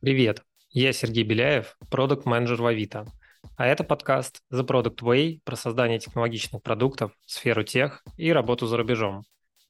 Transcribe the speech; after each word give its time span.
Привет, 0.00 0.42
я 0.70 0.94
Сергей 0.94 1.24
Беляев, 1.24 1.76
продукт-менеджер 1.90 2.62
в 2.62 2.64
Авито. 2.64 3.04
А 3.58 3.66
это 3.66 3.84
подкаст 3.84 4.40
The 4.50 4.66
Product 4.66 5.00
Way 5.02 5.40
про 5.44 5.56
создание 5.56 5.98
технологичных 5.98 6.62
продуктов, 6.62 7.12
сферу 7.26 7.64
тех 7.64 8.02
и 8.16 8.32
работу 8.32 8.66
за 8.66 8.78
рубежом. 8.78 9.24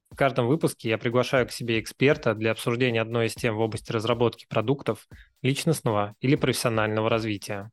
В 0.08 0.15
каждом 0.15 0.47
выпуске 0.47 0.88
я 0.88 0.99
приглашаю 0.99 1.49
к 1.49 1.51
себе 1.51 1.81
эксперта 1.81 2.37
для 2.37 2.53
обсуждения 2.53 3.01
одной 3.01 3.27
из 3.27 3.35
тем 3.35 3.56
в 3.56 3.61
области 3.61 3.90
разработки 3.90 4.47
продуктов, 4.49 5.08
личностного 5.43 6.15
или 6.21 6.37
профессионального 6.37 7.10
развития. 7.10 7.72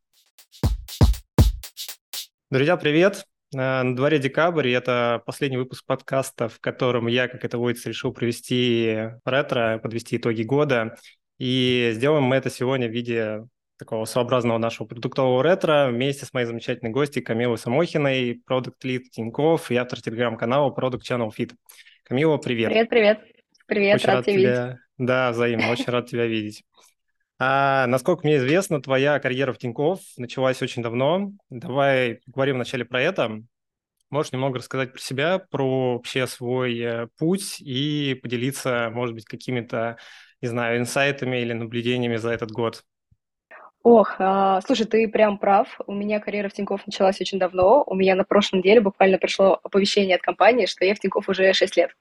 Друзья, 2.49 2.75
привет! 2.75 3.27
Э, 3.53 3.83
на 3.83 3.95
дворе 3.95 4.17
декабрь, 4.17 4.69
и 4.69 4.71
это 4.71 5.21
последний 5.27 5.57
выпуск 5.57 5.85
подкаста, 5.85 6.49
в 6.49 6.59
котором 6.59 7.05
я, 7.05 7.27
как 7.27 7.45
это 7.45 7.59
водится, 7.59 7.89
решил 7.89 8.11
провести 8.13 9.11
ретро, 9.25 9.77
подвести 9.77 10.17
итоги 10.17 10.41
года. 10.41 10.97
И 11.37 11.91
сделаем 11.93 12.23
мы 12.23 12.35
это 12.35 12.49
сегодня 12.49 12.87
в 12.87 12.91
виде 12.91 13.45
такого 13.77 14.05
своеобразного 14.05 14.57
нашего 14.57 14.87
продуктового 14.87 15.43
ретро 15.43 15.89
вместе 15.91 16.25
с 16.25 16.33
моей 16.33 16.47
замечательной 16.47 16.91
гостьей 16.91 17.23
Камилой 17.23 17.57
Самохиной, 17.57 18.41
продукт 18.45 18.83
лид 18.83 19.11
Тинькофф 19.11 19.69
и 19.71 19.75
автор 19.75 20.01
телеграм-канала 20.01 20.73
Product 20.73 21.01
Channel 21.01 21.29
Fit. 21.37 21.53
Камила, 22.03 22.37
привет. 22.37 22.69
Привет, 22.69 22.89
привет. 22.89 23.19
Привет, 23.67 23.95
очень 23.95 24.07
рад, 24.07 24.15
рад 24.15 24.25
тебя 24.25 24.35
видеть. 24.35 24.79
Да, 24.97 25.31
взаимно, 25.31 25.69
очень 25.71 25.91
рад 25.91 26.09
тебя 26.09 26.25
видеть. 26.25 26.63
А, 27.39 27.85
насколько 27.85 28.25
мне 28.25 28.37
известно, 28.37 28.81
твоя 28.81 29.19
карьера 29.19 29.53
в 29.53 29.59
Тинькофф 29.59 29.99
началась 30.17 30.61
очень 30.63 30.81
давно. 30.81 31.31
Давай 31.51 32.19
поговорим 32.25 32.55
вначале 32.55 32.83
про 32.83 33.01
это. 33.01 33.43
Можешь 34.09 34.31
немного 34.31 34.57
рассказать 34.59 34.93
про 34.93 34.99
себя, 34.99 35.37
про 35.37 35.95
вообще 35.95 36.25
свой 36.27 36.79
э, 36.79 37.07
путь 37.17 37.59
и 37.59 38.17
поделиться, 38.23 38.89
может 38.93 39.13
быть, 39.13 39.25
какими-то, 39.25 39.97
не 40.41 40.47
знаю, 40.47 40.79
инсайтами 40.79 41.37
или 41.37 41.53
наблюдениями 41.53 42.17
за 42.17 42.31
этот 42.31 42.51
год? 42.51 42.83
Ох, 43.83 44.15
а, 44.19 44.59
слушай, 44.61 44.85
ты 44.85 45.07
прям 45.07 45.37
прав. 45.37 45.79
У 45.87 45.93
меня 45.93 46.19
карьера 46.19 46.49
в 46.49 46.53
Тинькофф 46.53 46.85
началась 46.85 47.21
очень 47.21 47.39
давно. 47.39 47.83
У 47.87 47.95
меня 47.95 48.15
на 48.15 48.25
прошлом 48.25 48.59
неделе 48.59 48.81
буквально 48.81 49.17
пришло 49.17 49.59
оповещение 49.63 50.17
от 50.17 50.21
компании, 50.21 50.65
что 50.65 50.83
я 50.83 50.93
в 50.93 50.99
Тинькофф 50.99 51.29
уже 51.29 51.53
6 51.53 51.77
лет. 51.77 51.91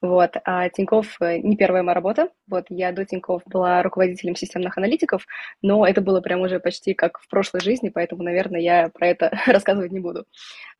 Вот. 0.00 0.36
А 0.44 0.68
Тинькофф 0.68 1.20
э, 1.20 1.38
не 1.38 1.56
первая 1.56 1.82
моя 1.82 1.94
работа. 1.94 2.30
Вот 2.46 2.66
я 2.70 2.92
до 2.92 3.04
Тинькофф 3.04 3.42
была 3.46 3.82
руководителем 3.82 4.34
системных 4.36 4.78
аналитиков, 4.78 5.26
но 5.62 5.86
это 5.86 6.00
было 6.00 6.20
прям 6.20 6.40
уже 6.40 6.60
почти 6.60 6.94
как 6.94 7.18
в 7.18 7.28
прошлой 7.28 7.60
жизни, 7.60 7.88
поэтому, 7.88 8.22
наверное, 8.22 8.60
я 8.60 8.88
про 8.88 9.08
это 9.08 9.30
рассказывать 9.46 9.92
не 9.92 10.00
буду. 10.00 10.24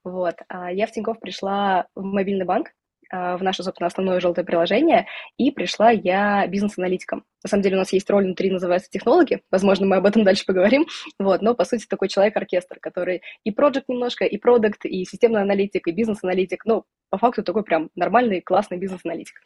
Вот. 0.05 0.37
А 0.49 0.73
я 0.73 0.87
в 0.87 0.93
Тинькофф 0.93 1.19
пришла 1.21 1.87
в 1.95 2.03
мобильный 2.03 2.45
банк, 2.47 2.73
в 3.11 3.39
наше, 3.41 3.63
собственно, 3.63 3.87
основное 3.87 4.21
желтое 4.21 4.45
приложение, 4.45 5.07
и 5.37 5.51
пришла 5.51 5.91
я 5.91 6.47
бизнес-аналитиком. 6.47 7.25
На 7.45 7.49
самом 7.49 7.63
деле 7.63 7.77
у 7.77 7.79
нас 7.79 7.93
есть 7.93 8.11
роль 8.11 8.25
внутри, 8.25 8.51
называется 8.51 8.91
технологи, 8.91 9.43
возможно, 9.51 9.87
мы 9.87 9.97
об 9.97 10.07
этом 10.07 10.25
дальше 10.25 10.45
поговорим, 10.45 10.87
вот, 11.19 11.43
но, 11.43 11.55
по 11.55 11.65
сути, 11.65 11.87
такой 11.87 12.09
человек-оркестр, 12.09 12.79
который 12.81 13.23
и 13.45 13.51
проект 13.53 13.89
немножко, 13.89 14.25
и 14.25 14.37
продукт, 14.39 14.85
и 14.85 15.05
системный 15.05 15.43
аналитик, 15.43 15.87
и 15.87 15.93
бизнес-аналитик, 15.93 16.65
ну, 16.65 16.85
по 17.11 17.19
факту 17.19 17.43
такой 17.43 17.63
прям 17.63 17.91
нормальный, 17.95 18.41
классный 18.41 18.79
бизнес-аналитик. 18.79 19.37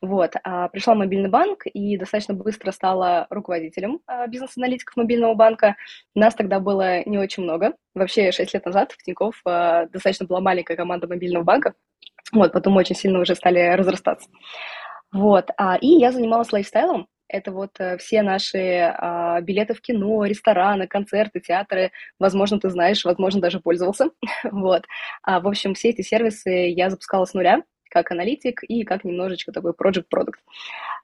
Вот, 0.00 0.34
а, 0.42 0.68
пришла 0.68 0.94
в 0.94 0.98
мобильный 0.98 1.30
банк 1.30 1.62
и 1.66 1.96
достаточно 1.96 2.34
быстро 2.34 2.72
стала 2.72 3.26
руководителем 3.30 4.00
а, 4.06 4.26
бизнес-аналитиков 4.26 4.96
мобильного 4.96 5.34
банка. 5.34 5.76
Нас 6.14 6.34
тогда 6.34 6.60
было 6.60 7.04
не 7.08 7.18
очень 7.18 7.44
много. 7.44 7.74
Вообще, 7.94 8.32
6 8.32 8.54
лет 8.54 8.66
назад 8.66 8.92
в 8.92 9.02
Тинькофф 9.02 9.40
а, 9.44 9.86
достаточно 9.86 10.26
была 10.26 10.40
маленькая 10.40 10.76
команда 10.76 11.06
мобильного 11.06 11.44
банка, 11.44 11.74
вот, 12.32 12.52
потом 12.52 12.76
очень 12.76 12.96
сильно 12.96 13.20
уже 13.20 13.34
стали 13.34 13.74
разрастаться. 13.74 14.28
Вот, 15.12 15.50
а, 15.56 15.76
и 15.76 15.86
я 15.86 16.12
занималась 16.12 16.52
лайфстайлом, 16.52 17.08
это 17.28 17.52
вот 17.52 17.70
э, 17.78 17.96
все 17.98 18.22
наши 18.22 18.92
а, 18.96 19.40
билеты 19.40 19.74
в 19.74 19.80
кино, 19.80 20.24
рестораны, 20.24 20.86
концерты, 20.86 21.40
театры. 21.40 21.90
Возможно, 22.18 22.60
ты 22.60 22.70
знаешь, 22.70 23.04
возможно, 23.04 23.40
даже 23.40 23.60
пользовался. 23.60 24.10
вот. 24.44 24.84
А, 25.22 25.40
в 25.40 25.48
общем, 25.48 25.74
все 25.74 25.90
эти 25.90 26.02
сервисы 26.02 26.50
я 26.50 26.90
запускала 26.90 27.24
с 27.24 27.34
нуля 27.34 27.62
как 27.90 28.10
аналитик 28.10 28.64
и 28.64 28.82
как 28.82 29.04
немножечко 29.04 29.52
такой 29.52 29.72
project 29.72 30.06
продукт. 30.10 30.40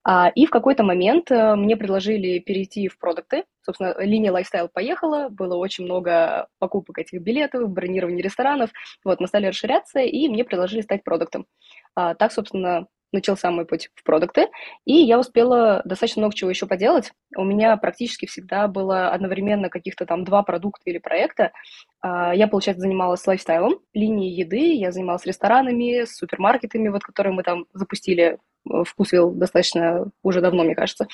А, 0.03 0.29
и 0.35 0.47
в 0.47 0.51
какой-то 0.51 0.83
момент 0.83 1.31
а, 1.31 1.57
мне 1.57 1.77
предложили 1.77 2.39
перейти 2.39 2.89
в 2.89 2.99
продукты. 2.99 3.45
Собственно, 3.63 3.95
линия 3.99 4.33
лайфстайл 4.33 4.69
поехала, 4.69 5.29
было 5.29 5.57
очень 5.57 5.85
много 5.85 6.49
покупок 6.59 6.99
этих 6.99 7.21
билетов, 7.21 7.69
бронирования 7.71 8.23
ресторанов. 8.23 8.71
Вот, 9.05 9.21
мы 9.21 9.27
стали 9.27 9.47
расширяться, 9.47 10.01
и 10.01 10.29
мне 10.29 10.45
предложили 10.45 10.81
стать 10.81 11.05
продуктом. 11.05 11.47
А, 11.95 12.15
так, 12.15 12.33
собственно, 12.33 12.87
начался 13.13 13.51
мой 13.51 13.67
путь 13.67 13.91
в 13.95 14.05
продукты, 14.05 14.49
и 14.85 14.95
я 14.95 15.19
успела 15.19 15.83
достаточно 15.85 16.21
много 16.21 16.35
чего 16.35 16.51
еще 16.51 16.67
поделать. 16.67 17.13
У 17.37 17.45
меня 17.45 17.77
практически 17.77 18.27
всегда 18.27 18.69
было 18.69 19.09
одновременно 19.11 19.69
каких-то 19.69 20.07
там 20.07 20.25
два 20.25 20.43
продукта 20.43 20.83
или 20.87 20.99
проекта. 20.99 21.53
А, 22.01 22.35
я, 22.35 22.49
получается, 22.49 22.83
занималась 22.83 23.27
лайфстайлом, 23.27 23.81
линией 23.93 24.33
еды, 24.33 24.75
я 24.75 24.93
занималась 24.93 25.27
ресторанами, 25.27 26.05
супермаркетами, 26.05 26.89
вот, 26.89 27.03
которые 27.03 27.35
мы 27.35 27.43
там 27.43 27.67
запустили 27.73 28.39
вкусвилл 28.85 29.33
достаточно 29.33 30.11
уже 30.23 30.41
давно, 30.41 30.65
мне 30.65 30.75
кажется. 30.75 31.07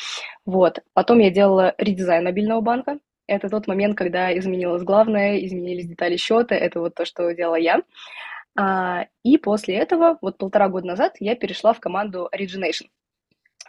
Вот. 0.44 0.80
Потом 0.92 1.18
я 1.18 1.30
делала 1.30 1.74
редизайн 1.78 2.24
мобильного 2.24 2.60
банка. 2.60 2.98
Это 3.26 3.48
тот 3.48 3.66
момент, 3.66 3.96
когда 3.96 4.36
изменилась 4.36 4.82
главная, 4.82 5.38
изменились 5.44 5.86
детали 5.86 6.16
счета. 6.16 6.54
Это 6.54 6.80
вот 6.80 6.94
то, 6.94 7.04
что 7.04 7.32
делала 7.34 7.56
я. 7.56 7.82
А, 8.56 9.06
и 9.22 9.36
после 9.36 9.76
этого, 9.76 10.18
вот 10.22 10.38
полтора 10.38 10.68
года 10.68 10.86
назад, 10.86 11.16
я 11.20 11.34
перешла 11.34 11.72
в 11.72 11.80
команду 11.80 12.28
Origination. 12.34 12.86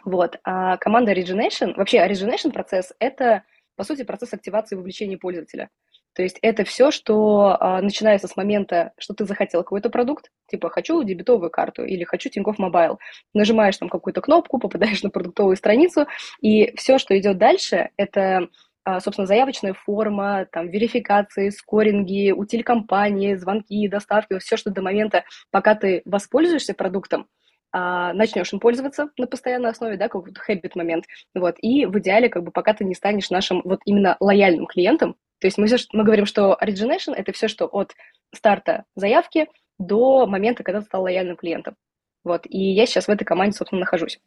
Вот. 0.04 0.38
А 0.44 0.76
команда 0.78 1.12
Origination, 1.12 1.74
вообще 1.76 1.98
Origination 1.98 2.52
процесс– 2.52 2.92
это, 2.98 3.42
по 3.76 3.84
сути, 3.84 4.04
процесс 4.04 4.32
активации 4.32 4.76
и 4.76 4.78
вовлечения 4.78 5.18
пользователя. 5.18 5.70
То 6.18 6.24
есть 6.24 6.38
это 6.42 6.64
все, 6.64 6.90
что 6.90 7.56
а, 7.60 7.80
начинается 7.80 8.26
с 8.26 8.36
момента, 8.36 8.90
что 8.98 9.14
ты 9.14 9.24
захотел 9.24 9.62
какой-то 9.62 9.88
продукт, 9.88 10.32
типа 10.50 10.68
«хочу 10.68 11.00
дебетовую 11.04 11.48
карту» 11.48 11.84
или 11.84 12.02
«хочу 12.02 12.28
Тинькофф 12.28 12.58
Мобайл». 12.58 12.98
Нажимаешь 13.34 13.76
там 13.76 13.88
какую-то 13.88 14.20
кнопку, 14.20 14.58
попадаешь 14.58 15.00
на 15.04 15.10
продуктовую 15.10 15.54
страницу, 15.54 16.08
и 16.40 16.74
все, 16.74 16.98
что 16.98 17.16
идет 17.16 17.38
дальше, 17.38 17.90
это 17.96 18.48
а, 18.82 18.98
собственно, 18.98 19.28
заявочная 19.28 19.74
форма, 19.74 20.48
там, 20.50 20.68
верификации, 20.68 21.50
скоринги, 21.50 22.32
утиль 22.32 22.64
компании, 22.64 23.36
звонки, 23.36 23.86
доставки, 23.86 24.40
все, 24.40 24.56
что 24.56 24.70
до 24.70 24.82
момента, 24.82 25.22
пока 25.52 25.76
ты 25.76 26.02
воспользуешься 26.04 26.74
продуктом, 26.74 27.28
а, 27.70 28.12
начнешь 28.12 28.52
им 28.52 28.58
пользоваться 28.58 29.10
на 29.16 29.28
постоянной 29.28 29.70
основе, 29.70 29.96
да, 29.96 30.08
какой-то 30.08 30.40
хэббит 30.40 30.74
момент, 30.74 31.04
вот, 31.36 31.54
и 31.60 31.86
в 31.86 31.96
идеале, 32.00 32.28
как 32.28 32.42
бы, 32.42 32.50
пока 32.50 32.74
ты 32.74 32.84
не 32.84 32.96
станешь 32.96 33.30
нашим 33.30 33.62
вот 33.64 33.78
именно 33.84 34.16
лояльным 34.18 34.66
клиентом, 34.66 35.14
то 35.40 35.46
есть 35.46 35.58
мы, 35.58 35.66
мы 35.92 36.04
говорим, 36.04 36.26
что 36.26 36.56
origination– 36.60 37.14
это 37.16 37.32
все, 37.32 37.48
что 37.48 37.66
от 37.66 37.94
старта 38.34 38.84
заявки 38.94 39.48
до 39.78 40.26
момента, 40.26 40.62
когда 40.62 40.80
ты 40.80 40.86
стал 40.86 41.02
лояльным 41.02 41.36
клиентом, 41.36 41.76
вот, 42.24 42.46
и 42.46 42.58
я 42.58 42.86
сейчас 42.86 43.06
в 43.06 43.10
этой 43.10 43.24
команде, 43.24 43.56
собственно, 43.56 43.80
нахожусь, 43.80 44.20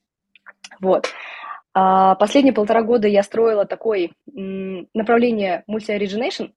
вот. 0.79 1.07
А 1.73 2.15
последние 2.15 2.53
полтора 2.53 2.81
года 2.81 3.07
я 3.07 3.23
строила 3.23 3.65
такое 3.65 4.11
направление 4.25 5.63
multi-origination, 5.69 6.51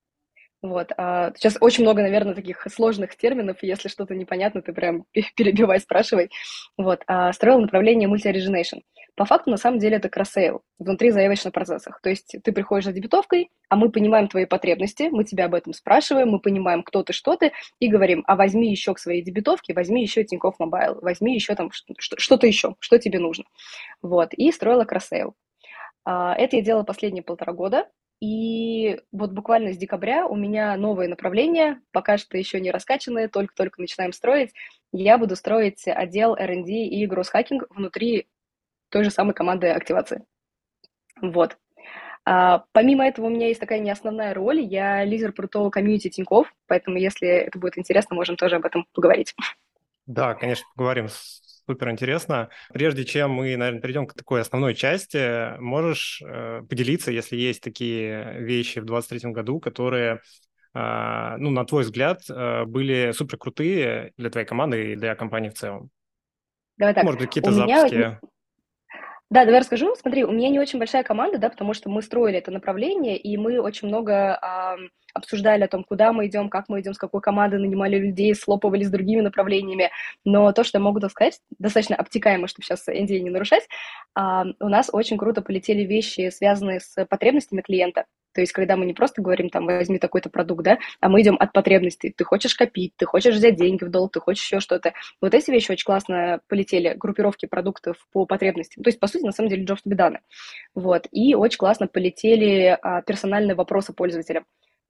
вот. 0.65 0.93
А 0.97 1.31
сейчас 1.37 1.59
очень 1.61 1.85
много, 1.85 2.01
наверное, 2.01 2.33
таких 2.33 2.67
сложных 2.73 3.17
терминов, 3.17 3.59
если 3.61 3.89
что-то 3.89 4.15
непонятно, 4.15 4.63
ты 4.63 4.73
прям 4.73 5.05
перебивай, 5.37 5.79
спрашивай. 5.79 6.31
Вот. 6.79 7.03
А 7.07 7.35
строила 7.35 7.61
направление 7.61 8.09
multi-origination. 8.09 8.81
По 9.15 9.27
факту, 9.27 9.51
на 9.51 9.59
самом 9.59 9.79
деле, 9.79 9.99
это 9.99 10.09
cross-sale 10.09 10.63
внутри 10.79 11.11
заявочных 11.11 11.53
процессов. 11.53 11.99
То 12.03 12.09
есть 12.09 12.37
ты 12.43 12.51
приходишь 12.51 12.87
за 12.87 12.93
дебетовкой, 12.95 13.51
а 13.69 13.77
мы 13.77 13.91
понимаем 13.91 14.27
твои 14.27 14.47
потребности, 14.47 15.11
мы 15.13 15.25
тебя 15.25 15.45
об 15.45 15.55
этом 15.55 15.75
спрашиваем, 15.75 16.31
мы 16.31 16.41
понимаем, 16.41 16.83
кто 16.83 17.03
ты, 17.03 17.13
что 17.13 17.37
ты, 17.37 17.53
и 17.79 17.89
говорим, 17.89 18.25
а 18.27 18.35
возьми 18.35 18.71
еще 18.71 18.95
к 18.95 18.99
своей 18.99 19.21
дебетовке, 19.21 19.75
возьми 19.75 20.01
еще 20.01 20.25
Тинькофф 20.25 20.59
Мобайл, 20.59 20.99
возьми 21.03 21.35
еще 21.35 21.55
там 21.57 21.73
что-то 21.99 22.47
еще, 22.47 22.75
что 22.81 22.99
тебе 22.99 23.19
нужно. 23.19 23.45
Вот. 24.01 24.33
И 24.33 24.51
строила 24.51 24.87
cross-sale. 24.87 25.35
А, 26.07 26.35
это 26.35 26.57
я 26.57 26.63
делала 26.63 26.85
последние 26.85 27.23
полтора 27.23 27.53
года. 27.53 27.87
И 28.21 29.01
вот 29.13 29.33
буквально 29.33 29.73
с 29.73 29.77
декабря 29.77 30.27
у 30.27 30.37
меня 30.37 30.77
новое 30.77 31.09
направление, 31.09 31.81
пока 31.93 32.17
что 32.17 32.39
еще 32.39 32.61
не 32.61 32.71
раскачанное, 32.71 33.29
только-только 33.29 33.81
начинаем 33.81 34.13
строить. 34.13 34.53
Я 34.93 35.19
буду 35.19 35.37
строить 35.37 35.87
отдел 35.87 36.35
R&D 36.35 36.71
и 36.71 37.07
growth 37.07 37.34
hacking 37.34 37.67
внутри 37.71 38.29
той 38.89 39.05
же 39.05 39.11
самой 39.11 39.35
команды 39.35 39.69
активации. 39.69 40.25
Вот. 41.21 41.59
А, 42.25 42.65
помимо 42.73 43.07
этого, 43.07 43.27
у 43.27 43.31
меня 43.31 43.49
есть 43.49 43.61
такая 43.61 43.81
не 43.81 43.91
основная 43.91 44.33
роль. 44.33 44.61
Я 44.61 45.05
лидер 45.05 45.33
крутого 45.33 45.71
комьюнити 45.71 46.09
Тинькофф, 46.09 46.53
поэтому, 46.67 46.97
если 46.97 47.29
это 47.29 47.59
будет 47.59 47.77
интересно, 47.77 48.17
можем 48.17 48.37
тоже 48.37 48.57
об 48.57 48.65
этом 48.65 48.87
поговорить. 48.95 49.35
Да, 50.07 50.35
конечно, 50.35 50.67
поговорим 50.77 51.09
супер 51.67 51.91
интересно. 51.91 52.49
Прежде 52.73 53.05
чем 53.05 53.33
мы, 53.33 53.57
наверное, 53.57 53.81
перейдем 53.81 54.07
к 54.07 54.15
такой 54.15 54.41
основной 54.41 54.75
части, 54.75 55.59
можешь 55.59 56.23
э, 56.25 56.63
поделиться, 56.69 57.11
если 57.11 57.37
есть 57.37 57.63
такие 57.63 58.41
вещи 58.41 58.81
в 58.81 58.85
2023 58.85 59.33
году, 59.33 59.61
которые, 59.61 60.21
э, 60.75 61.37
ну, 61.39 61.51
на 61.51 61.65
твой 61.65 61.83
взгляд, 61.83 62.23
э, 62.29 62.65
были 62.65 63.13
супер 63.13 63.39
крутые 63.39 64.13
для 64.17 64.31
твоей 64.31 64.47
команды 64.47 64.93
и 64.93 64.97
для 64.97 65.15
компании 65.15 65.51
в 65.51 65.55
целом? 65.55 65.91
Давай 66.77 66.95
так. 66.95 67.05
Может 67.05 67.21
быть, 67.21 67.29
какие-то 67.29 67.53
запуски? 67.53 67.95
Меня... 67.95 68.21
Да, 69.35 69.45
давай 69.45 69.63
расскажу. 69.63 69.97
Смотри, 70.01 70.23
у 70.23 70.31
меня 70.31 70.49
не 70.49 70.61
очень 70.61 70.79
большая 70.79 71.03
команда, 71.03 71.39
да, 71.39 71.51
потому 71.51 71.75
что 71.75 71.91
мы 71.91 72.03
строили 72.03 72.39
это 72.39 72.53
направление, 72.53 73.17
и 73.17 73.37
мы 73.37 73.59
очень 73.59 73.89
много 73.89 74.37
а, 74.37 74.77
обсуждали 75.13 75.65
о 75.65 75.69
том, 75.69 75.83
куда 75.83 76.13
мы 76.13 76.29
идем, 76.29 76.49
как 76.49 76.69
мы 76.69 76.81
идем, 76.81 76.95
с 76.95 76.99
какой 76.99 77.21
командой 77.21 77.59
нанимали 77.59 77.99
людей, 77.99 78.33
слопывали 78.37 78.85
с 78.85 78.91
другими 78.91 79.23
направлениями. 79.23 79.91
Но 80.25 80.53
то, 80.53 80.63
что 80.63 80.79
я 80.79 80.85
могу 80.85 81.01
сказать, 81.09 81.41
достаточно 81.59 81.97
обтекаемо, 81.97 82.47
чтобы 82.47 82.65
сейчас 82.65 82.87
NDA 82.89 83.19
не 83.19 83.31
нарушать, 83.31 83.67
а, 84.15 84.45
у 84.61 84.69
нас 84.69 84.89
очень 84.93 85.19
круто 85.19 85.43
полетели 85.43 85.83
вещи, 85.83 86.31
связанные 86.31 86.79
с 86.79 87.05
потребностями 87.05 87.61
клиента. 87.63 88.05
То 88.35 88.41
есть, 88.41 88.53
когда 88.53 88.77
мы 88.77 88.85
не 88.85 88.95
просто 88.95 89.23
говорим, 89.23 89.49
там, 89.49 89.67
возьми 89.67 89.99
такой-то 89.99 90.31
продукт, 90.31 90.65
да, 90.65 90.79
а 91.01 91.09
мы 91.09 91.23
идем 91.23 91.37
от 91.39 91.53
потребностей. 91.53 92.13
Ты 92.15 92.25
хочешь 92.25 92.55
копить, 92.55 92.93
ты 92.97 93.07
хочешь 93.07 93.35
взять 93.35 93.57
деньги 93.57 93.85
в 93.85 93.91
долг, 93.91 94.13
ты 94.13 94.21
хочешь 94.21 94.45
еще 94.45 94.61
что-то. 94.61 94.93
Вот 95.21 95.35
эти 95.35 95.51
вещи 95.51 95.71
очень 95.71 95.85
классно 95.85 96.41
полетели, 96.49 96.95
группировки 96.95 97.47
продуктов 97.47 97.97
по 98.13 98.27
потребностям. 98.27 98.83
То 98.83 98.89
есть, 98.89 99.01
по 99.01 99.07
сути, 99.07 99.25
на 99.25 99.33
самом 99.33 99.51
деле, 99.51 99.65
be 99.65 99.97
done. 99.97 100.19
Вот. 100.75 101.07
И 101.11 101.35
очень 101.35 101.59
классно 101.59 101.87
полетели 101.87 102.79
а, 102.83 103.03
персональные 103.03 103.55
вопросы 103.55 103.93
пользователям. 103.93 104.45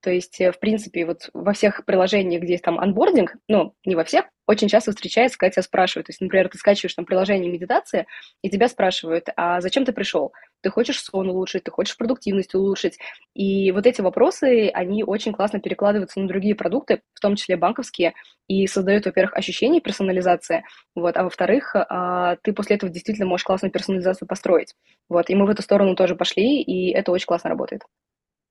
То 0.04 0.10
есть, 0.10 0.38
э, 0.38 0.52
в 0.52 0.58
принципе, 0.58 1.06
вот 1.06 1.30
во 1.32 1.54
всех 1.54 1.86
приложениях, 1.86 2.42
где 2.42 2.52
есть 2.52 2.64
там 2.64 2.78
анбординг, 2.78 3.36
ну, 3.48 3.74
не 3.86 3.94
во 3.94 4.04
всех, 4.04 4.26
очень 4.46 4.68
часто 4.68 4.90
встречается, 4.90 5.38
когда 5.38 5.52
тебя 5.52 5.62
спрашивают. 5.62 6.08
То 6.08 6.10
есть, 6.10 6.20
например, 6.20 6.50
ты 6.50 6.58
скачиваешь 6.58 6.94
там 6.94 7.06
приложение 7.06 7.50
медитации, 7.50 8.06
и 8.42 8.50
тебя 8.50 8.68
спрашивают, 8.68 9.28
а 9.34 9.62
зачем 9.62 9.86
ты 9.86 9.94
пришел? 9.94 10.34
Ты 10.64 10.70
хочешь 10.70 11.00
сон 11.00 11.28
улучшить, 11.28 11.64
ты 11.64 11.70
хочешь 11.70 11.96
продуктивность 11.96 12.54
улучшить? 12.54 12.98
И 13.34 13.70
вот 13.72 13.86
эти 13.86 14.00
вопросы, 14.00 14.70
они 14.72 15.04
очень 15.04 15.32
классно 15.32 15.60
перекладываются 15.60 16.18
на 16.20 16.26
другие 16.26 16.54
продукты, 16.54 17.02
в 17.12 17.20
том 17.20 17.36
числе 17.36 17.56
банковские, 17.58 18.14
и 18.48 18.66
создают, 18.66 19.04
во-первых, 19.04 19.36
ощущение 19.36 19.80
персонализации, 19.82 20.64
вот, 20.94 21.16
а 21.18 21.24
во-вторых, 21.24 21.76
а, 21.76 22.36
ты 22.42 22.54
после 22.54 22.76
этого 22.76 22.90
действительно 22.90 23.26
можешь 23.28 23.44
классную 23.44 23.72
персонализацию 23.72 24.26
построить. 24.26 24.74
Вот, 25.10 25.28
и 25.28 25.34
мы 25.34 25.46
в 25.46 25.50
эту 25.50 25.62
сторону 25.62 25.94
тоже 25.96 26.16
пошли, 26.16 26.62
и 26.62 26.90
это 26.92 27.12
очень 27.12 27.26
классно 27.26 27.50
работает. 27.50 27.82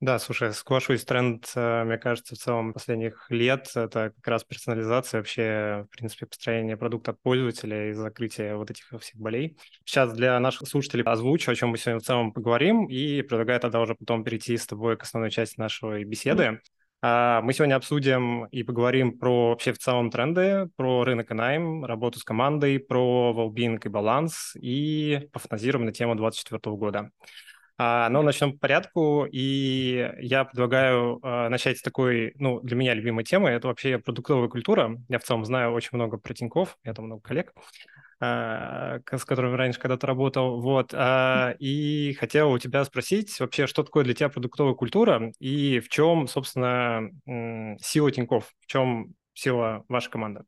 Да, 0.03 0.19
слушай, 0.19 0.51
соглашусь, 0.51 1.05
тренд, 1.05 1.50
мне 1.55 1.97
кажется, 1.97 2.35
в 2.35 2.38
целом 2.38 2.73
последних 2.73 3.25
лет 3.29 3.71
это 3.73 4.11
как 4.13 4.27
раз 4.27 4.44
персонализация, 4.44 5.19
вообще, 5.19 5.85
в 5.89 5.95
принципе, 5.95 6.25
построение 6.25 6.75
продукта 6.75 7.11
от 7.11 7.21
пользователя 7.21 7.89
и 7.89 7.94
закрытие 7.94 8.57
вот 8.57 8.69
этих 8.69 8.83
всех 9.00 9.15
болей. 9.15 9.57
Сейчас 9.85 10.11
для 10.11 10.38
наших 10.41 10.67
слушателей 10.67 11.05
озвучу, 11.05 11.50
о 11.50 11.55
чем 11.55 11.69
мы 11.69 11.77
сегодня 11.77 12.01
в 12.01 12.03
целом 12.03 12.33
поговорим, 12.33 12.85
и 12.88 13.21
предлагаю 13.21 13.61
тогда 13.61 13.79
уже 13.79 13.95
потом 13.95 14.25
перейти 14.25 14.57
с 14.57 14.67
тобой 14.67 14.97
к 14.97 15.03
основной 15.03 15.31
части 15.31 15.57
нашей 15.57 16.03
беседы. 16.03 16.59
А, 17.01 17.41
мы 17.41 17.53
сегодня 17.53 17.75
обсудим 17.75 18.47
и 18.47 18.63
поговорим 18.63 19.17
про 19.17 19.51
вообще 19.51 19.71
в 19.71 19.77
целом 19.77 20.11
тренды, 20.11 20.69
про 20.75 21.05
рынок 21.05 21.31
и 21.31 21.33
найм, 21.33 21.85
работу 21.85 22.19
с 22.19 22.25
командой, 22.25 22.77
про 22.77 23.33
well 23.33 23.79
и 23.81 23.88
баланс, 23.88 24.53
и 24.55 25.29
пофантазируем 25.31 25.85
на 25.85 25.94
тему 25.94 26.15
2024 26.15 26.75
года. 26.75 27.09
А, 27.77 28.07
но 28.09 28.21
начнем 28.21 28.53
по 28.53 28.59
порядку, 28.59 29.25
и 29.31 30.11
я 30.19 30.45
предлагаю 30.45 31.19
а, 31.23 31.49
начать 31.49 31.79
с 31.79 31.81
такой, 31.81 32.33
ну, 32.37 32.59
для 32.61 32.75
меня 32.75 32.93
любимой 32.93 33.23
темы, 33.23 33.49
это 33.49 33.67
вообще 33.67 33.97
продуктовая 33.97 34.47
культура. 34.47 34.97
Я 35.09 35.17
в 35.17 35.23
целом 35.23 35.43
знаю 35.43 35.71
очень 35.71 35.89
много 35.93 36.17
про 36.17 36.33
Тинькофф, 36.35 36.77
я 36.83 36.93
там 36.93 37.05
много 37.05 37.21
коллег, 37.23 37.51
а, 38.19 38.99
с 39.11 39.25
которыми 39.25 39.55
раньше 39.55 39.79
когда-то 39.79 40.05
работал, 40.05 40.61
вот, 40.61 40.93
и 40.93 42.15
хотел 42.19 42.51
у 42.51 42.59
тебя 42.59 42.85
спросить 42.85 43.39
вообще, 43.39 43.65
что 43.65 43.83
такое 43.83 44.03
для 44.03 44.13
тебя 44.13 44.29
продуктовая 44.29 44.75
культура, 44.75 45.31
и 45.39 45.79
в 45.79 45.89
чем, 45.89 46.27
собственно, 46.27 47.09
сила 47.81 48.11
Тинькофф, 48.11 48.53
в 48.61 48.67
чем 48.67 49.15
сила 49.33 49.83
вашей 49.89 50.11
команды? 50.11 50.43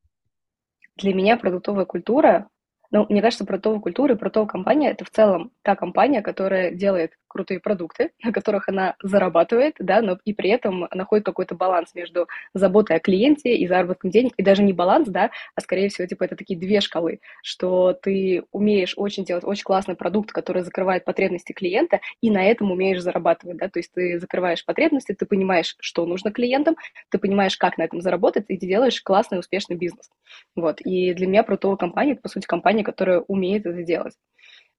Для 0.98 1.14
меня 1.14 1.38
продуктовая 1.38 1.86
культура 1.86 2.48
ну, 2.96 3.06
мне 3.10 3.22
кажется, 3.22 3.44
продуктовая 3.44 3.82
культура 3.82 4.14
и 4.14 4.18
продуктовая 4.18 4.48
компания– 4.48 4.90
это 4.92 5.04
в 5.04 5.10
целом 5.10 5.52
та 5.64 5.76
компания, 5.76 6.22
которая 6.22 6.72
делает 6.72 7.12
крутые 7.36 7.60
продукты, 7.60 8.12
на 8.24 8.32
которых 8.32 8.70
она 8.70 8.96
зарабатывает, 9.04 9.76
да, 9.80 10.02
но 10.02 10.18
и 10.24 10.34
при 10.34 10.50
этом 10.50 10.88
находит 10.94 11.26
какой-то 11.26 11.54
баланс 11.54 11.94
между 11.94 12.28
заботой 12.54 12.96
о 12.96 13.00
клиенте 13.02 13.56
и 13.56 13.68
заработком 13.68 14.10
денег, 14.10 14.32
и 14.38 14.44
даже 14.44 14.64
не 14.64 14.72
баланс, 14.72 15.10
да, 15.10 15.32
а 15.54 15.62
скорее 15.62 15.90
всего, 15.90 16.08
типа, 16.08 16.24
это 16.24 16.38
такие 16.38 16.58
две 16.58 16.80
шкалы, 16.80 17.20
что 17.44 17.92
ты 17.92 18.44
умеешь 18.52 18.94
очень 18.96 19.26
делать 19.26 19.44
очень 19.44 19.66
классный 19.66 19.96
продукт, 19.96 20.32
который 20.32 20.64
закрывает 20.64 21.04
потребности 21.04 21.52
клиента, 21.52 22.00
и 22.22 22.32
на 22.32 22.46
этом 22.46 22.72
умеешь 22.72 23.02
зарабатывать, 23.02 23.58
да, 23.58 23.68
то 23.68 23.80
есть 23.80 23.92
ты 23.92 24.18
закрываешь 24.18 24.64
потребности, 24.64 25.14
ты 25.14 25.26
понимаешь, 25.26 25.76
что 25.82 26.06
нужно 26.06 26.32
клиентам, 26.32 26.78
ты 27.10 27.18
понимаешь, 27.18 27.58
как 27.58 27.78
на 27.78 27.84
этом 27.84 28.00
заработать, 28.00 28.46
и 28.48 28.58
ты 28.58 28.66
делаешь 28.66 29.02
классный, 29.02 29.40
успешный 29.40 29.76
бизнес. 29.76 30.10
Вот, 30.56 30.80
и 30.80 31.14
для 31.14 31.28
меня 31.28 31.44
продуктовая 31.44 31.78
компания– 31.78 32.12
это, 32.14 32.22
по 32.22 32.30
сути, 32.30 32.46
компания, 32.46 32.84
которая 32.84 33.20
умеет 33.20 33.66
это 33.66 33.84
делать. 33.84 34.16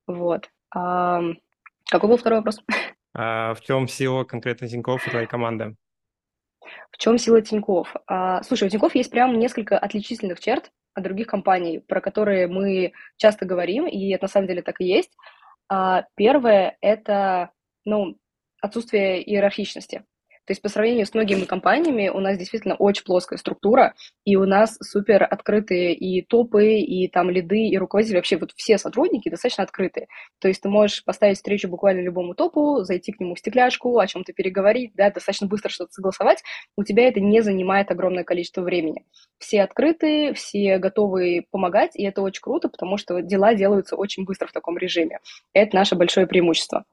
Вот. 0.06 0.48
Какой 1.90 2.08
был 2.08 2.16
второй 2.16 2.40
вопрос? 2.40 2.60
А 3.14 3.54
в 3.54 3.60
чем 3.62 3.88
сила 3.88 4.24
конкретно 4.24 4.68
Тинькофф 4.68 5.06
и 5.06 5.10
твоей 5.10 5.26
команды? 5.26 5.76
В 6.90 6.98
чем 6.98 7.18
сила 7.18 7.40
Тинькофф? 7.40 7.94
А, 8.06 8.42
слушай, 8.42 8.66
у 8.66 8.70
Тинькофф 8.70 8.94
есть 8.94 9.10
прям 9.10 9.38
несколько 9.38 9.78
отличительных 9.78 10.40
черт 10.40 10.70
от 10.94 11.04
других 11.04 11.26
компаний, 11.26 11.78
про 11.78 12.00
которые 12.00 12.46
мы 12.48 12.92
часто 13.16 13.46
говорим, 13.46 13.86
и 13.86 14.10
это 14.10 14.24
на 14.24 14.28
самом 14.28 14.48
деле 14.48 14.62
так 14.62 14.80
и 14.80 14.84
есть. 14.84 15.12
А, 15.68 16.04
первое– 16.16 16.76
это 16.80 17.50
ну, 17.84 18.18
отсутствие 18.60 19.22
иерархичности. 19.22 20.04
То 20.46 20.52
есть 20.52 20.62
по 20.62 20.68
сравнению 20.68 21.06
с 21.06 21.14
многими 21.14 21.44
компаниями 21.44 22.08
у 22.08 22.20
нас 22.20 22.38
действительно 22.38 22.76
очень 22.76 23.04
плоская 23.04 23.38
структура, 23.38 23.94
и 24.24 24.36
у 24.36 24.46
нас 24.46 24.76
супер 24.80 25.24
открытые 25.24 25.94
и 25.94 26.22
топы, 26.22 26.78
и 26.78 27.08
там 27.08 27.30
лиды, 27.30 27.66
и 27.66 27.76
руководители, 27.76 28.16
вообще 28.16 28.36
вот 28.36 28.52
все 28.56 28.78
сотрудники 28.78 29.28
достаточно 29.28 29.64
открытые. 29.64 30.06
То 30.40 30.48
есть 30.48 30.62
ты 30.62 30.68
можешь 30.68 31.04
поставить 31.04 31.36
встречу 31.36 31.68
буквально 31.68 32.00
любому 32.00 32.34
топу, 32.34 32.82
зайти 32.82 33.12
к 33.12 33.20
нему 33.20 33.34
в 33.34 33.38
стекляшку, 33.38 33.98
о 33.98 34.06
чем-то 34.06 34.32
переговорить, 34.32 34.92
да, 34.94 35.10
достаточно 35.10 35.46
быстро 35.46 35.68
что-то 35.68 35.92
согласовать, 35.92 36.42
у 36.76 36.84
тебя 36.84 37.08
это 37.08 37.20
не 37.20 37.40
занимает 37.40 37.90
огромное 37.90 38.24
количество 38.24 38.62
времени. 38.62 39.04
Все 39.38 39.62
открытые, 39.62 40.32
все 40.34 40.78
готовы 40.78 41.44
помогать, 41.50 41.96
и 41.96 42.04
это 42.04 42.22
очень 42.22 42.42
круто, 42.42 42.68
потому 42.68 42.96
что 42.96 43.20
дела 43.20 43.54
делаются 43.54 43.96
очень 43.96 44.24
быстро 44.24 44.46
в 44.46 44.52
таком 44.52 44.78
режиме. 44.78 45.18
Это 45.52 45.74
наше 45.74 45.96
большое 45.96 46.26
преимущество. 46.26 46.84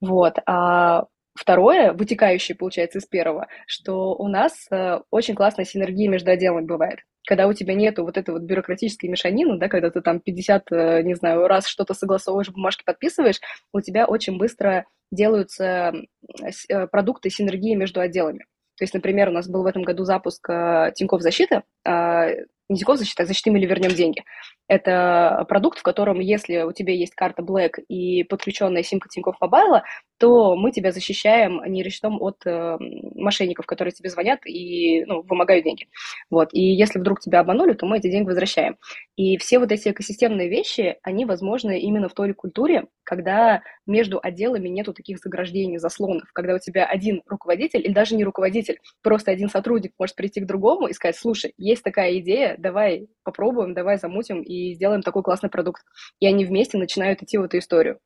Вот. 0.00 0.38
А 0.46 1.04
Второе, 1.40 1.94
вытекающее, 1.94 2.54
получается, 2.54 2.98
из 2.98 3.06
первого, 3.06 3.48
что 3.66 4.14
у 4.14 4.28
нас 4.28 4.66
э, 4.70 4.98
очень 5.10 5.34
классная 5.34 5.64
синергия 5.64 6.06
между 6.06 6.30
отделами 6.30 6.66
бывает. 6.66 6.98
Когда 7.26 7.46
у 7.46 7.54
тебя 7.54 7.72
нету 7.72 8.04
вот 8.04 8.18
этой 8.18 8.32
вот 8.32 8.42
бюрократической 8.42 9.06
мешанины, 9.06 9.58
да, 9.58 9.68
когда 9.68 9.90
ты 9.90 10.02
там 10.02 10.20
50, 10.20 10.70
э, 10.70 11.02
не 11.02 11.14
знаю, 11.14 11.48
раз 11.48 11.66
что-то 11.66 11.94
согласовываешь, 11.94 12.50
бумажки 12.50 12.84
подписываешь, 12.84 13.40
у 13.72 13.80
тебя 13.80 14.04
очень 14.04 14.36
быстро 14.36 14.84
делаются 15.10 15.94
э, 16.42 16.86
продукты 16.88 17.30
синергии 17.30 17.74
между 17.74 18.00
отделами. 18.00 18.44
То 18.76 18.84
есть, 18.84 18.92
например, 18.92 19.30
у 19.30 19.32
нас 19.32 19.48
был 19.48 19.62
в 19.62 19.66
этом 19.66 19.82
году 19.82 20.04
запуск 20.04 20.46
э, 20.50 20.92
Тинькофф 20.94 21.22
защиты, 21.22 21.62
э, 21.86 22.44
не 22.68 22.76
Тинькофф 22.76 22.98
защита, 22.98 23.22
а 23.22 23.26
защитим 23.26 23.56
или 23.56 23.64
вернем 23.64 23.92
деньги. 23.92 24.24
Это 24.68 25.46
продукт, 25.48 25.78
в 25.78 25.82
котором, 25.82 26.20
если 26.20 26.64
у 26.64 26.72
тебя 26.72 26.92
есть 26.92 27.14
карта 27.14 27.42
Black 27.42 27.80
и 27.88 28.24
подключенная 28.24 28.82
симка 28.82 29.08
Тинькофф 29.08 29.40
Мобайла, 29.40 29.84
то 30.20 30.54
мы 30.54 30.70
тебя 30.70 30.92
защищаем 30.92 31.62
нейросчетом 31.66 32.20
от 32.20 32.44
э, 32.44 32.76
мошенников, 33.14 33.64
которые 33.64 33.92
тебе 33.92 34.10
звонят 34.10 34.40
и 34.44 35.02
ну, 35.06 35.22
вымогают 35.22 35.64
деньги. 35.64 35.88
Вот. 36.28 36.50
И 36.52 36.60
если 36.60 36.98
вдруг 36.98 37.20
тебя 37.20 37.40
обманули, 37.40 37.72
то 37.72 37.86
мы 37.86 37.96
эти 37.96 38.10
деньги 38.10 38.28
возвращаем. 38.28 38.76
И 39.16 39.38
все 39.38 39.58
вот 39.58 39.72
эти 39.72 39.88
экосистемные 39.88 40.50
вещи, 40.50 40.98
они 41.02 41.24
возможны 41.24 41.80
именно 41.80 42.10
в 42.10 42.12
той 42.12 42.34
культуре, 42.34 42.84
когда 43.02 43.62
между 43.86 44.20
отделами 44.22 44.68
нету 44.68 44.92
таких 44.92 45.18
заграждений, 45.20 45.78
заслонов, 45.78 46.30
когда 46.34 46.54
у 46.54 46.58
тебя 46.58 46.84
один 46.84 47.22
руководитель, 47.26 47.80
или 47.80 47.92
даже 47.94 48.14
не 48.14 48.22
руководитель, 48.22 48.78
просто 49.02 49.30
один 49.30 49.48
сотрудник 49.48 49.94
может 49.98 50.16
прийти 50.16 50.42
к 50.42 50.46
другому 50.46 50.88
и 50.88 50.92
сказать, 50.92 51.16
слушай, 51.16 51.54
есть 51.56 51.82
такая 51.82 52.18
идея, 52.18 52.56
давай 52.58 53.08
попробуем, 53.24 53.72
давай 53.72 53.96
замутим 53.96 54.42
и 54.42 54.74
сделаем 54.74 55.00
такой 55.00 55.22
классный 55.22 55.48
продукт. 55.48 55.82
И 56.18 56.26
они 56.26 56.44
вместе 56.44 56.76
начинают 56.76 57.22
идти 57.22 57.38
в 57.38 57.42
эту 57.42 57.56
историю. 57.56 57.98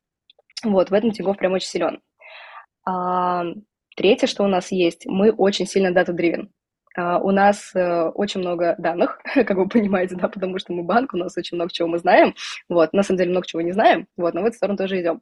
Вот, 0.64 0.90
в 0.90 0.94
этом 0.94 1.11
Тинькофф 1.11 1.37
прям 1.37 1.52
очень 1.52 1.68
силен. 1.68 2.00
А, 2.87 3.44
третье, 3.97 4.26
что 4.26 4.44
у 4.44 4.49
нас 4.49 4.73
есть, 4.73 5.06
мы 5.06 5.30
очень 5.30 5.66
сильно 5.66 5.97
data-driven. 5.97 6.49
А, 6.97 7.18
у 7.18 7.30
нас 7.30 7.73
а, 7.75 8.11
очень 8.11 8.40
много 8.40 8.75
данных, 8.78 9.21
как 9.35 9.56
вы 9.56 9.68
понимаете, 9.68 10.16
да, 10.16 10.28
потому 10.28 10.59
что 10.59 10.73
мы 10.73 10.83
банк, 10.83 11.14
у 11.14 11.16
нас 11.16 11.37
очень 11.37 11.56
много 11.56 11.73
чего 11.73 11.88
мы 11.88 11.99
знаем, 11.99 12.35
вот, 12.68 12.92
на 12.92 13.02
самом 13.02 13.18
деле 13.18 13.30
много 13.30 13.47
чего 13.47 13.62
не 13.62 13.73
знаем, 13.73 14.06
вот, 14.16 14.35
но 14.35 14.42
в 14.42 14.47
эту 14.47 14.56
сторону 14.56 14.78
тоже 14.78 15.00
идем. 15.00 15.21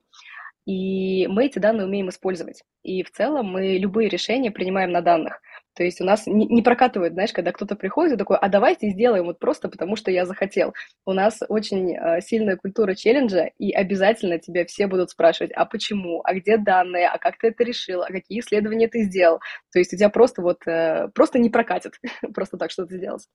И 0.64 1.26
мы 1.26 1.46
эти 1.46 1.58
данные 1.58 1.87
умеем 1.87 2.08
использовать. 2.08 2.62
И 2.84 3.02
в 3.02 3.11
целом 3.11 3.46
мы 3.46 3.78
любые 3.78 4.08
решения 4.08 4.52
принимаем 4.52 4.92
на 4.92 5.00
данных. 5.00 5.40
То 5.74 5.84
есть 5.84 6.00
у 6.00 6.04
нас 6.04 6.26
не, 6.26 6.46
не 6.46 6.62
прокатывает, 6.62 7.14
знаешь, 7.14 7.32
когда 7.32 7.52
кто-то 7.52 7.76
приходит 7.76 8.14
и 8.14 8.16
такой, 8.16 8.36
а 8.36 8.48
давайте 8.48 8.90
сделаем 8.90 9.24
вот 9.24 9.38
просто 9.38 9.68
потому, 9.68 9.96
что 9.96 10.10
я 10.10 10.26
захотел. 10.26 10.74
У 11.06 11.12
нас 11.12 11.40
очень 11.48 11.96
э, 11.96 12.20
сильная 12.20 12.56
культура 12.56 12.94
челленджа, 12.94 13.50
и 13.58 13.72
обязательно 13.72 14.38
тебя 14.38 14.66
все 14.66 14.86
будут 14.86 15.10
спрашивать, 15.10 15.52
а 15.52 15.64
почему, 15.64 16.20
а 16.24 16.34
где 16.34 16.58
данные, 16.58 17.08
а 17.08 17.18
как 17.18 17.38
ты 17.38 17.48
это 17.48 17.64
решил, 17.64 18.02
а 18.02 18.08
какие 18.08 18.40
исследования 18.40 18.88
ты 18.88 19.04
сделал. 19.04 19.40
То 19.72 19.78
есть 19.78 19.92
у 19.94 19.96
тебя 19.96 20.10
просто 20.10 20.42
вот, 20.42 20.66
э, 20.66 21.08
просто 21.14 21.38
не 21.38 21.50
прокатит 21.50 21.94
просто 22.34 22.58
так 22.58 22.70
что-то 22.70 22.96
сделать. 22.96 23.26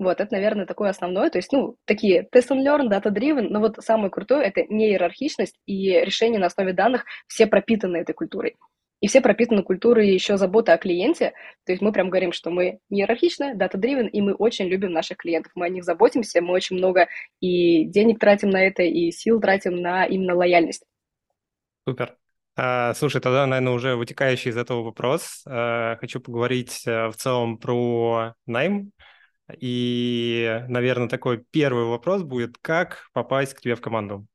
Вот, 0.00 0.18
это, 0.18 0.32
наверное, 0.32 0.64
такое 0.64 0.88
основное. 0.88 1.28
То 1.28 1.36
есть, 1.36 1.52
ну, 1.52 1.76
такие 1.84 2.26
test 2.34 2.48
and 2.48 2.64
learn, 2.64 2.88
data-driven, 2.88 3.48
но 3.50 3.60
вот 3.60 3.76
самое 3.80 4.10
крутое— 4.10 4.46
это 4.46 4.62
не 4.72 4.88
иерархичность 4.88 5.60
и 5.66 5.90
решение 5.90 6.40
на 6.40 6.46
основе 6.46 6.72
данных, 6.72 7.04
все 7.26 7.46
пропитаны 7.46 7.98
этой 7.98 8.14
культурой. 8.14 8.56
И 9.00 9.08
все 9.08 9.20
пропитаны 9.20 9.62
культурой 9.62 10.10
еще 10.10 10.36
заботы 10.36 10.72
о 10.72 10.78
клиенте. 10.78 11.32
То 11.64 11.72
есть 11.72 11.82
мы 11.82 11.92
прям 11.92 12.10
говорим, 12.10 12.32
что 12.32 12.50
мы 12.50 12.80
не 12.90 13.00
иерархичны, 13.00 13.54
data-driven, 13.54 14.08
и 14.08 14.20
мы 14.20 14.34
очень 14.34 14.66
любим 14.66 14.92
наших 14.92 15.18
клиентов. 15.18 15.52
Мы 15.54 15.66
о 15.66 15.68
них 15.70 15.84
заботимся, 15.84 16.42
мы 16.42 16.52
очень 16.52 16.76
много 16.76 17.08
и 17.40 17.84
денег 17.84 18.18
тратим 18.18 18.50
на 18.50 18.62
это, 18.62 18.82
и 18.82 19.10
сил 19.10 19.40
тратим 19.40 19.76
на 19.76 20.04
именно 20.04 20.34
лояльность. 20.34 20.84
Супер. 21.88 22.16
А, 22.56 22.92
слушай, 22.94 23.20
тогда, 23.20 23.46
наверное, 23.46 23.72
уже 23.72 23.96
вытекающий 23.96 24.50
из 24.50 24.56
этого 24.56 24.82
вопрос. 24.82 25.44
А, 25.46 25.96
хочу 25.96 26.20
поговорить 26.20 26.82
э, 26.86 27.08
в 27.08 27.14
целом 27.14 27.56
про 27.56 28.34
найм. 28.44 28.92
И, 29.58 30.62
наверное, 30.68 31.08
такой 31.08 31.42
первый 31.50 31.84
вопрос 31.84 32.22
будет, 32.22 32.58
как 32.60 33.08
попасть 33.12 33.54
к 33.54 33.60
тебе 33.60 33.76
в 33.76 33.80
команду? 33.80 34.26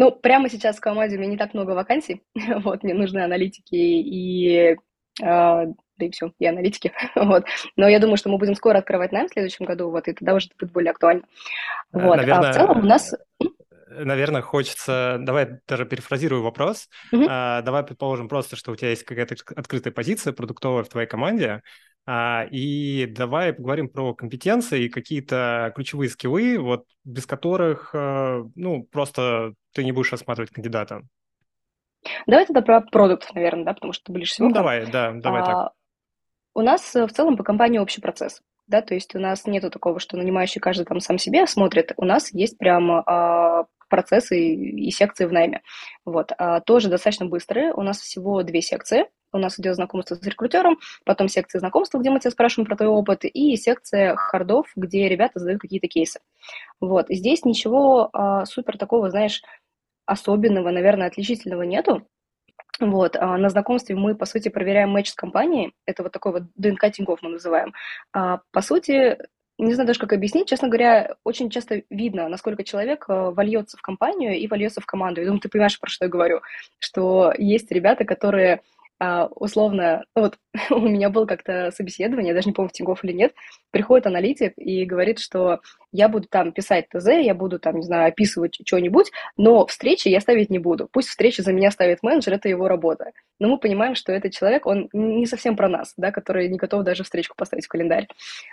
Ну, 0.00 0.10
прямо 0.12 0.48
сейчас 0.48 0.78
в 0.78 0.80
команде 0.80 1.16
у 1.16 1.18
меня 1.18 1.32
не 1.32 1.36
так 1.36 1.52
много 1.52 1.72
вакансий. 1.72 2.22
вот, 2.64 2.82
мне 2.82 2.94
нужны 2.94 3.18
аналитики 3.18 3.74
и... 3.74 4.76
Э, 5.20 5.66
да 5.98 6.06
и 6.06 6.10
все, 6.10 6.32
и 6.38 6.46
аналитики. 6.46 6.94
вот. 7.14 7.44
Но 7.76 7.86
я 7.86 7.98
думаю, 7.98 8.16
что 8.16 8.30
мы 8.30 8.38
будем 8.38 8.54
скоро 8.54 8.78
открывать 8.78 9.12
найм 9.12 9.28
в 9.28 9.32
следующем 9.32 9.66
году, 9.66 9.90
вот, 9.90 10.08
и 10.08 10.14
тогда 10.14 10.32
уже 10.34 10.46
это 10.46 10.56
будет 10.58 10.72
более 10.72 10.92
актуально. 10.92 11.24
Вот. 11.92 12.16
Наверное, 12.16 12.48
а 12.48 12.52
в 12.52 12.54
целом 12.54 12.78
у 12.78 12.86
нас... 12.86 13.14
Наверное, 13.90 14.42
хочется... 14.42 15.18
Давай 15.20 15.60
даже 15.66 15.84
перефразирую 15.84 16.42
вопрос. 16.42 16.88
Mm-hmm. 17.12 17.26
А, 17.28 17.62
давай 17.62 17.82
предположим 17.82 18.28
просто, 18.28 18.56
что 18.56 18.72
у 18.72 18.76
тебя 18.76 18.90
есть 18.90 19.04
какая-то 19.04 19.36
открытая 19.56 19.92
позиция 19.92 20.32
продуктовая 20.32 20.84
в 20.84 20.88
твоей 20.88 21.08
команде, 21.08 21.62
а, 22.06 22.46
и 22.50 23.06
давай 23.06 23.52
поговорим 23.52 23.88
про 23.88 24.14
компетенции 24.14 24.84
и 24.84 24.88
какие-то 24.88 25.72
ключевые 25.74 26.08
скиллы, 26.08 26.58
вот 26.58 26.84
без 27.04 27.26
которых, 27.26 27.90
э, 27.94 28.42
ну, 28.54 28.84
просто 28.84 29.54
ты 29.72 29.84
не 29.84 29.92
будешь 29.92 30.10
рассматривать 30.10 30.50
кандидата. 30.50 31.02
Давай 32.26 32.46
тогда 32.46 32.62
про 32.62 32.80
продукт, 32.80 33.32
наверное, 33.34 33.64
да, 33.64 33.74
потому 33.74 33.92
что 33.92 34.06
ты 34.06 34.12
ближе 34.12 34.32
всего. 34.32 34.48
Ну, 34.48 34.54
давай, 34.54 34.90
да, 34.90 35.12
давай 35.12 35.42
а, 35.42 35.44
так. 35.44 35.72
У 36.54 36.62
нас 36.62 36.96
э, 36.96 37.06
в 37.06 37.12
целом 37.12 37.36
по 37.36 37.44
компании 37.44 37.78
общий 37.78 38.00
процесс, 38.00 38.40
да, 38.66 38.82
то 38.82 38.94
есть 38.94 39.14
у 39.14 39.18
нас 39.18 39.46
нету 39.46 39.70
такого, 39.70 40.00
что 40.00 40.16
нанимающий 40.16 40.60
каждый 40.60 40.86
там 40.86 41.00
сам 41.00 41.18
себе 41.18 41.46
смотрит, 41.46 41.92
у 41.96 42.04
нас 42.04 42.32
есть 42.32 42.56
прям 42.56 42.90
а, 43.06 43.66
процессы 43.90 44.54
и, 44.54 44.90
секции 44.90 45.26
в 45.26 45.32
найме. 45.32 45.60
Вот, 46.06 46.32
а, 46.38 46.60
тоже 46.60 46.88
достаточно 46.88 47.26
быстрые, 47.26 47.74
у 47.74 47.82
нас 47.82 47.98
всего 48.00 48.42
две 48.42 48.62
секции, 48.62 49.06
у 49.32 49.38
нас 49.38 49.60
идет 49.60 49.74
знакомство 49.74 50.14
с 50.14 50.22
рекрутером, 50.22 50.78
потом 51.04 51.28
секция 51.28 51.60
знакомства, 51.60 51.98
где 51.98 52.10
мы 52.10 52.20
тебя 52.20 52.30
спрашиваем 52.30 52.66
про 52.66 52.76
твой 52.76 52.88
опыт, 52.88 53.24
и 53.24 53.56
секция 53.56 54.16
хардов, 54.16 54.66
где 54.74 55.08
ребята 55.08 55.38
задают 55.38 55.60
какие-то 55.60 55.88
кейсы. 55.88 56.20
Вот. 56.80 57.06
Здесь 57.10 57.44
ничего 57.44 58.08
а, 58.12 58.46
супер 58.46 58.78
такого, 58.78 59.10
знаешь, 59.10 59.42
особенного, 60.06 60.70
наверное, 60.70 61.08
отличительного 61.08 61.62
нету. 61.62 62.06
Вот, 62.80 63.16
а 63.16 63.36
на 63.36 63.50
знакомстве 63.50 63.94
мы, 63.94 64.14
по 64.14 64.24
сути, 64.24 64.48
проверяем 64.48 64.90
матч 64.90 65.10
с 65.10 65.14
компанией. 65.14 65.74
Это 65.86 66.02
вот 66.02 66.12
такой 66.12 66.32
вот 66.32 66.42
ДНК 66.56 66.90
Тинькофф 66.90 67.20
мы 67.22 67.30
называем. 67.30 67.74
А, 68.12 68.40
по 68.52 68.62
сути, 68.62 69.18
не 69.60 69.74
знаю 69.74 69.86
даже, 69.86 70.00
как 70.00 70.12
объяснить. 70.12 70.48
Честно 70.48 70.68
говоря, 70.68 71.16
очень 71.24 71.50
часто 71.50 71.82
видно, 71.90 72.28
насколько 72.28 72.64
человек 72.64 73.04
а, 73.08 73.30
вольется 73.30 73.76
в 73.76 73.82
компанию 73.82 74.38
и 74.38 74.46
вольется 74.46 74.80
в 74.80 74.86
команду. 74.86 75.20
Я 75.20 75.26
думаю, 75.26 75.40
ты 75.40 75.48
понимаешь, 75.48 75.78
про 75.78 75.90
что 75.90 76.06
я 76.06 76.10
говорю. 76.10 76.40
Что 76.78 77.32
есть 77.36 77.70
ребята, 77.70 78.04
которые 78.04 78.60
а, 79.00 79.28
условно, 79.34 80.04
ну 80.14 80.22
вот 80.22 80.36
у 80.70 80.78
меня 80.78 81.08
было 81.08 81.24
как-то 81.24 81.70
собеседование, 81.70 82.28
я 82.28 82.34
даже 82.34 82.48
не 82.48 82.52
помню, 82.52 82.68
в 82.68 82.72
Тинькофф 82.72 83.02
или 83.04 83.12
нет, 83.12 83.32
приходит 83.70 84.06
аналитик 84.06 84.52
и 84.56 84.84
говорит, 84.84 85.18
что 85.18 85.60
я 85.92 86.08
буду 86.08 86.28
там 86.28 86.52
писать 86.52 86.88
ТЗ, 86.90 87.06
я 87.06 87.34
буду 87.34 87.58
там, 87.58 87.76
не 87.76 87.82
знаю, 87.82 88.08
описывать 88.08 88.58
что-нибудь, 88.64 89.10
но 89.36 89.66
встречи 89.66 90.08
я 90.08 90.20
ставить 90.20 90.50
не 90.50 90.58
буду. 90.58 90.88
Пусть 90.92 91.08
встречи 91.08 91.40
за 91.40 91.52
меня 91.52 91.70
ставит 91.70 92.02
менеджер, 92.02 92.34
это 92.34 92.48
его 92.48 92.68
работа. 92.68 93.12
Но 93.38 93.48
мы 93.48 93.58
понимаем, 93.58 93.94
что 93.94 94.12
этот 94.12 94.32
человек, 94.32 94.66
он 94.66 94.88
не 94.92 95.26
совсем 95.26 95.56
про 95.56 95.68
нас, 95.68 95.94
да, 95.96 96.12
который 96.12 96.48
не 96.48 96.58
готов 96.58 96.84
даже 96.84 97.02
встречку 97.02 97.34
поставить 97.36 97.64
в 97.64 97.68
календарь. 97.68 98.06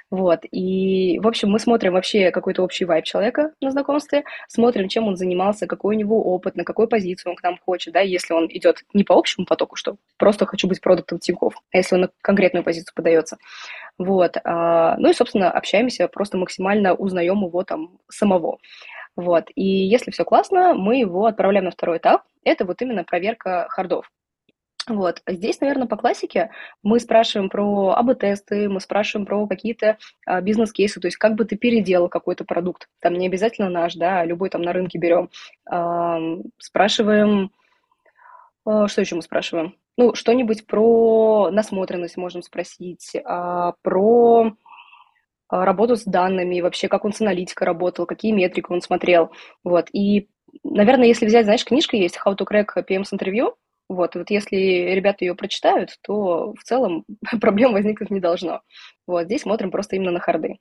Вот. 0.10 0.42
И, 0.52 1.20
в 1.20 1.28
общем, 1.28 1.50
мы 1.50 1.60
смотрим 1.60 1.94
вообще 1.94 2.32
какой-то 2.32 2.64
общий 2.64 2.86
вайб 2.86 3.04
человека 3.04 3.52
на 3.62 3.72
знакомстве, 3.72 4.24
смотрим, 4.48 4.88
чем 4.88 5.08
он 5.08 5.18
занимался, 5.18 5.68
какой 5.68 5.96
у 5.96 6.00
него 6.00 6.24
опыт, 6.24 6.56
на 6.56 6.64
какую 6.64 6.88
позицию 6.88 7.32
он 7.32 7.36
к 7.36 7.44
нам 7.44 7.60
хочет, 7.64 7.94
да, 7.94 8.00
если 8.00 8.34
он 8.34 8.48
идет 8.50 8.84
не 8.94 9.04
по 9.04 9.16
общему 9.16 9.46
потоку, 9.46 9.76
что 9.76 9.98
просто 10.18 10.37
хочу 10.46 10.68
быть 10.68 10.82
продуктом 10.82 11.20
Тинькофф, 11.20 11.54
а 11.56 11.78
если 11.78 11.96
он 11.96 12.02
на 12.02 12.10
конкретную 12.22 12.64
позицию 12.64 12.94
подается. 12.96 13.38
Вот. 13.98 14.38
А, 14.44 14.96
ну 14.98 15.10
и, 15.10 15.14
собственно, 15.14 15.52
общаемся, 15.52 16.08
просто 16.08 16.38
максимально 16.38 16.94
узнаем 16.94 17.44
его 17.44 17.64
там 17.64 18.00
самого. 18.10 18.60
Вот. 19.16 19.50
И 19.56 19.64
если 19.64 20.12
все 20.12 20.24
классно, 20.24 20.74
мы 20.76 20.98
его 21.00 21.26
отправляем 21.26 21.66
на 21.66 21.72
второй 21.72 21.98
этап. 21.98 22.24
Это 22.44 22.66
вот 22.66 22.82
именно 22.82 23.04
проверка 23.04 23.68
хардов. 23.70 24.10
Вот. 24.88 25.22
Здесь, 25.28 25.60
наверное, 25.60 25.88
по 25.88 25.98
классике 25.98 26.52
мы 26.82 27.00
спрашиваем 27.00 27.50
про 27.50 27.94
АБ-тесты, 27.98 28.70
мы 28.70 28.80
спрашиваем 28.80 29.26
про 29.26 29.46
какие-то 29.46 29.98
а, 30.26 30.40
бизнес-кейсы, 30.40 31.02
то 31.02 31.08
есть 31.08 31.18
как 31.18 31.36
бы 31.36 31.44
ты 31.44 31.58
переделал 31.58 32.08
какой-то 32.08 32.46
продукт. 32.46 32.88
Там 33.02 33.16
не 33.16 33.28
обязательно 33.28 33.70
наш, 33.70 33.96
да, 33.96 34.24
любой 34.24 34.50
там 34.50 34.62
на 34.62 34.72
рынке 34.72 34.98
берем. 34.98 35.30
А, 35.70 36.20
спрашиваем, 36.58 37.52
а, 38.66 38.88
что 38.88 39.02
еще 39.02 39.16
мы 39.16 39.24
спрашиваем? 39.24 39.76
Ну, 39.98 40.14
что-нибудь 40.14 40.68
про 40.68 41.50
насмотренность 41.52 42.18
можем 42.18 42.44
спросить, 42.44 43.14
а, 43.26 43.74
про 43.82 44.54
а, 45.50 45.66
работу 45.66 45.96
с 45.96 46.04
данными, 46.04 46.62
вообще 46.62 46.88
как 46.88 47.04
он 47.04 47.14
с 47.14 47.22
аналитикой 47.22 47.66
работал, 47.66 48.06
какие 48.06 48.32
метрики 48.32 48.68
он 48.70 48.82
смотрел. 48.82 49.32
Вот. 49.64 49.88
И, 49.94 50.30
наверное, 50.64 51.08
если 51.08 51.26
взять, 51.26 51.46
знаешь, 51.46 51.66
книжка 51.66 51.98
есть 51.98 52.20
«How 52.24 52.36
to 52.38 52.46
crack 52.46 52.68
PM's 52.88 53.12
interview», 53.12 53.54
вот, 53.90 54.16
вот 54.16 54.30
если 54.30 54.58
ребята 54.58 55.24
ее 55.26 55.34
прочитают, 55.34 55.98
то 56.04 56.54
в 56.54 56.64
целом 56.64 57.06
проблем 57.42 57.74
возникнуть 57.74 58.12
не 58.12 58.20
должно. 58.20 58.62
Вот, 59.08 59.26
здесь 59.26 59.42
смотрим 59.44 59.72
просто 59.72 59.96
именно 59.96 60.12
на 60.12 60.20
харды. 60.20 60.58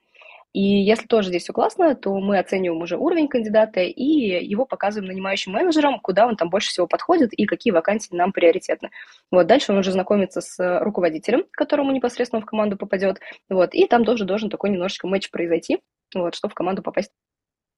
И 0.56 0.62
если 0.62 1.06
тоже 1.06 1.28
здесь 1.28 1.42
все 1.42 1.52
классно, 1.52 1.94
то 1.94 2.18
мы 2.18 2.38
оцениваем 2.38 2.80
уже 2.80 2.96
уровень 2.96 3.28
кандидата 3.28 3.80
и 3.82 4.02
его 4.02 4.64
показываем 4.64 5.08
нанимающим 5.12 5.52
менеджерам, 5.52 6.00
куда 6.00 6.26
он 6.26 6.36
там 6.36 6.48
больше 6.48 6.70
всего 6.70 6.86
подходит 6.86 7.34
и 7.34 7.44
какие 7.44 7.74
вакансии 7.74 8.16
нам 8.16 8.32
приоритетны. 8.32 8.88
Вот 9.30 9.46
дальше 9.46 9.72
он 9.72 9.78
уже 9.78 9.92
знакомится 9.92 10.40
с 10.40 10.80
руководителем, 10.80 11.44
которому 11.50 11.92
непосредственно 11.92 12.40
в 12.40 12.46
команду 12.46 12.78
попадет. 12.78 13.20
Вот, 13.50 13.74
и 13.74 13.86
там 13.86 14.06
тоже 14.06 14.24
должен 14.24 14.48
такой 14.48 14.70
немножечко 14.70 15.06
матч 15.06 15.30
произойти, 15.30 15.80
вот, 16.14 16.34
чтобы 16.34 16.52
в 16.52 16.54
команду 16.54 16.80
попасть. 16.82 17.10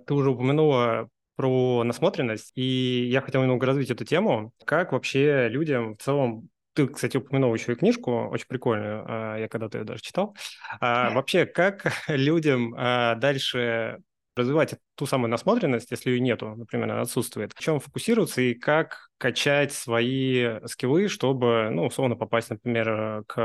Ты 0.07 0.15
уже 0.15 0.31
упомянула 0.31 1.09
про 1.35 1.83
насмотренность, 1.83 2.53
и 2.55 3.09
я 3.11 3.23
хотел 3.23 3.43
немного 3.43 3.67
развить 3.67 3.91
эту 3.91 4.05
тему. 4.05 4.53
Как 4.65 4.93
вообще 4.93 5.49
людям 5.49 5.97
в 5.97 6.01
целом 6.01 6.49
ты, 6.79 6.87
кстати, 6.87 7.17
упомянул 7.17 7.53
еще 7.53 7.73
и 7.73 7.75
книжку, 7.75 8.29
очень 8.29 8.47
прикольную, 8.47 9.05
а, 9.09 9.37
я 9.37 9.49
когда-то 9.49 9.79
ее 9.79 9.85
даже 9.85 10.01
читал. 10.01 10.37
А, 10.81 11.11
вообще, 11.11 11.45
как 11.45 11.93
людям 12.09 12.73
а, 12.79 13.17
дальше 13.17 13.99
развивать 14.37 14.77
ту 14.95 15.05
самую 15.07 15.29
насмотренность, 15.31 15.91
если 15.91 16.11
ее 16.11 16.21
нету, 16.21 16.55
например, 16.55 16.89
она 16.93 17.01
отсутствует, 17.01 17.53
в 17.53 17.59
чем 17.59 17.81
фокусироваться 17.81 18.41
и 18.41 18.55
как 18.55 19.09
качать 19.19 19.73
свои 19.73 20.65
скиллы, 20.67 21.09
чтобы, 21.09 21.71
ну, 21.73 21.87
условно 21.87 22.15
попасть, 22.15 22.51
например, 22.51 23.25
к 23.27 23.37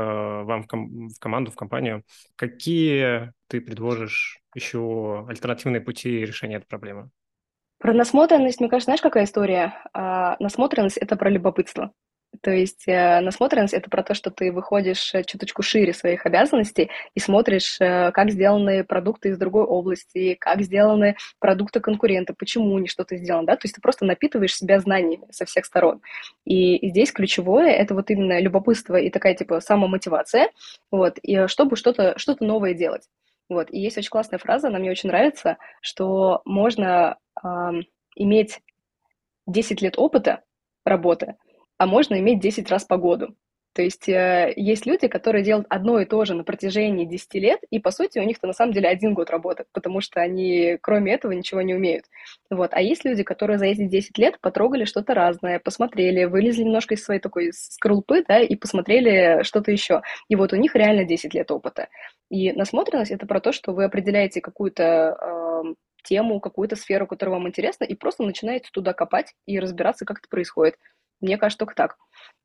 вам 0.44 0.62
в, 0.62 0.66
ком- 0.68 1.08
в 1.08 1.18
команду, 1.18 1.50
в 1.50 1.56
компанию. 1.56 2.04
Какие 2.36 3.32
ты 3.48 3.60
предложишь 3.60 4.38
еще 4.54 5.26
альтернативные 5.28 5.80
пути 5.80 6.20
решения 6.24 6.58
этой 6.58 6.68
проблемы? 6.68 7.10
Про 7.78 7.92
насмотренность, 7.92 8.60
мне 8.60 8.68
кажется, 8.68 8.86
знаешь, 8.86 9.02
какая 9.02 9.24
история? 9.24 9.74
А, 9.92 10.36
насмотренность— 10.38 10.96
это 10.98 11.16
про 11.16 11.28
любопытство. 11.28 11.92
То 12.42 12.50
есть 12.50 12.84
э, 12.86 13.20
насмотренность— 13.20 13.74
это 13.74 13.90
про 13.90 14.02
то, 14.02 14.14
что 14.14 14.30
ты 14.30 14.52
выходишь 14.52 15.14
э, 15.14 15.24
чуточку 15.24 15.62
шире 15.62 15.92
своих 15.92 16.26
обязанностей 16.26 16.90
и 17.14 17.20
смотришь, 17.20 17.76
э, 17.80 18.10
как 18.12 18.30
сделаны 18.30 18.84
продукты 18.84 19.30
из 19.30 19.38
другой 19.38 19.64
области, 19.64 20.34
как 20.34 20.62
сделаны 20.62 21.16
продукты 21.38 21.80
конкурента, 21.80 22.34
почему 22.34 22.76
они 22.76 22.88
что-то 22.88 23.16
сделано, 23.16 23.46
да, 23.46 23.56
то 23.56 23.64
есть 23.64 23.74
ты 23.74 23.80
просто 23.80 24.04
напитываешь 24.04 24.56
себя 24.56 24.80
знаниями 24.80 25.26
со 25.30 25.44
всех 25.44 25.64
сторон. 25.64 26.00
И 26.44 26.88
здесь 26.88 27.12
ключевое— 27.12 27.70
это 27.72 27.94
вот 27.94 28.10
именно 28.10 28.40
любопытство 28.40 28.96
и 28.96 29.10
такая, 29.10 29.34
типа, 29.34 29.60
самомотивация, 29.60 30.50
вот, 30.90 31.18
и 31.22 31.46
чтобы 31.46 31.76
что-то 31.76 32.18
что 32.18 32.36
новое 32.40 32.74
делать. 32.74 33.02
Вот, 33.48 33.70
и 33.70 33.78
есть 33.78 33.98
очень 33.98 34.10
классная 34.10 34.38
фраза, 34.38 34.68
она 34.68 34.78
мне 34.78 34.90
очень 34.90 35.08
нравится, 35.08 35.58
что 35.82 36.40
можно 36.44 37.18
иметь 38.16 38.60
10 39.46 39.82
лет 39.82 39.98
опыта 39.98 40.42
работы, 40.84 41.36
а 41.78 41.86
можно 41.86 42.18
иметь 42.18 42.40
10 42.40 42.70
раз 42.70 42.84
погоду. 42.84 43.34
То 43.74 43.82
есть 43.82 44.08
э, 44.08 44.52
есть 44.54 44.86
люди, 44.86 45.08
которые 45.08 45.44
делают 45.44 45.66
одно 45.68 45.98
и 45.98 46.04
то 46.04 46.24
же 46.24 46.34
на 46.34 46.44
протяжении 46.44 47.04
10 47.04 47.34
лет, 47.34 47.60
и, 47.70 47.80
по 47.80 47.90
сути, 47.90 48.20
у 48.20 48.22
них-то 48.22 48.46
на 48.46 48.52
самом 48.52 48.72
деле 48.72 48.88
один 48.88 49.14
год 49.14 49.30
работы, 49.30 49.64
потому 49.72 50.00
что 50.00 50.20
они, 50.20 50.78
кроме 50.80 51.12
этого, 51.12 51.32
ничего 51.32 51.60
не 51.60 51.74
умеют. 51.74 52.04
Вот. 52.50 52.70
А 52.72 52.80
есть 52.80 53.04
люди, 53.04 53.24
которые 53.24 53.58
за 53.58 53.66
эти 53.66 53.84
10 53.84 54.16
лет 54.16 54.38
потрогали 54.40 54.84
что-то 54.84 55.14
разное, 55.14 55.58
посмотрели, 55.58 56.24
вылезли 56.24 56.62
немножко 56.62 56.94
из 56.94 57.04
своей 57.04 57.20
такой 57.20 57.52
скорлупы, 57.52 58.24
да, 58.28 58.38
и 58.38 58.54
посмотрели 58.54 59.42
что-то 59.42 59.72
еще. 59.72 60.02
И 60.28 60.36
вот 60.36 60.52
у 60.52 60.56
них 60.56 60.76
реально 60.76 61.02
10 61.02 61.34
лет 61.34 61.50
опыта. 61.50 61.88
И 62.30 62.52
насмотренность— 62.52 63.10
это 63.12 63.26
про 63.26 63.40
то, 63.40 63.50
что 63.50 63.72
вы 63.72 63.84
определяете 63.84 64.40
какую-то 64.40 64.84
э, 65.20 65.74
тему, 66.04 66.38
какую-то 66.38 66.76
сферу, 66.76 67.08
которая 67.08 67.34
вам 67.34 67.48
интересна, 67.48 67.82
и 67.82 67.96
просто 67.96 68.22
начинаете 68.22 68.68
туда 68.72 68.92
копать 68.92 69.34
и 69.46 69.58
разбираться, 69.58 70.04
как 70.04 70.18
это 70.18 70.28
происходит. 70.28 70.76
Мне 71.24 71.38
кажется, 71.38 71.58
только 71.58 71.74
так. 71.74 71.96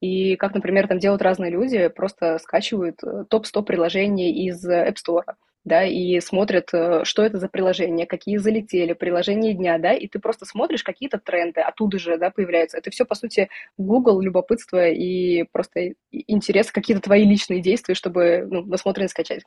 И 0.02 0.36
как, 0.38 0.54
например, 0.54 0.88
там 0.88 1.00
делают 1.00 1.22
разные 1.22 1.52
люди, 1.52 1.90
просто 1.90 2.38
скачивают 2.40 3.04
э, 3.04 3.26
топ-100 3.30 3.64
приложений 3.64 4.48
из 4.48 4.66
App 4.66 4.96
Store, 4.96 5.36
да, 5.66 5.84
и 5.84 6.22
смотрят, 6.22 6.70
э, 6.74 7.04
что 7.04 7.24
это 7.24 7.38
за 7.38 7.50
приложения, 7.50 8.06
какие 8.06 8.38
залетели, 8.38 8.94
приложения 8.94 9.54
дня, 9.54 9.78
да, 9.78 9.94
и 9.94 10.08
ты 10.08 10.20
просто 10.20 10.46
смотришь 10.46 10.84
какие-то 10.84 11.18
тренды, 11.20 11.60
оттуда 11.60 12.00
же, 12.00 12.18
да, 12.18 12.32
появляются. 12.32 12.78
Это 12.78 12.90
все, 12.92 13.06
по 13.06 13.16
сути, 13.16 13.50
Google, 13.78 14.22
любопытство 14.22 14.88
и 14.88 15.44
просто 15.52 15.94
интерес, 16.12 16.72
какие-то 16.72 17.02
твои 17.02 17.26
личные 17.26 17.62
действия, 17.62 17.96
чтобы, 17.96 18.48
ну, 18.50 18.66
насмотренность 18.66 19.12
скачать. 19.12 19.44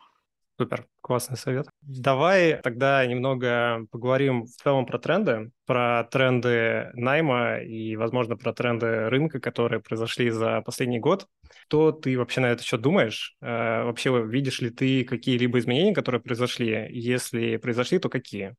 Супер, 0.59 0.87
классный 1.01 1.37
совет. 1.37 1.67
Давай 1.81 2.61
тогда 2.63 3.05
немного 3.07 3.87
поговорим 3.91 4.45
в 4.45 4.51
целом 4.51 4.87
про 4.87 4.99
тренды, 4.99 5.51
про 5.67 6.05
тренды 6.05 6.91
найма 6.95 7.59
и, 7.59 7.97
возможно, 7.97 8.37
про 8.37 8.53
тренды 8.53 9.09
рынка, 9.09 9.41
которые 9.41 9.81
произошли 9.81 10.31
за 10.31 10.61
последний 10.61 11.01
год. 11.01 11.27
Что 11.67 11.91
ты 11.91 12.19
вообще 12.19 12.43
на 12.43 12.51
этот 12.51 12.65
счет 12.65 12.83
думаешь? 12.83 13.35
Э, 13.41 13.85
вообще 13.85 14.25
видишь 14.27 14.61
ли 14.61 14.71
ты 14.71 15.05
какие-либо 15.05 15.59
изменения, 15.59 15.95
которые 15.95 16.21
произошли? 16.21 16.87
Если 16.91 17.57
произошли, 17.57 17.99
то 17.99 18.09
какие? 18.11 18.55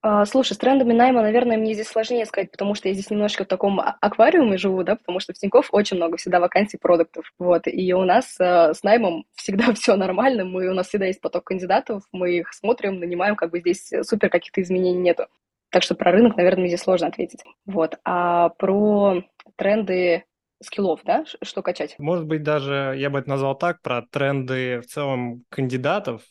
А, 0.00 0.24
слушай, 0.26 0.52
с 0.52 0.58
трендами 0.58 0.92
найма, 0.92 1.22
наверное, 1.22 1.56
мне 1.56 1.74
здесь 1.74 1.88
сложнее 1.88 2.24
сказать, 2.24 2.52
потому 2.52 2.74
что 2.74 2.88
я 2.88 2.94
здесь 2.94 3.10
немножко 3.10 3.44
в 3.44 3.48
таком 3.48 3.80
а, 3.80 3.96
аквариуме 4.00 4.56
живу, 4.56 4.84
да, 4.84 4.94
потому 4.94 5.18
что 5.18 5.32
в 5.32 5.38
Тинькофф 5.38 5.68
очень 5.72 5.96
много 5.96 6.16
всегда 6.16 6.38
вакансий 6.38 6.76
продуктов, 6.76 7.32
вот, 7.38 7.62
и 7.66 7.92
у 7.94 8.04
нас 8.04 8.36
э, 8.38 8.74
с 8.74 8.84
наймом 8.84 9.24
всегда 9.34 9.72
все 9.74 9.96
нормально, 9.96 10.44
мы, 10.44 10.68
у 10.68 10.74
нас 10.74 10.88
всегда 10.88 11.06
есть 11.06 11.20
поток 11.20 11.44
кандидатов, 11.44 12.04
мы 12.12 12.38
их 12.38 12.54
смотрим, 12.54 13.00
нанимаем, 13.00 13.34
как 13.34 13.50
бы 13.50 13.58
здесь 13.58 13.92
супер 14.02 14.30
каких-то 14.30 14.62
изменений 14.62 15.00
нету. 15.00 15.26
Так 15.70 15.82
что 15.82 15.96
про 15.96 16.12
рынок, 16.12 16.36
наверное, 16.36 16.60
мне 16.60 16.68
здесь 16.68 16.80
сложно 16.80 17.08
ответить. 17.08 17.42
Вот. 17.66 17.98
А 18.04 18.50
про 18.50 19.22
тренды 19.56 20.24
скиллов, 20.62 21.00
да, 21.04 21.24
что 21.42 21.62
качать? 21.62 21.96
Может 21.98 22.26
быть, 22.26 22.42
даже 22.42 22.94
я 22.96 23.10
бы 23.10 23.18
это 23.18 23.28
назвал 23.28 23.56
так, 23.56 23.82
про 23.82 24.02
тренды 24.02 24.80
в 24.80 24.86
целом 24.86 25.44
кандидатов, 25.50 26.22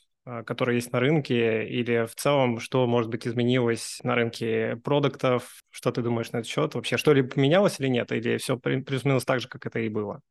которые 0.45 0.77
есть 0.77 0.91
на 0.91 0.99
рынке, 0.99 1.65
или 1.65 2.05
в 2.05 2.15
целом, 2.15 2.59
что, 2.59 2.85
может 2.87 3.09
быть, 3.09 3.27
изменилось 3.27 3.99
на 4.03 4.15
рынке 4.15 4.79
продуктов? 4.83 5.63
Что 5.71 5.91
ты 5.91 6.01
думаешь 6.01 6.31
на 6.31 6.37
этот 6.37 6.49
счет? 6.49 6.75
Вообще, 6.75 6.97
что-либо 6.97 7.29
поменялось 7.29 7.79
или 7.79 7.87
нет? 7.87 8.11
Или 8.11 8.37
все 8.37 8.57
плюс-минус 8.57 9.25
так 9.25 9.39
же, 9.39 9.47
как 9.47 9.65
это 9.65 9.79
и 9.79 9.89
было? 9.89 10.21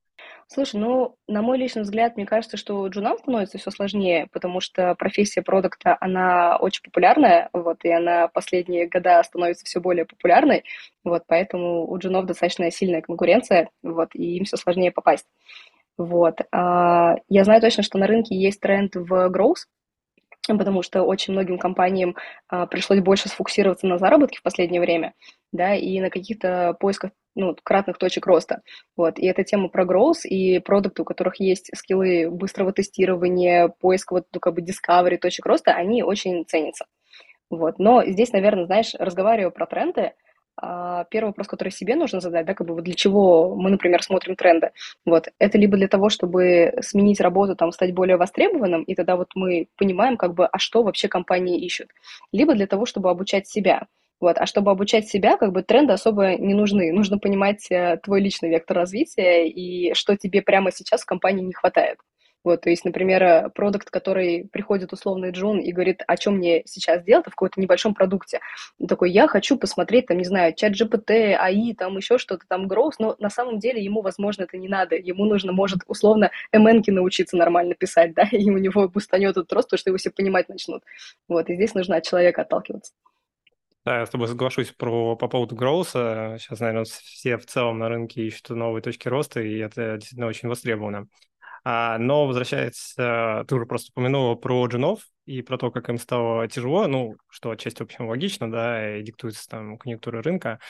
Слушай, 0.48 0.80
ну, 0.80 1.16
на 1.26 1.42
мой 1.42 1.58
личный 1.58 1.82
взгляд, 1.82 2.16
мне 2.16 2.24
кажется, 2.24 2.56
что 2.56 2.86
джунам 2.86 3.18
становится 3.18 3.58
все 3.58 3.70
сложнее, 3.70 4.28
потому 4.32 4.60
что 4.60 4.94
профессия 4.94 5.42
продукта, 5.42 5.96
она 6.00 6.56
очень 6.56 6.82
популярная, 6.82 7.48
вот, 7.52 7.78
и 7.84 7.90
она 7.90 8.28
последние 8.28 8.88
года 8.88 9.22
становится 9.24 9.64
все 9.64 9.80
более 9.80 10.04
популярной, 10.04 10.64
вот, 11.04 11.24
поэтому 11.26 11.90
у 11.90 11.98
джунов 11.98 12.26
достаточно 12.26 12.70
сильная 12.70 13.02
конкуренция, 13.02 13.70
вот, 13.82 14.10
и 14.14 14.36
им 14.36 14.44
все 14.44 14.56
сложнее 14.56 14.92
попасть. 14.92 15.26
Вот. 15.98 16.38
А, 16.52 17.16
я 17.28 17.44
знаю 17.44 17.60
точно, 17.60 17.82
что 17.82 17.98
на 17.98 18.06
рынке 18.06 18.36
есть 18.36 18.60
тренд 18.60 18.94
в 18.94 19.30
growth, 19.30 19.66
потому 20.54 20.82
что 20.82 21.02
очень 21.02 21.32
многим 21.32 21.58
компаниям 21.58 22.16
а, 22.48 22.66
пришлось 22.66 23.00
больше 23.00 23.28
сфокусироваться 23.28 23.86
на 23.86 23.98
заработке 23.98 24.38
в 24.38 24.42
последнее 24.42 24.80
время, 24.80 25.14
да, 25.52 25.74
и 25.74 26.00
на 26.00 26.10
каких-то 26.10 26.76
поисках 26.78 27.10
ну, 27.34 27.54
кратных 27.62 27.98
точек 27.98 28.26
роста. 28.26 28.62
Вот. 28.96 29.18
И 29.18 29.26
эта 29.26 29.44
тема 29.44 29.68
про 29.68 29.84
growth 29.84 30.24
и 30.24 30.58
продукты, 30.58 31.02
у 31.02 31.04
которых 31.04 31.38
есть 31.38 31.70
скиллы 31.74 32.30
быстрого 32.30 32.72
тестирования, 32.72 33.68
поиска 33.68 34.14
вот, 34.14 34.24
ну, 34.32 34.40
как 34.40 34.54
бы 34.54 34.62
discovery 34.62 35.18
точек 35.18 35.44
роста, 35.46 35.72
они 35.72 36.02
очень 36.02 36.44
ценятся. 36.46 36.86
Вот. 37.50 37.78
Но 37.78 38.04
здесь, 38.04 38.32
наверное, 38.32 38.66
знаешь, 38.66 38.94
разговаривая 38.98 39.50
про 39.50 39.66
тренды, 39.66 40.12
первый 41.10 41.28
вопрос, 41.28 41.46
который 41.48 41.70
себе 41.70 41.96
нужно 41.96 42.20
задать, 42.20 42.46
да, 42.46 42.54
как 42.54 42.66
бы 42.66 42.74
вот 42.74 42.84
для 42.84 42.94
чего 42.94 43.54
мы, 43.54 43.70
например, 43.70 44.02
смотрим 44.02 44.36
тренды, 44.36 44.70
вот, 45.04 45.28
это 45.38 45.58
либо 45.58 45.76
для 45.76 45.88
того, 45.88 46.08
чтобы 46.08 46.74
сменить 46.80 47.20
работу, 47.20 47.56
там, 47.56 47.72
стать 47.72 47.94
более 47.94 48.16
востребованным, 48.16 48.82
и 48.82 48.94
тогда 48.94 49.16
вот 49.16 49.28
мы 49.34 49.68
понимаем, 49.76 50.16
как 50.16 50.34
бы, 50.34 50.46
а 50.46 50.58
что 50.58 50.82
вообще 50.82 51.08
компании 51.08 51.60
ищут, 51.64 51.88
либо 52.32 52.54
для 52.54 52.66
того, 52.66 52.86
чтобы 52.86 53.10
обучать 53.10 53.46
себя, 53.46 53.86
вот. 54.20 54.38
А 54.38 54.46
чтобы 54.46 54.70
обучать 54.70 55.08
себя, 55.08 55.36
как 55.36 55.52
бы 55.52 55.62
тренды 55.62 55.92
особо 55.92 56.36
не 56.36 56.54
нужны. 56.54 56.92
Нужно 56.92 57.18
понимать 57.18 57.70
э, 57.70 57.98
твой 58.02 58.20
личный 58.22 58.48
вектор 58.48 58.76
развития 58.78 59.46
и 59.48 59.92
что 59.94 60.16
тебе 60.16 60.40
прямо 60.42 60.72
сейчас 60.72 61.02
в 61.02 61.06
компании 61.06 61.44
не 61.44 61.52
хватает. 61.52 61.98
Вот, 62.44 62.60
то 62.60 62.70
есть, 62.70 62.84
например, 62.84 63.22
э, 63.22 63.50
продукт, 63.50 63.90
который 63.90 64.48
приходит 64.52 64.92
условный 64.92 65.32
Джун 65.32 65.58
и 65.58 65.72
говорит, 65.72 66.02
о 66.06 66.16
чем 66.16 66.36
мне 66.36 66.62
сейчас 66.64 67.02
делать 67.02 67.26
в 67.26 67.30
каком-то 67.30 67.60
небольшом 67.60 67.92
продукте. 67.92 68.40
Он 68.78 68.86
такой, 68.86 69.10
я 69.10 69.26
хочу 69.26 69.58
посмотреть, 69.58 70.06
там, 70.06 70.18
не 70.18 70.24
знаю, 70.24 70.54
чат 70.54 70.72
GPT, 70.72 71.34
АИ, 71.34 71.74
там 71.74 71.96
еще 71.96 72.18
что-то, 72.18 72.44
там, 72.48 72.66
Growth, 72.68 72.94
но 72.98 73.16
на 73.18 73.30
самом 73.30 73.58
деле 73.58 73.82
ему, 73.82 74.00
возможно, 74.00 74.44
это 74.44 74.56
не 74.58 74.68
надо. 74.68 74.96
Ему 74.96 75.24
нужно, 75.24 75.52
может, 75.52 75.80
условно, 75.88 76.30
МНки 76.52 76.90
научиться 76.90 77.36
нормально 77.36 77.74
писать, 77.74 78.14
да, 78.14 78.28
и 78.30 78.48
у 78.50 78.58
него 78.58 78.88
бустанет 78.88 79.32
этот 79.32 79.52
рост, 79.52 79.68
потому 79.68 79.78
что 79.78 79.90
его 79.90 79.98
все 79.98 80.10
понимать 80.10 80.48
начнут. 80.48 80.82
Вот, 81.28 81.50
и 81.50 81.54
здесь 81.54 81.74
нужно 81.74 81.96
от 81.96 82.04
человека 82.04 82.42
отталкиваться. 82.42 82.92
Да, 83.86 84.00
я 84.00 84.06
с 84.06 84.10
тобой 84.10 84.26
соглашусь 84.26 84.72
про, 84.72 85.14
по 85.14 85.28
поводу 85.28 85.54
гроуса. 85.54 86.38
Сейчас, 86.40 86.58
наверное, 86.58 86.84
все 86.84 87.36
в 87.36 87.46
целом 87.46 87.78
на 87.78 87.88
рынке 87.88 88.26
ищут 88.26 88.50
новые 88.50 88.82
точки 88.82 89.06
роста, 89.06 89.40
и 89.40 89.58
это 89.58 89.94
действительно 89.94 90.26
очень 90.26 90.48
востребовано. 90.48 91.06
А, 91.68 91.98
но 91.98 92.28
возвращаясь, 92.28 92.94
э, 92.96 93.44
ты 93.48 93.56
уже 93.56 93.66
просто 93.66 93.90
упомянула 93.90 94.36
про 94.36 94.64
джунов 94.68 95.00
и 95.24 95.42
про 95.42 95.58
то, 95.58 95.72
как 95.72 95.88
им 95.88 95.98
стало 95.98 96.46
тяжело, 96.46 96.86
ну, 96.86 97.16
что 97.28 97.50
отчасти, 97.50 97.78
в 97.78 97.86
общем, 97.86 98.06
логично, 98.06 98.48
да, 98.48 98.98
и 98.98 99.02
диктуется 99.02 99.48
там 99.48 99.76
конъюнктура 99.76 100.22
рынка. 100.22 100.60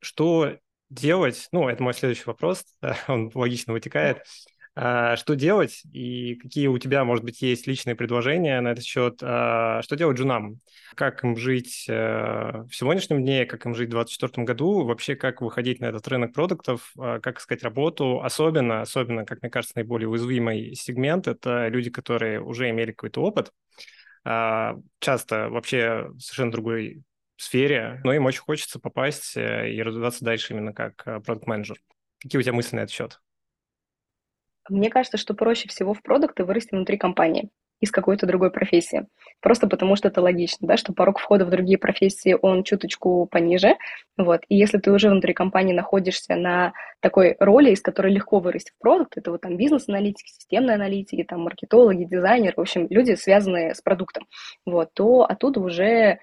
Что 0.00 0.56
делать? 0.88 1.46
Ну, 1.52 1.68
это 1.68 1.84
мой 1.84 1.94
следующий 1.94 2.24
вопрос, 2.26 2.64
он 3.06 3.30
логично 3.32 3.72
вытекает. 3.74 4.24
А, 4.74 5.16
что 5.16 5.34
делать 5.34 5.82
и 5.92 6.36
какие 6.36 6.68
у 6.68 6.78
тебя, 6.78 7.04
может 7.04 7.24
быть, 7.24 7.42
есть 7.42 7.66
личные 7.66 7.96
предложения 7.96 8.60
на 8.60 8.68
этот 8.72 8.84
счет? 8.84 9.18
А, 9.22 9.82
что 9.82 9.96
делать 9.96 10.16
джунам? 10.18 10.58
Как 10.94 11.22
им 11.24 11.36
жить 11.36 11.86
э, 11.88 11.92
в 11.94 12.70
сегодняшнем 12.72 13.22
дне, 13.22 13.46
как 13.46 13.66
им 13.66 13.74
жить 13.74 13.88
в 13.88 13.92
2024 13.92 14.44
году? 14.44 14.84
Вообще, 14.84 15.16
как 15.16 15.40
выходить 15.40 15.80
на 15.80 15.86
этот 15.86 16.06
рынок 16.08 16.32
продуктов, 16.32 16.92
а, 16.98 17.20
как 17.20 17.38
искать 17.38 17.62
работу? 17.62 18.22
Особенно, 18.22 18.82
особенно, 18.82 19.24
как 19.24 19.42
мне 19.42 19.50
кажется, 19.50 19.76
наиболее 19.76 20.08
уязвимый 20.08 20.74
сегмент– 20.74 21.26
это 21.28 21.68
люди, 21.68 21.90
которые 21.90 22.40
уже 22.40 22.70
имели 22.70 22.92
какой-то 22.92 23.22
опыт, 23.22 23.52
часто 24.22 25.48
вообще 25.48 26.10
совершенно 26.18 26.52
другой 26.52 27.02
сфере, 27.40 28.00
но 28.04 28.12
им 28.12 28.26
очень 28.26 28.42
хочется 28.42 28.78
попасть 28.78 29.36
э, 29.36 29.70
и 29.72 29.82
развиваться 29.82 30.24
дальше 30.24 30.52
именно 30.52 30.74
как 30.74 31.02
э, 31.06 31.20
продукт-менеджер. 31.20 31.78
Какие 32.20 32.38
у 32.38 32.42
тебя 32.42 32.52
мысли 32.52 32.76
на 32.76 32.80
этот 32.80 32.92
счет? 32.92 33.20
Мне 34.70 34.90
кажется, 34.90 35.18
что 35.18 35.34
проще 35.34 35.68
всего 35.68 35.94
в 35.94 36.02
продукты 36.02 36.44
вырасти 36.44 36.74
внутри 36.74 36.96
компании 36.96 37.50
из 37.80 37.90
какой-то 37.90 38.26
другой 38.26 38.50
профессии. 38.50 39.06
Просто 39.40 39.66
потому 39.66 39.96
что 39.96 40.08
это 40.08 40.20
логично, 40.20 40.68
да, 40.68 40.76
что 40.76 40.92
порог 40.92 41.18
входа 41.18 41.46
в 41.46 41.50
другие 41.50 41.78
профессии, 41.78 42.36
он 42.40 42.62
чуточку 42.62 43.26
пониже, 43.26 43.76
вот, 44.18 44.42
и 44.48 44.56
если 44.56 44.78
ты 44.78 44.92
уже 44.92 45.08
внутри 45.08 45.32
компании 45.32 45.72
находишься 45.72 46.36
на 46.36 46.74
такой 47.00 47.36
роли, 47.40 47.70
из 47.70 47.80
которой 47.80 48.12
легко 48.12 48.38
вырасти 48.38 48.72
в 48.72 48.78
продукт, 48.82 49.16
это 49.16 49.30
вот 49.30 49.40
там 49.40 49.56
бизнес-аналитики, 49.56 50.28
системные 50.28 50.74
аналитики, 50.74 51.24
там 51.24 51.40
маркетологи, 51.40 52.04
дизайнеры, 52.04 52.52
в 52.56 52.60
общем, 52.60 52.86
люди, 52.90 53.14
связанные 53.14 53.74
с 53.74 53.80
продуктом, 53.80 54.26
вот, 54.66 54.90
то 54.92 55.24
оттуда 55.24 55.60
уже 55.60 56.18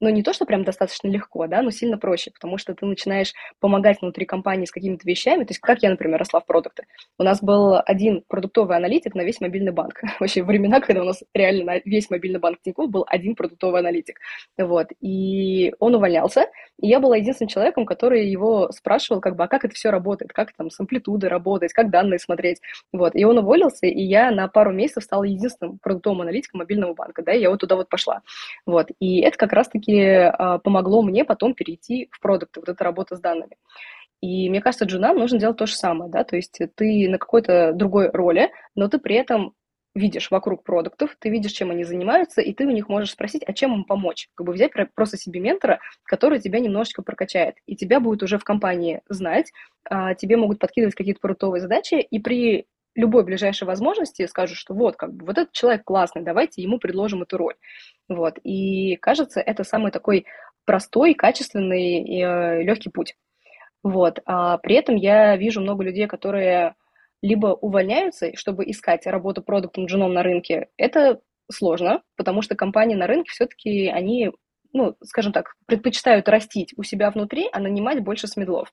ну, 0.00 0.08
не 0.10 0.22
то, 0.22 0.32
что 0.32 0.44
прям 0.44 0.64
достаточно 0.64 1.08
легко, 1.08 1.46
да, 1.46 1.62
но 1.62 1.70
сильно 1.70 1.98
проще, 1.98 2.30
потому 2.30 2.58
что 2.58 2.74
ты 2.74 2.86
начинаешь 2.86 3.32
помогать 3.60 4.00
внутри 4.00 4.26
компании 4.26 4.64
с 4.64 4.70
какими-то 4.70 5.08
вещами. 5.08 5.44
То 5.44 5.50
есть, 5.50 5.60
как 5.60 5.82
я, 5.82 5.90
например, 5.90 6.18
росла 6.18 6.40
в 6.40 6.46
продукты. 6.46 6.84
У 7.18 7.24
нас 7.24 7.42
был 7.42 7.80
один 7.84 8.22
продуктовый 8.28 8.76
аналитик 8.76 9.14
на 9.14 9.22
весь 9.22 9.40
мобильный 9.40 9.72
банк. 9.72 10.00
Вообще, 10.20 10.42
времена, 10.42 10.80
когда 10.80 11.02
у 11.02 11.04
нас 11.04 11.22
реально 11.34 11.64
на 11.64 11.80
весь 11.84 12.10
мобильный 12.10 12.38
банк 12.38 12.60
Тинькофф 12.62 12.90
был 12.90 13.04
один 13.08 13.34
продуктовый 13.34 13.80
аналитик. 13.80 14.20
Вот. 14.56 14.88
И 15.00 15.74
он 15.80 15.94
увольнялся, 15.96 16.46
и 16.80 16.88
я 16.88 17.00
была 17.00 17.16
единственным 17.16 17.48
человеком, 17.48 17.84
который 17.84 18.28
его 18.28 18.70
спрашивал, 18.70 19.20
как 19.20 19.36
бы, 19.36 19.44
а 19.44 19.48
как 19.48 19.64
это 19.64 19.74
все 19.74 19.90
работает, 19.90 20.32
как 20.32 20.52
там 20.52 20.70
с 20.70 20.78
амплитудой 20.78 21.28
работать, 21.28 21.72
как 21.72 21.90
данные 21.90 22.20
смотреть. 22.20 22.60
Вот. 22.92 23.16
И 23.16 23.24
он 23.24 23.38
уволился, 23.38 23.86
и 23.86 24.00
я 24.00 24.30
на 24.30 24.46
пару 24.48 24.72
месяцев 24.72 25.04
стала 25.04 25.24
единственным 25.24 25.78
продуктовым 25.78 26.22
аналитиком 26.22 26.58
мобильного 26.58 26.94
банка, 26.94 27.22
да, 27.22 27.32
и 27.32 27.40
я 27.40 27.50
вот 27.50 27.60
туда 27.60 27.74
вот 27.74 27.88
пошла. 27.88 28.22
Вот. 28.64 28.90
И 29.00 29.20
это 29.20 29.36
как 29.36 29.52
раз-таки 29.52 29.87
все-таки 29.88 30.00
а, 30.00 30.58
помогло 30.58 31.02
мне 31.02 31.24
потом 31.24 31.54
перейти 31.54 32.08
в 32.12 32.20
продукты, 32.20 32.60
вот 32.60 32.68
эта 32.68 32.84
работа 32.84 33.16
с 33.16 33.20
данными. 33.20 33.56
И 34.20 34.50
мне 34.50 34.60
кажется, 34.60 34.84
джунам 34.84 35.16
нужно 35.16 35.38
делать 35.38 35.56
то 35.56 35.66
же 35.66 35.74
самое, 35.74 36.10
да, 36.10 36.24
то 36.24 36.36
есть 36.36 36.58
ты 36.74 37.08
на 37.08 37.18
какой-то 37.18 37.72
другой 37.72 38.10
роли, 38.10 38.50
но 38.74 38.88
ты 38.88 38.98
при 38.98 39.14
этом 39.14 39.54
видишь 39.94 40.30
вокруг 40.30 40.64
продуктов, 40.64 41.16
ты 41.18 41.30
видишь, 41.30 41.52
чем 41.52 41.70
они 41.70 41.84
занимаются, 41.84 42.40
и 42.40 42.52
ты 42.52 42.66
у 42.66 42.70
них 42.70 42.88
можешь 42.88 43.12
спросить, 43.12 43.42
а 43.46 43.52
чем 43.52 43.74
им 43.74 43.84
помочь. 43.84 44.28
Как 44.34 44.46
бы 44.46 44.52
взять 44.52 44.72
просто 44.94 45.16
себе 45.16 45.40
ментора, 45.40 45.80
который 46.04 46.40
тебя 46.40 46.60
немножечко 46.60 47.02
прокачает, 47.02 47.56
и 47.66 47.74
тебя 47.74 48.00
будет 48.00 48.22
уже 48.22 48.38
в 48.38 48.44
компании 48.44 49.02
знать, 49.08 49.52
а, 49.88 50.14
тебе 50.14 50.36
могут 50.36 50.58
подкидывать 50.58 50.94
какие-то 50.94 51.20
продуктовые 51.20 51.60
задачи, 51.60 51.94
и 51.94 52.18
при 52.18 52.66
любой 52.94 53.24
ближайшей 53.24 53.66
возможности 53.66 54.26
скажут, 54.26 54.58
что 54.58 54.74
вот, 54.74 54.96
как 54.96 55.12
бы, 55.12 55.26
вот 55.26 55.38
этот 55.38 55.52
человек 55.52 55.84
классный, 55.84 56.22
давайте 56.22 56.62
ему 56.62 56.78
предложим 56.78 57.22
эту 57.22 57.36
роль. 57.36 57.54
Вот. 58.08 58.38
И 58.42 58.96
кажется, 58.96 59.40
это 59.40 59.64
самый 59.64 59.92
такой 59.92 60.26
простой, 60.64 61.14
качественный 61.14 62.02
и 62.02 62.22
э, 62.22 62.62
легкий 62.62 62.90
путь. 62.90 63.16
Вот. 63.82 64.18
А 64.26 64.58
при 64.58 64.74
этом 64.74 64.96
я 64.96 65.36
вижу 65.36 65.60
много 65.60 65.84
людей, 65.84 66.06
которые 66.06 66.74
либо 67.22 67.48
увольняются, 67.48 68.36
чтобы 68.36 68.68
искать 68.70 69.06
работу 69.06 69.42
продуктом 69.42 69.86
джуном 69.86 70.12
на 70.12 70.22
рынке. 70.22 70.68
Это 70.76 71.20
сложно, 71.50 72.02
потому 72.16 72.42
что 72.42 72.54
компании 72.54 72.94
на 72.94 73.06
рынке 73.06 73.30
все-таки, 73.30 73.88
они, 73.88 74.30
ну, 74.72 74.96
скажем 75.02 75.32
так, 75.32 75.54
предпочитают 75.66 76.28
растить 76.28 76.74
у 76.76 76.82
себя 76.82 77.10
внутри, 77.10 77.48
а 77.52 77.60
нанимать 77.60 78.02
больше 78.02 78.26
смедлов. 78.26 78.72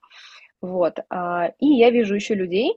Вот. 0.62 1.00
А, 1.10 1.52
и 1.60 1.68
я 1.68 1.90
вижу 1.90 2.16
еще 2.16 2.36
людей, 2.36 2.76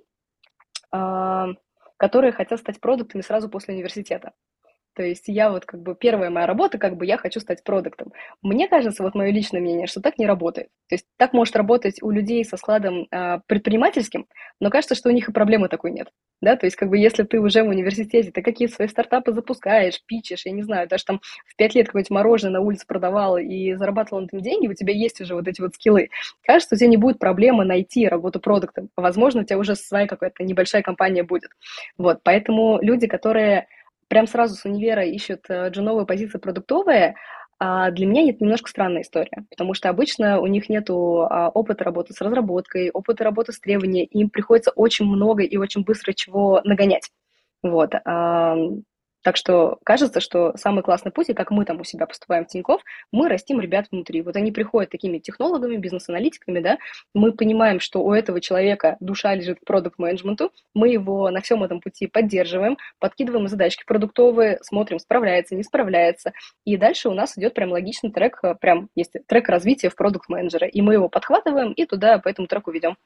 которые 0.91 2.33
хотят 2.33 2.61
стать 2.61 2.81
продуктами 2.81 3.23
сразу 3.23 3.49
после 3.49 3.75
университета. 3.75 4.33
То 4.99 5.05
есть 5.05 5.29
я 5.29 5.49
вот 5.49 5.65
как 5.65 5.81
бы 5.81 5.95
первая 5.95 6.29
моя 6.29 6.45
работа, 6.45 6.77
как 6.77 6.97
бы 6.97 7.07
я 7.07 7.19
хочу 7.19 7.39
стать 7.39 7.63
продуктом. 7.63 8.13
Мне 8.43 8.67
кажется, 8.67 9.05
вот 9.05 9.15
мое 9.15 9.31
личное 9.31 9.61
мнение, 9.61 9.87
что 9.87 10.01
так 10.01 10.19
не 10.19 10.27
работает. 10.27 10.71
То 10.89 10.97
есть 10.97 11.07
так 11.17 11.33
может 11.33 11.55
работать 11.55 12.03
у 12.03 12.11
людей 12.11 12.45
со 12.45 12.57
складом 12.57 13.07
э, 13.09 13.39
предпринимательским, 13.47 14.27
но 14.59 14.71
кажется, 14.71 14.97
что 14.97 15.09
у 15.09 15.13
них 15.13 15.29
и 15.29 15.33
проблемы 15.33 15.69
такой 15.69 15.93
нет. 15.93 16.09
Да, 16.41 16.57
то 16.57 16.67
есть 16.67 16.77
как 16.77 16.89
бы 16.89 16.99
если 16.99 17.23
ты 17.23 17.39
уже 17.39 17.63
в 17.63 17.69
университете, 17.69 18.33
ты 18.33 18.43
какие-то 18.43 18.75
свои 18.75 18.89
стартапы 18.89 19.33
запускаешь, 19.33 20.03
пичешь, 20.05 20.47
я 20.47 20.53
не 20.53 20.63
знаю, 20.63 20.89
даже 20.89 21.05
там 21.05 21.21
в 21.47 21.55
пять 21.57 21.77
лет 21.77 21.87
какое-нибудь 21.87 22.11
мороженое 22.11 22.55
на 22.55 22.61
улице 22.61 22.85
продавал 22.85 23.39
и 23.39 23.75
зарабатывал 23.75 24.23
на 24.23 24.27
этом 24.27 24.41
деньги, 24.41 24.67
у 24.67 24.75
тебя 24.75 24.93
есть 24.93 25.21
уже 25.21 25.35
вот 25.35 25.47
эти 25.47 25.61
вот 25.61 25.75
скиллы. 25.75 26.11
Кажется, 26.43 26.75
у 26.75 26.79
тебя 26.79 26.89
не 26.89 26.97
будет 26.97 27.21
проблемы 27.21 27.65
найти 27.65 28.09
работу 28.09 28.41
продуктом. 28.41 28.89
Возможно, 28.97 29.43
у 29.43 29.45
тебя 29.45 29.59
уже 29.59 29.77
своя 29.77 30.09
какая-то 30.09 30.43
небольшая 30.43 30.83
компания 30.83 31.23
будет. 31.23 31.51
Вот, 31.97 32.21
поэтому 32.25 32.81
люди, 32.83 33.07
которые 33.07 33.69
прям 34.09 34.27
сразу 34.27 34.57
с 34.57 34.65
универа 34.65 35.05
ищут 35.05 35.41
э, 35.49 35.69
джуновые 35.71 36.07
позиции 36.07 36.39
продуктовые, 36.39 37.15
а 37.61 37.91
для 37.91 38.07
меня 38.07 38.31
это 38.31 38.43
немножко 38.43 38.71
странная 38.71 39.03
история, 39.03 39.45
потому 39.51 39.75
что 39.75 39.89
обычно 39.89 40.41
у 40.41 40.47
них 40.47 40.69
нет 40.69 40.89
а, 40.91 41.49
опыта 41.49 41.83
работы 41.83 42.13
с 42.13 42.21
разработкой, 42.21 42.91
опыта 42.91 43.25
работы 43.25 43.53
с 43.53 43.59
требованиями, 43.59 44.07
им 44.07 44.31
приходится 44.31 44.71
очень 44.71 45.07
много 45.07 45.43
и 45.43 45.57
очень 45.57 45.83
быстро 45.83 46.13
чего 46.13 46.61
нагонять. 46.63 47.11
Вот. 47.63 47.93
Так 49.23 49.37
что 49.37 49.79
кажется, 49.85 50.21
что 50.21 50.57
самый 50.57 50.83
классный 50.83 51.11
путь, 51.11 51.29
и 51.29 51.35
как 51.35 51.51
мы 51.51 51.65
там 51.65 51.81
у 51.81 51.85
себя 51.85 52.07
поступаем 52.07 52.45
в 52.45 52.49
Тинькофф, 52.49 52.81
мы 53.11 53.29
растим 53.29 53.61
ребят 53.61 53.87
внутри. 53.91 54.23
Вот 54.23 54.37
они 54.37 54.53
приходят 54.53 54.91
такими 54.91 55.19
технологами, 55.19 55.77
бизнес-аналитиками, 55.77 56.61
да, 56.61 56.79
мы 57.15 57.33
понимаем, 57.33 57.81
что 57.81 58.03
у 58.03 58.13
этого 58.13 58.41
человека 58.41 58.97
душа 59.01 59.35
лежит 59.35 59.59
к 59.61 59.65
продукт-менеджменту, 59.65 60.53
мы 60.75 60.89
его 60.89 61.31
на 61.31 61.41
всем 61.41 61.65
этом 61.65 61.81
пути 61.81 62.07
поддерживаем, 62.07 62.79
подкидываем 63.01 63.49
задачки 63.49 63.83
продуктовые, 63.87 64.59
смотрим, 64.63 64.99
справляется, 64.99 65.57
не 65.57 65.65
справляется. 65.65 66.33
И 66.65 66.77
дальше 66.77 67.09
у 67.09 67.15
нас 67.15 67.37
идет 67.37 67.55
прям 67.55 67.73
логичный 67.73 68.13
трек, 68.13 68.41
прям 68.61 68.89
есть 68.95 69.15
трек 69.27 69.49
развития 69.49 69.89
в 69.89 69.97
продукт-менеджера, 69.97 70.67
и 70.69 70.81
мы 70.81 70.95
его 70.95 71.09
подхватываем 71.09 71.73
и 71.73 71.87
туда 71.87 72.19
по 72.19 72.29
этому 72.29 72.47
треку 72.47 72.71
ведем. 72.71 72.97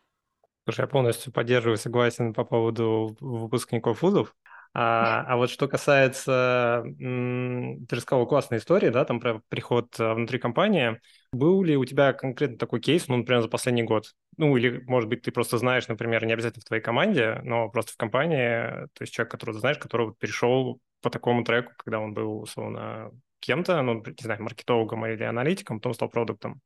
Слушай, 0.64 0.82
я 0.82 0.86
полностью 0.86 1.32
поддерживаю, 1.32 1.76
согласен 1.76 2.34
по 2.34 2.44
поводу 2.44 3.16
выпускников 3.20 4.02
вузов. 4.02 4.34
А, 4.74 5.24
а 5.28 5.36
вот 5.36 5.50
что 5.50 5.68
касается, 5.68 6.82
ты 6.98 7.96
рассказал 7.96 8.26
классной 8.26 8.58
истории, 8.58 8.88
да, 8.88 9.04
там 9.04 9.20
про 9.20 9.42
приход 9.48 9.94
а, 9.98 10.14
внутри 10.14 10.38
компании. 10.38 10.98
Был 11.32 11.62
ли 11.62 11.76
у 11.76 11.84
тебя 11.84 12.14
конкретно 12.14 12.56
такой 12.56 12.80
кейс, 12.80 13.06
ну, 13.08 13.16
например, 13.18 13.42
за 13.42 13.48
последний 13.48 13.82
год? 13.82 14.14
Ну, 14.38 14.56
или, 14.56 14.82
может 14.86 15.10
быть, 15.10 15.22
ты 15.22 15.30
просто 15.30 15.58
знаешь, 15.58 15.88
например, 15.88 16.24
не 16.24 16.32
обязательно 16.32 16.62
в 16.62 16.68
твоей 16.68 16.82
команде, 16.82 17.40
но 17.44 17.68
просто 17.68 17.92
в 17.92 17.96
компании, 17.96 18.86
то 18.94 19.00
есть 19.00 19.12
человек, 19.12 19.30
которого 19.30 19.54
ты 19.54 19.60
знаешь, 19.60 19.78
который 19.78 20.14
перешел 20.14 20.80
по 21.02 21.10
такому 21.10 21.44
треку, 21.44 21.72
когда 21.76 22.00
он 22.00 22.14
был, 22.14 22.40
условно, 22.40 23.10
кем-то, 23.40 23.82
ну, 23.82 24.02
не 24.02 24.22
знаю, 24.22 24.42
маркетологом 24.42 25.04
или 25.04 25.22
аналитиком, 25.22 25.80
потом 25.80 25.92
стал 25.92 26.08
продуктом. 26.08 26.60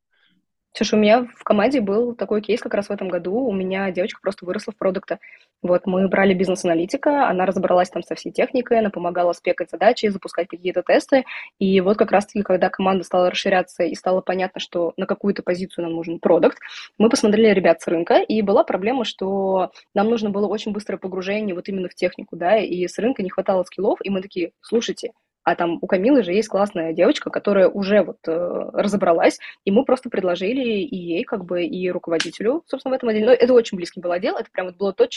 Слушай, 0.77 0.93
у 0.93 1.01
меня 1.01 1.27
в 1.35 1.43
команде 1.43 1.81
был 1.81 2.13
такой 2.13 2.39
кейс 2.39 2.61
как 2.61 2.75
раз 2.75 2.89
в 2.89 2.91
этом 2.91 3.09
году. 3.09 3.33
У 3.33 3.51
меня 3.51 3.89
девочка 3.89 4.19
просто 4.21 4.45
выросла 4.45 4.73
в 4.73 4.77
продукта. 4.77 5.17
Вот 5.63 5.87
мы 5.87 6.07
брали 6.07 6.35
бизнес-аналитика, 6.35 7.27
она 7.27 7.47
разобралась 7.47 7.89
там 7.89 8.03
со 8.03 8.13
всей 8.13 8.31
техникой, 8.31 8.77
она 8.77 8.91
помогала 8.91 9.33
спекать 9.33 9.71
задачи, 9.71 10.05
запускать 10.05 10.47
какие-то 10.47 10.83
тесты. 10.83 11.25
И 11.57 11.81
вот 11.81 11.97
как 11.97 12.11
раз-таки, 12.11 12.43
когда 12.43 12.69
команда 12.69 13.03
стала 13.03 13.31
расширяться 13.31 13.85
и 13.85 13.95
стало 13.95 14.21
понятно, 14.21 14.59
что 14.59 14.93
на 14.97 15.07
какую-то 15.07 15.41
позицию 15.41 15.85
нам 15.85 15.95
нужен 15.95 16.19
продукт, 16.19 16.59
мы 16.99 17.09
посмотрели 17.09 17.55
ребят 17.55 17.81
с 17.81 17.87
рынка, 17.87 18.17
и 18.17 18.43
была 18.43 18.63
проблема, 18.63 19.03
что 19.03 19.71
нам 19.95 20.11
нужно 20.11 20.29
было 20.29 20.45
очень 20.45 20.73
быстрое 20.73 20.99
погружение 20.99 21.55
вот 21.55 21.67
именно 21.69 21.89
в 21.89 21.95
технику, 21.95 22.35
да, 22.35 22.55
и 22.55 22.87
с 22.87 22.99
рынка 22.99 23.23
не 23.23 23.31
хватало 23.31 23.63
скиллов, 23.63 23.97
и 24.03 24.11
мы 24.11 24.21
такие, 24.21 24.51
слушайте, 24.61 25.13
а 25.47 25.55
там 25.55 25.79
у 25.79 25.87
Камилы 25.87 26.23
же 26.23 26.33
есть 26.33 26.49
классная 26.49 26.91
девочка, 26.91 27.29
которая 27.29 27.69
уже 27.69 28.03
вот 28.03 28.17
э, 28.27 28.31
разобралась, 28.73 29.39
и 29.63 29.71
мы 29.71 29.85
просто 29.85 30.09
предложили 30.09 30.81
и 30.81 30.97
ей, 30.97 31.23
как 31.23 31.45
бы, 31.45 31.63
и 31.63 31.89
руководителю, 31.89 32.65
собственно, 32.67 32.93
в 32.93 32.97
этом 32.97 33.07
отделе. 33.07 33.27
Но 33.27 33.31
это 33.31 33.53
очень 33.53 33.77
близкий 33.77 34.01
был 34.01 34.11
отдел, 34.11 34.35
это 34.35 34.51
прям 34.51 34.65
вот 34.65 34.75
было 34.75 34.91
то, 34.91 35.07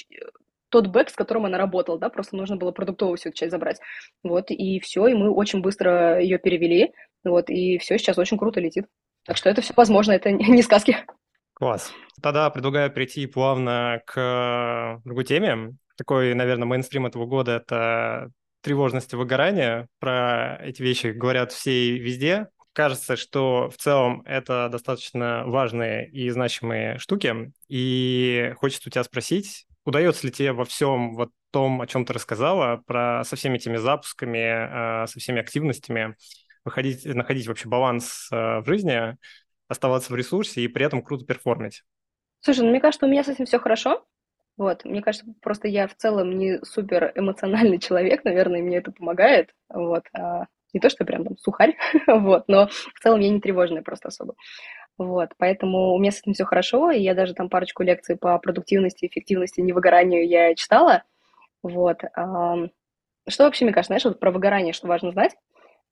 тот 0.68 0.86
бэк, 0.86 1.08
с 1.10 1.14
которым 1.14 1.46
она 1.46 1.58
работала, 1.58 1.98
да, 1.98 2.10
просто 2.10 2.36
нужно 2.36 2.54
было 2.54 2.70
продуктовую 2.70 3.16
всю 3.16 3.30
эту 3.30 3.38
часть 3.38 3.50
забрать. 3.50 3.80
Вот, 4.22 4.52
и 4.52 4.78
все, 4.78 5.08
и 5.08 5.14
мы 5.14 5.32
очень 5.32 5.62
быстро 5.62 6.20
ее 6.20 6.38
перевели, 6.38 6.92
вот, 7.24 7.50
и 7.50 7.78
все 7.78 7.98
сейчас 7.98 8.16
очень 8.16 8.38
круто 8.38 8.60
летит. 8.60 8.86
Так 9.26 9.36
что 9.36 9.50
это 9.50 9.62
все 9.62 9.74
возможно, 9.76 10.12
это 10.12 10.30
не 10.30 10.62
сказки. 10.62 10.96
Класс. 11.54 11.92
Тогда 12.22 12.48
предлагаю 12.50 12.88
перейти 12.92 13.26
плавно 13.26 14.00
к 14.06 15.00
другой 15.04 15.24
теме. 15.24 15.74
Такой, 15.96 16.34
наверное, 16.34 16.66
мейнстрим 16.66 17.06
этого 17.06 17.26
года— 17.26 17.50
это 17.56 18.30
тревожности 18.60 19.14
выгорания. 19.14 19.88
Про 19.98 20.58
эти 20.62 20.82
вещи 20.82 21.08
говорят 21.08 21.52
все 21.52 21.72
и 21.72 21.98
везде. 21.98 22.48
Кажется, 22.72 23.16
что 23.16 23.68
в 23.68 23.76
целом 23.76 24.22
это 24.26 24.68
достаточно 24.70 25.44
важные 25.46 26.08
и 26.10 26.30
значимые 26.30 26.98
штуки. 26.98 27.52
И 27.68 28.52
хочется 28.56 28.88
у 28.88 28.92
тебя 28.92 29.04
спросить, 29.04 29.66
удается 29.84 30.26
ли 30.26 30.32
тебе 30.32 30.52
во 30.52 30.64
всем 30.64 31.14
вот 31.14 31.30
том, 31.50 31.80
о 31.80 31.86
чем 31.86 32.04
ты 32.04 32.12
рассказала, 32.12 32.82
про 32.86 33.24
со 33.24 33.36
всеми 33.36 33.56
этими 33.56 33.76
запусками, 33.76 35.02
э, 35.02 35.06
со 35.06 35.18
всеми 35.18 35.40
активностями, 35.40 36.16
выходить, 36.64 37.04
находить 37.04 37.46
вообще 37.46 37.68
баланс 37.68 38.28
э, 38.30 38.60
в 38.60 38.66
жизни, 38.66 39.16
оставаться 39.68 40.12
в 40.12 40.16
ресурсе 40.16 40.62
и 40.62 40.68
при 40.68 40.84
этом 40.84 41.02
круто 41.02 41.24
перформить? 41.24 41.82
Слушай, 42.40 42.60
ну 42.60 42.70
мне 42.70 42.80
кажется, 42.80 43.06
у 43.06 43.08
меня 43.08 43.24
с 43.24 43.28
этим 43.28 43.46
все 43.46 43.58
хорошо. 43.58 44.06
Вот, 44.60 44.84
мне 44.84 45.00
кажется, 45.00 45.24
просто 45.40 45.68
я 45.68 45.88
в 45.88 45.94
целом 45.94 46.36
не 46.36 46.62
супер 46.62 47.12
эмоциональный 47.14 47.78
человек, 47.80 48.24
наверное, 48.24 48.60
мне 48.60 48.76
это 48.76 48.92
помогает. 48.92 49.54
Вот, 49.70 50.04
а 50.12 50.44
не 50.74 50.80
то, 50.80 50.90
что 50.90 51.06
прям 51.06 51.24
там 51.24 51.38
сухарь, 51.38 51.78
вот, 52.06 52.44
но 52.46 52.68
в 52.68 53.00
целом 53.02 53.20
я 53.20 53.30
не 53.30 53.40
тревожная 53.40 53.80
просто 53.80 54.08
особо. 54.08 54.34
Вот, 54.98 55.30
поэтому 55.38 55.94
у 55.94 55.98
меня 55.98 56.12
с 56.12 56.20
этим 56.20 56.34
все 56.34 56.44
хорошо, 56.44 56.90
и 56.90 57.00
я 57.00 57.14
даже 57.14 57.32
там 57.32 57.48
парочку 57.48 57.82
лекций 57.82 58.18
по 58.18 58.38
продуктивности, 58.38 59.06
эффективности, 59.06 59.62
невыгоранию 59.62 60.28
я 60.28 60.54
читала. 60.54 61.04
Вот. 61.62 62.02
Что 63.28 63.44
вообще, 63.44 63.64
мне 63.64 63.72
кажется, 63.72 63.92
знаешь, 63.92 64.04
вот 64.04 64.20
про 64.20 64.30
выгорание, 64.30 64.74
что 64.74 64.88
важно 64.88 65.10
знать? 65.12 65.36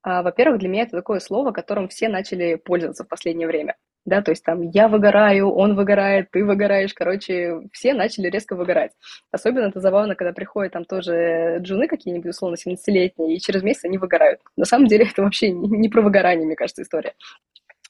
А, 0.03 0.23
во-первых, 0.23 0.59
для 0.59 0.69
меня 0.69 0.83
это 0.83 0.99
такое 0.99 1.21
слово, 1.21 1.53
которым 1.53 1.89
все 1.89 2.11
начали 2.11 2.57
пользоваться 2.57 3.05
в 3.05 3.09
последнее 3.09 3.49
время 3.49 3.77
да, 4.09 4.23
то 4.23 4.33
есть 4.33 4.45
там 4.45 4.63
я 4.71 4.89
выгораю, 4.89 5.51
он 5.51 5.77
выгорает, 5.77 6.31
ты 6.31 6.45
выгораешь, 6.45 6.95
короче, 6.95 7.61
все 7.73 7.95
начали 7.95 8.29
резко 8.29 8.57
выгорать. 8.57 8.93
Особенно 9.31 9.67
это 9.67 9.81
забавно, 9.81 10.15
когда 10.15 10.33
приходят 10.33 10.73
там 10.73 10.85
тоже 10.85 11.59
джуны 11.61 11.87
какие-нибудь, 11.87 12.31
условно, 12.31 12.57
17-летние, 12.57 13.37
и 13.37 13.41
через 13.41 13.63
месяц 13.63 13.85
они 13.85 13.99
выгорают. 13.99 14.41
На 14.57 14.65
самом 14.65 14.87
деле 14.87 15.07
это 15.11 15.23
вообще 15.23 15.51
не 15.51 15.89
про 15.89 16.03
выгорание, 16.03 16.47
мне 16.47 16.57
кажется, 16.57 16.83
история. 16.83 17.15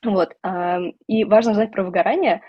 Вот, 0.05 0.37
и 1.09 1.25
важно 1.25 1.55
знать 1.55 1.73
про 1.73 1.83
выгорание, 1.83 2.43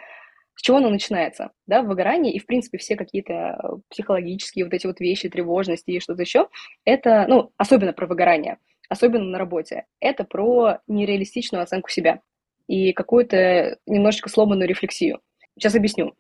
с 0.56 0.62
чего 0.62 0.78
оно 0.78 0.90
начинается, 0.90 1.52
да, 1.68 1.82
выгорание 1.82 2.34
и, 2.34 2.40
в 2.40 2.46
принципе, 2.46 2.78
все 2.78 2.96
какие-то 2.96 3.80
психологические 3.90 4.66
вот 4.66 4.74
эти 4.74 4.86
вот 4.86 5.00
вещи, 5.00 5.30
тревожности 5.30 5.92
и 5.92 6.00
что-то 6.00 6.22
еще, 6.22 6.48
это, 6.86 7.26
ну, 7.28 7.52
особенно 7.58 7.94
про 7.94 8.08
выгорание, 8.08 8.58
особенно 8.90 9.24
на 9.24 9.40
работе, 9.40 9.86
это 10.00 10.26
про 10.26 10.80
нереалистичную 10.88 11.64
оценку 11.64 11.90
себя 11.90 12.20
и 12.70 12.94
какую-то 12.94 13.78
немножечко 13.88 14.30
сломанную 14.30 14.70
рефлексию. 14.70 15.20
Сейчас 15.58 15.74
объясню. 15.74 16.14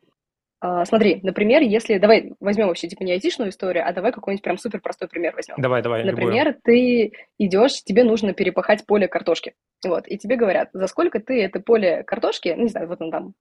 А, 0.61 0.83
смотри, 0.83 1.19
например, 1.21 1.61
если... 1.61 1.99
Давай 1.99 2.33
возьмем 2.39 2.67
вообще 2.67 2.87
типа 2.87 3.03
не 3.03 3.11
айтишную 3.13 3.51
историю, 3.51 3.87
а 3.87 3.93
давай 3.93 4.11
какой-нибудь 4.11 4.43
прям 4.43 4.57
супер 4.57 4.81
простой 4.81 5.07
пример 5.07 5.35
возьмем. 5.35 5.55
Давай, 5.59 5.83
давай. 5.83 6.03
Например, 6.03 6.47
любую. 6.47 6.61
ты 6.63 7.13
идешь, 7.37 7.83
тебе 7.83 8.03
нужно 8.03 8.33
перепахать 8.33 8.85
поле 8.87 9.07
картошки. 9.07 9.53
Вот, 9.85 10.07
и 10.07 10.17
тебе 10.17 10.37
говорят, 10.37 10.69
за 10.73 10.87
сколько 10.87 11.19
ты 11.19 11.41
это 11.43 11.59
поле 11.59 12.03
картошки, 12.03 12.53
ну, 12.57 12.63
не 12.63 12.69
знаю, 12.69 12.87
вот 12.87 12.99
он 12.99 13.11
там 13.11 13.33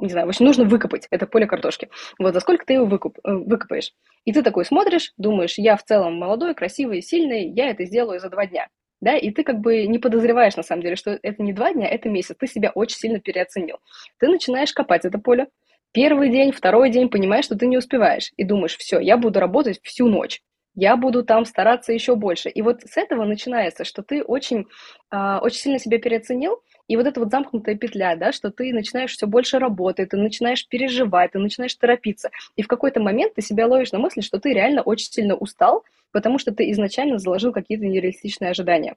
не 0.00 0.08
знаю, 0.08 0.26
в 0.26 0.30
общем, 0.30 0.44
нужно 0.44 0.64
выкопать 0.64 1.06
это 1.12 1.28
поле 1.28 1.46
картошки. 1.46 1.88
Вот 2.18 2.34
за 2.34 2.40
сколько 2.40 2.66
ты 2.66 2.72
его 2.72 2.86
выкуп, 2.86 3.18
э, 3.22 3.32
выкопаешь? 3.32 3.92
И 4.24 4.32
ты 4.32 4.42
такой 4.42 4.64
смотришь, 4.64 5.12
думаешь, 5.16 5.54
я 5.56 5.76
в 5.76 5.84
целом 5.84 6.16
молодой, 6.16 6.56
красивый, 6.56 7.00
сильный, 7.00 7.48
я 7.48 7.70
это 7.70 7.84
сделаю 7.84 8.18
за 8.18 8.28
два 8.28 8.46
дня. 8.46 8.66
Да, 9.02 9.16
и 9.16 9.30
ты 9.32 9.42
как 9.42 9.58
бы 9.58 9.86
не 9.86 9.98
подозреваешь, 9.98 10.56
на 10.56 10.62
самом 10.62 10.82
деле, 10.82 10.94
что 10.96 11.18
это 11.22 11.42
не 11.42 11.52
два 11.52 11.72
дня, 11.72 11.88
это 11.88 12.08
месяц. 12.08 12.36
Ты 12.38 12.46
себя 12.46 12.70
очень 12.74 12.96
сильно 12.96 13.18
переоценил. 13.18 13.78
Ты 14.18 14.28
начинаешь 14.28 14.72
копать 14.72 15.04
это 15.04 15.18
поле. 15.18 15.48
Первый 15.92 16.30
день, 16.30 16.52
второй 16.52 16.88
день 16.88 17.10
понимаешь, 17.10 17.44
что 17.44 17.58
ты 17.58 17.66
не 17.66 17.76
успеваешь. 17.76 18.30
И 18.36 18.44
думаешь, 18.44 18.76
все, 18.78 19.00
я 19.00 19.18
буду 19.18 19.40
работать 19.40 19.80
всю 19.82 20.08
ночь 20.08 20.40
я 20.74 20.96
буду 20.96 21.22
там 21.22 21.44
стараться 21.44 21.92
еще 21.92 22.16
больше. 22.16 22.48
И 22.48 22.62
вот 22.62 22.82
с 22.82 22.96
этого 22.96 23.24
начинается, 23.24 23.84
что 23.84 24.02
ты 24.02 24.22
очень, 24.22 24.66
э, 25.10 25.38
очень 25.42 25.58
сильно 25.58 25.78
себя 25.78 25.98
переоценил, 25.98 26.62
и 26.92 26.96
вот 26.96 27.06
эта 27.06 27.20
вот 27.20 27.30
замкнутая 27.30 27.74
петля, 27.74 28.16
да, 28.16 28.32
что 28.32 28.50
ты 28.50 28.70
начинаешь 28.74 29.12
все 29.12 29.26
больше 29.26 29.58
работать, 29.58 30.10
ты 30.10 30.18
начинаешь 30.18 30.68
переживать, 30.68 31.32
ты 31.32 31.38
начинаешь 31.38 31.74
торопиться. 31.74 32.28
И 32.54 32.60
в 32.60 32.68
какой-то 32.68 33.00
момент 33.00 33.32
ты 33.32 33.40
себя 33.40 33.66
ловишь 33.66 33.92
на 33.92 33.98
мысли, 33.98 34.20
что 34.20 34.38
ты 34.38 34.52
реально 34.52 34.82
очень 34.82 35.10
сильно 35.10 35.34
устал, 35.34 35.84
потому 36.10 36.38
что 36.38 36.52
ты 36.52 36.70
изначально 36.70 37.18
заложил 37.18 37.50
какие-то 37.50 37.86
нереалистичные 37.86 38.50
ожидания. 38.50 38.96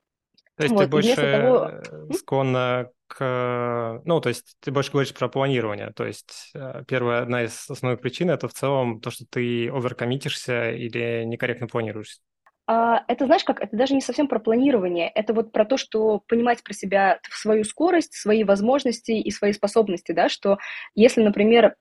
То 0.58 0.64
есть 0.64 0.76
вот, 0.76 0.82
ты 0.82 0.88
больше 0.90 1.16
того... 1.16 1.72
склонна 2.14 2.90
к... 3.08 4.02
Ну, 4.04 4.20
то 4.20 4.28
есть 4.28 4.58
ты 4.60 4.72
больше 4.72 4.92
говоришь 4.92 5.14
про 5.14 5.30
планирование. 5.30 5.94
То 5.96 6.06
есть 6.06 6.52
э, 6.54 6.84
первая, 6.86 7.22
одна 7.22 7.44
из 7.44 7.70
основных 7.70 8.02
причин— 8.02 8.30
это 8.32 8.50
в 8.50 8.54
целом 8.54 9.00
то, 9.00 9.10
что 9.10 9.24
ты 9.30 9.70
оверкоммитишься 9.70 10.72
или 10.72 11.24
некорректно 11.24 11.68
планируешь. 11.68 12.18
А, 12.68 13.04
это, 13.08 13.26
знаешь, 13.28 13.44
как, 13.44 13.62
это 13.62 13.76
даже 13.78 13.94
не 13.94 14.02
совсем 14.02 14.28
про 14.28 14.40
планирование, 14.40 15.10
это 15.14 15.34
вот 15.34 15.52
про 15.52 15.66
то, 15.66 15.78
что 15.78 16.22
понимать 16.28 16.64
про 16.64 16.74
себя 16.74 17.20
свою 17.30 17.64
скорость, 17.64 18.14
свои 18.16 18.44
возможности 18.44 19.12
и 19.12 19.30
свои 19.32 19.54
способности, 19.54 20.14
да, 20.14 20.30
что 20.30 20.58
если, 20.96 21.22
например, 21.22 21.76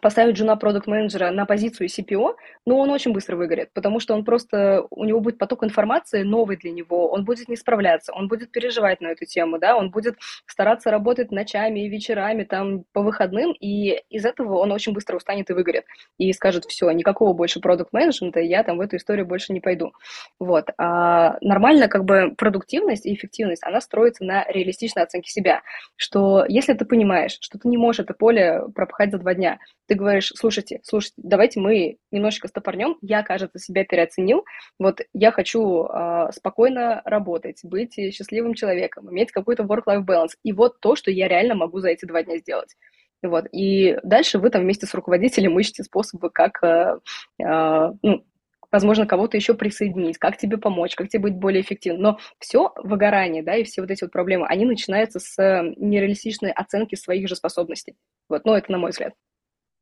поставить 0.00 0.36
жена 0.36 0.56
продукт 0.56 0.86
менеджера 0.86 1.30
на 1.30 1.44
позицию 1.44 1.88
CPO, 1.88 2.34
ну, 2.66 2.78
он 2.78 2.90
очень 2.90 3.12
быстро 3.12 3.36
выгорит, 3.36 3.72
потому 3.72 4.00
что 4.00 4.14
он 4.14 4.24
просто, 4.24 4.86
у 4.90 5.04
него 5.04 5.20
будет 5.20 5.38
поток 5.38 5.64
информации 5.64 6.22
новый 6.22 6.56
для 6.56 6.70
него, 6.70 7.10
он 7.10 7.24
будет 7.24 7.48
не 7.48 7.56
справляться, 7.56 8.12
он 8.12 8.28
будет 8.28 8.50
переживать 8.52 9.00
на 9.00 9.08
эту 9.08 9.26
тему, 9.26 9.58
да, 9.58 9.76
он 9.76 9.90
будет 9.90 10.16
стараться 10.46 10.90
работать 10.90 11.30
ночами 11.30 11.80
и 11.80 11.88
вечерами, 11.88 12.44
там, 12.44 12.84
по 12.92 13.02
выходным, 13.02 13.52
и 13.52 14.02
из 14.08 14.24
этого 14.24 14.58
он 14.58 14.72
очень 14.72 14.92
быстро 14.92 15.16
устанет 15.16 15.50
и 15.50 15.52
выгорит, 15.52 15.84
и 16.18 16.32
скажет, 16.32 16.64
все, 16.64 16.90
никакого 16.90 17.32
больше 17.32 17.60
продукт 17.60 17.92
менеджмента 17.92 18.40
я 18.40 18.64
там 18.64 18.78
в 18.78 18.80
эту 18.80 18.96
историю 18.96 19.26
больше 19.26 19.52
не 19.52 19.60
пойду. 19.60 19.92
Вот. 20.38 20.70
А 20.78 21.36
нормально, 21.40 21.88
как 21.88 22.04
бы, 22.04 22.34
продуктивность 22.36 23.06
и 23.06 23.14
эффективность, 23.14 23.62
она 23.64 23.80
строится 23.80 24.24
на 24.24 24.44
реалистичной 24.48 25.02
оценке 25.02 25.30
себя, 25.30 25.62
что 25.96 26.44
если 26.48 26.72
ты 26.72 26.84
понимаешь, 26.84 27.38
что 27.40 27.58
ты 27.58 27.68
не 27.68 27.76
можешь 27.76 28.00
это 28.00 28.14
поле 28.14 28.62
пропахать 28.74 29.10
за 29.10 29.18
два 29.18 29.34
дня, 29.34 29.58
ты 29.86 29.94
говоришь, 29.94 30.32
слушайте, 30.34 30.80
слушайте, 30.84 31.14
давайте 31.16 31.60
мы 31.60 31.98
немножечко 32.10 32.48
стопорнем, 32.48 32.96
я, 33.00 33.22
кажется, 33.22 33.58
себя 33.58 33.84
переоценил, 33.84 34.44
вот 34.78 35.00
я 35.12 35.32
хочу 35.32 35.86
э, 35.86 36.28
спокойно 36.32 37.02
работать, 37.04 37.60
быть 37.62 37.94
счастливым 37.94 38.54
человеком, 38.54 39.10
иметь 39.10 39.32
какой-то 39.32 39.64
work-life 39.64 40.04
balance, 40.04 40.32
и 40.42 40.52
вот 40.52 40.80
то, 40.80 40.96
что 40.96 41.10
я 41.10 41.28
реально 41.28 41.54
могу 41.54 41.80
за 41.80 41.88
эти 41.88 42.04
два 42.04 42.22
дня 42.22 42.38
сделать. 42.38 42.76
Вот. 43.22 43.46
И 43.52 43.96
дальше 44.02 44.38
вы 44.38 44.50
там 44.50 44.62
вместе 44.62 44.86
с 44.86 44.94
руководителем 44.94 45.58
ищете 45.58 45.84
способы, 45.84 46.30
как, 46.30 46.62
э, 46.62 46.98
э, 47.40 47.92
ну, 48.02 48.24
возможно, 48.72 49.06
кого-то 49.06 49.36
еще 49.36 49.54
присоединить, 49.54 50.18
как 50.18 50.38
тебе 50.38 50.56
помочь, 50.58 50.96
как 50.96 51.08
тебе 51.08 51.24
быть 51.24 51.34
более 51.34 51.62
эффективным. 51.62 52.02
Но 52.02 52.18
все 52.38 52.72
выгорание, 52.76 53.42
да, 53.42 53.56
и 53.56 53.64
все 53.64 53.82
вот 53.82 53.90
эти 53.90 54.02
вот 54.02 54.12
проблемы, 54.12 54.46
они 54.48 54.64
начинаются 54.64 55.20
с 55.20 55.36
нереалистичной 55.76 56.50
оценки 56.50 56.96
своих 56.96 57.28
же 57.28 57.36
способностей. 57.36 57.94
Вот, 58.28 58.44
ну, 58.44 58.54
это 58.54 58.72
на 58.72 58.78
мой 58.78 58.90
взгляд. 58.90 59.14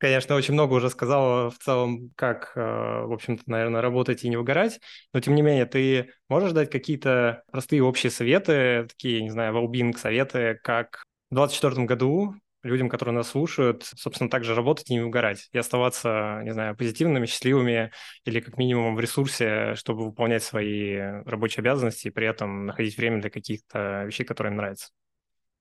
Конечно, 0.01 0.35
очень 0.35 0.55
много 0.55 0.73
уже 0.75 0.89
сказала 0.89 1.51
в 1.51 1.59
целом, 1.59 2.11
как, 2.17 2.53
э, 2.57 2.61
в 2.61 3.13
общем-то, 3.13 3.43
наверное, 3.47 3.83
работать 3.83 4.25
и 4.25 4.31
не 4.31 4.39
выгорать, 4.39 4.81
но 5.13 5.21
тем 5.21 5.35
не 5.35 5.43
менее, 5.43 5.67
ты 5.67 6.11
можешь 6.31 6.53
дать 6.53 6.71
какие-то 6.71 7.43
простые 7.53 7.83
общие 7.83 8.11
советы, 8.11 8.87
такие, 8.89 9.23
не 9.23 9.29
знаю, 9.29 9.53
well 9.55 9.97
советы, 9.99 10.59
как 10.63 11.03
в 11.31 11.35
2024 11.35 11.85
году 11.87 12.35
людям, 12.63 12.89
которые 12.89 13.15
нас 13.15 13.29
слушают, 13.29 13.85
собственно, 13.85 14.31
также 14.31 14.55
работать 14.55 14.89
и 14.91 14.95
не 14.95 15.01
выгорать, 15.01 15.51
и 15.53 15.59
оставаться, 15.59 16.41
не 16.45 16.53
знаю, 16.55 16.75
позитивными, 16.77 17.27
счастливыми 17.27 17.91
или 18.25 18.41
как 18.41 18.57
минимум 18.57 18.97
в 18.97 19.01
ресурсе, 19.01 19.75
чтобы 19.75 20.05
выполнять 20.07 20.43
свои 20.43 20.97
рабочие 21.27 21.61
обязанности 21.61 22.09
и 22.09 22.11
при 22.11 22.27
этом 22.27 22.65
находить 22.67 22.97
время 22.97 23.21
для 23.21 23.29
каких-то 23.31 24.05
вещей, 24.07 24.25
которые 24.25 24.53
им 24.53 24.57
нравятся. 24.57 24.89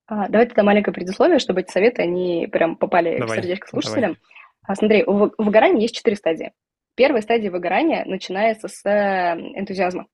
А, 0.10 0.28
давай 0.28 0.48
тогда 0.48 0.64
маленькое 0.64 0.94
предусловие, 0.94 1.38
чтобы 1.38 1.62
эти 1.62 1.72
советы, 1.72 2.02
они 2.02 2.48
прям 2.52 2.76
попали 2.76 3.20
давай, 3.20 3.38
в 3.38 3.42
сердечко 3.42 3.68
слушателям. 3.68 4.18
Давай. 4.64 4.76
смотри, 4.76 5.04
у 5.06 5.32
выгорания 5.38 5.82
есть 5.82 5.96
четыре 5.96 6.16
стадии. 6.16 6.52
Первая 6.96 7.22
стадия 7.22 7.52
выгорания 7.52 8.04
начинается 8.06 8.68
с 8.68 8.84
энтузиазма. 8.86 10.08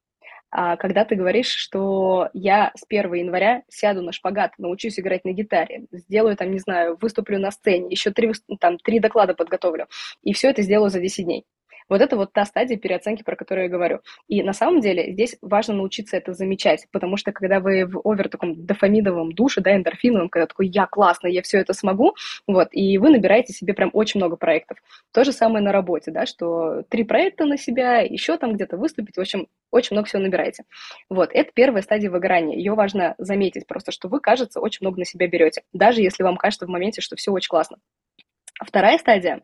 А, 0.52 0.76
когда 0.76 1.06
ты 1.06 1.16
говоришь, 1.16 1.50
что 1.50 2.30
я 2.34 2.72
с 2.76 2.84
1 2.88 3.14
января 3.14 3.64
сяду 3.70 4.02
на 4.02 4.12
шпагат, 4.12 4.52
научусь 4.58 5.00
играть 5.00 5.24
на 5.24 5.32
гитаре, 5.32 5.86
сделаю 5.92 6.36
там, 6.36 6.52
не 6.52 6.60
знаю, 6.60 6.98
выступлю 7.00 7.40
на 7.40 7.52
сцене, 7.52 7.88
еще 7.90 8.12
три, 8.12 8.32
там, 8.60 8.78
три 8.78 9.00
доклада 9.00 9.34
подготовлю, 9.34 9.88
и 10.24 10.34
все 10.34 10.50
это 10.50 10.62
сделаю 10.62 10.90
за 10.90 11.00
10 11.00 11.26
дней. 11.26 11.46
Вот 11.90 12.02
это 12.02 12.16
вот 12.16 12.34
та 12.34 12.46
стадия 12.46 12.78
переоценки, 12.78 13.24
про 13.24 13.36
которую 13.36 13.66
я 13.66 13.70
говорю. 13.70 14.00
И 14.28 14.42
на 14.44 14.54
самом 14.54 14.82
деле 14.82 15.12
здесь 15.12 15.38
важно 15.42 15.76
научиться 15.76 16.18
это 16.18 16.34
замечать, 16.34 16.88
потому 16.92 17.18
что 17.18 17.32
когда 17.32 17.60
вы 17.60 17.86
в 17.86 18.02
овер 18.04 18.30
таком 18.30 18.66
дофаминовом 18.66 19.34
душе, 19.34 19.62
да, 19.62 19.76
эндорфиновом, 19.76 20.30
когда 20.30 20.48
такой 20.48 20.68
«я 20.68 20.88
классно, 20.88 21.28
я 21.28 21.42
все 21.42 21.60
это 21.60 21.74
смогу», 21.74 22.16
вот, 22.48 22.70
и 22.72 22.98
вы 22.98 23.10
набираете 23.10 23.54
себе 23.54 23.74
прям 23.74 23.90
очень 23.94 24.20
много 24.20 24.36
проектов. 24.36 24.78
То 25.14 25.24
же 25.24 25.32
самое 25.32 25.64
на 25.64 25.72
работе, 25.72 26.12
да, 26.12 26.26
что 26.26 26.84
три 26.90 27.04
проекта 27.04 27.46
на 27.46 27.58
себя, 27.58 28.00
еще 28.00 28.38
там 28.38 28.54
где-то 28.54 28.78
выступить, 28.78 29.18
в 29.18 29.22
общем, 29.22 29.48
очень 29.72 29.96
много 29.96 30.08
всего 30.08 30.22
набираете. 30.22 30.64
Вот, 31.10 31.30
это 31.34 31.52
первая 31.54 31.82
стадия 31.82 32.10
выгорания. 32.10 32.58
Ее 32.58 32.74
важно 32.74 33.16
заметить 33.18 33.68
просто, 33.68 33.92
что 33.92 34.08
вы, 34.08 34.20
кажется, 34.20 34.60
очень 34.60 34.80
много 34.82 35.00
на 35.00 35.06
себя 35.06 35.28
берете, 35.28 35.64
даже 35.74 36.02
если 36.02 36.24
вам 36.24 36.38
кажется 36.38 36.66
в 36.66 36.70
моменте, 36.70 37.02
что 37.02 37.16
все 37.16 37.32
очень 37.32 37.50
классно. 37.50 37.78
Вторая 38.64 38.98
стадия 38.98 39.42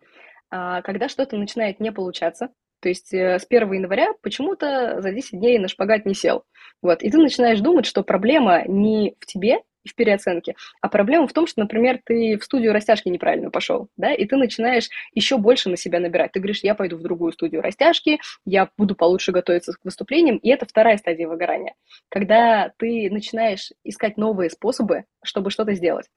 когда 0.52 1.08
что-то 1.08 1.38
начинает 1.38 1.80
не 1.80 1.92
получаться, 1.92 2.50
то 2.82 2.90
есть 2.90 3.14
э, 3.14 3.40
с 3.40 3.46
1 3.48 3.72
января 3.74 4.10
почему-то 4.22 5.02
за 5.02 5.12
10 5.12 5.40
дней 5.40 5.60
на 5.60 5.68
шпагат 5.68 6.06
не 6.06 6.14
сел. 6.14 6.44
Вот. 6.82 7.04
И 7.04 7.12
ты 7.12 7.18
начинаешь 7.18 7.60
думать, 7.60 7.86
что 7.86 8.04
проблема 8.04 8.64
не 8.68 9.16
в 9.20 9.26
тебе 9.28 9.60
и 9.84 9.90
в 9.90 9.96
переоценке, 9.96 10.56
а 10.80 10.90
проблема 10.90 11.28
в 11.28 11.34
том, 11.34 11.48
что, 11.48 11.60
например, 11.62 12.00
ты 12.06 12.38
в 12.38 12.44
студию 12.44 12.72
растяжки 12.72 13.10
неправильно 13.10 13.50
пошел, 13.50 13.88
да, 13.98 14.14
и 14.14 14.26
ты 14.26 14.36
начинаешь 14.38 14.90
еще 15.16 15.38
больше 15.38 15.70
на 15.70 15.78
себя 15.78 16.00
набирать. 16.00 16.34
Ты 16.34 16.40
говоришь, 16.40 16.62
я 16.62 16.76
пойду 16.76 16.98
в 16.98 17.02
другую 17.02 17.32
студию 17.32 17.64
растяжки, 17.64 18.20
я 18.46 18.70
буду 18.78 18.96
получше 18.96 19.32
готовиться 19.32 19.74
к 19.74 19.80
выступлениям, 19.84 20.38
и 20.38 20.50
это 20.50 20.68
вторая 20.68 20.98
стадия 20.98 21.28
выгорания, 21.28 21.74
когда 22.10 22.72
ты 22.78 23.10
начинаешь 23.10 23.72
искать 23.84 24.18
новые 24.18 24.52
способы, 24.52 25.06
чтобы 25.24 25.50
что-то 25.50 25.74
сделать. 25.74 26.08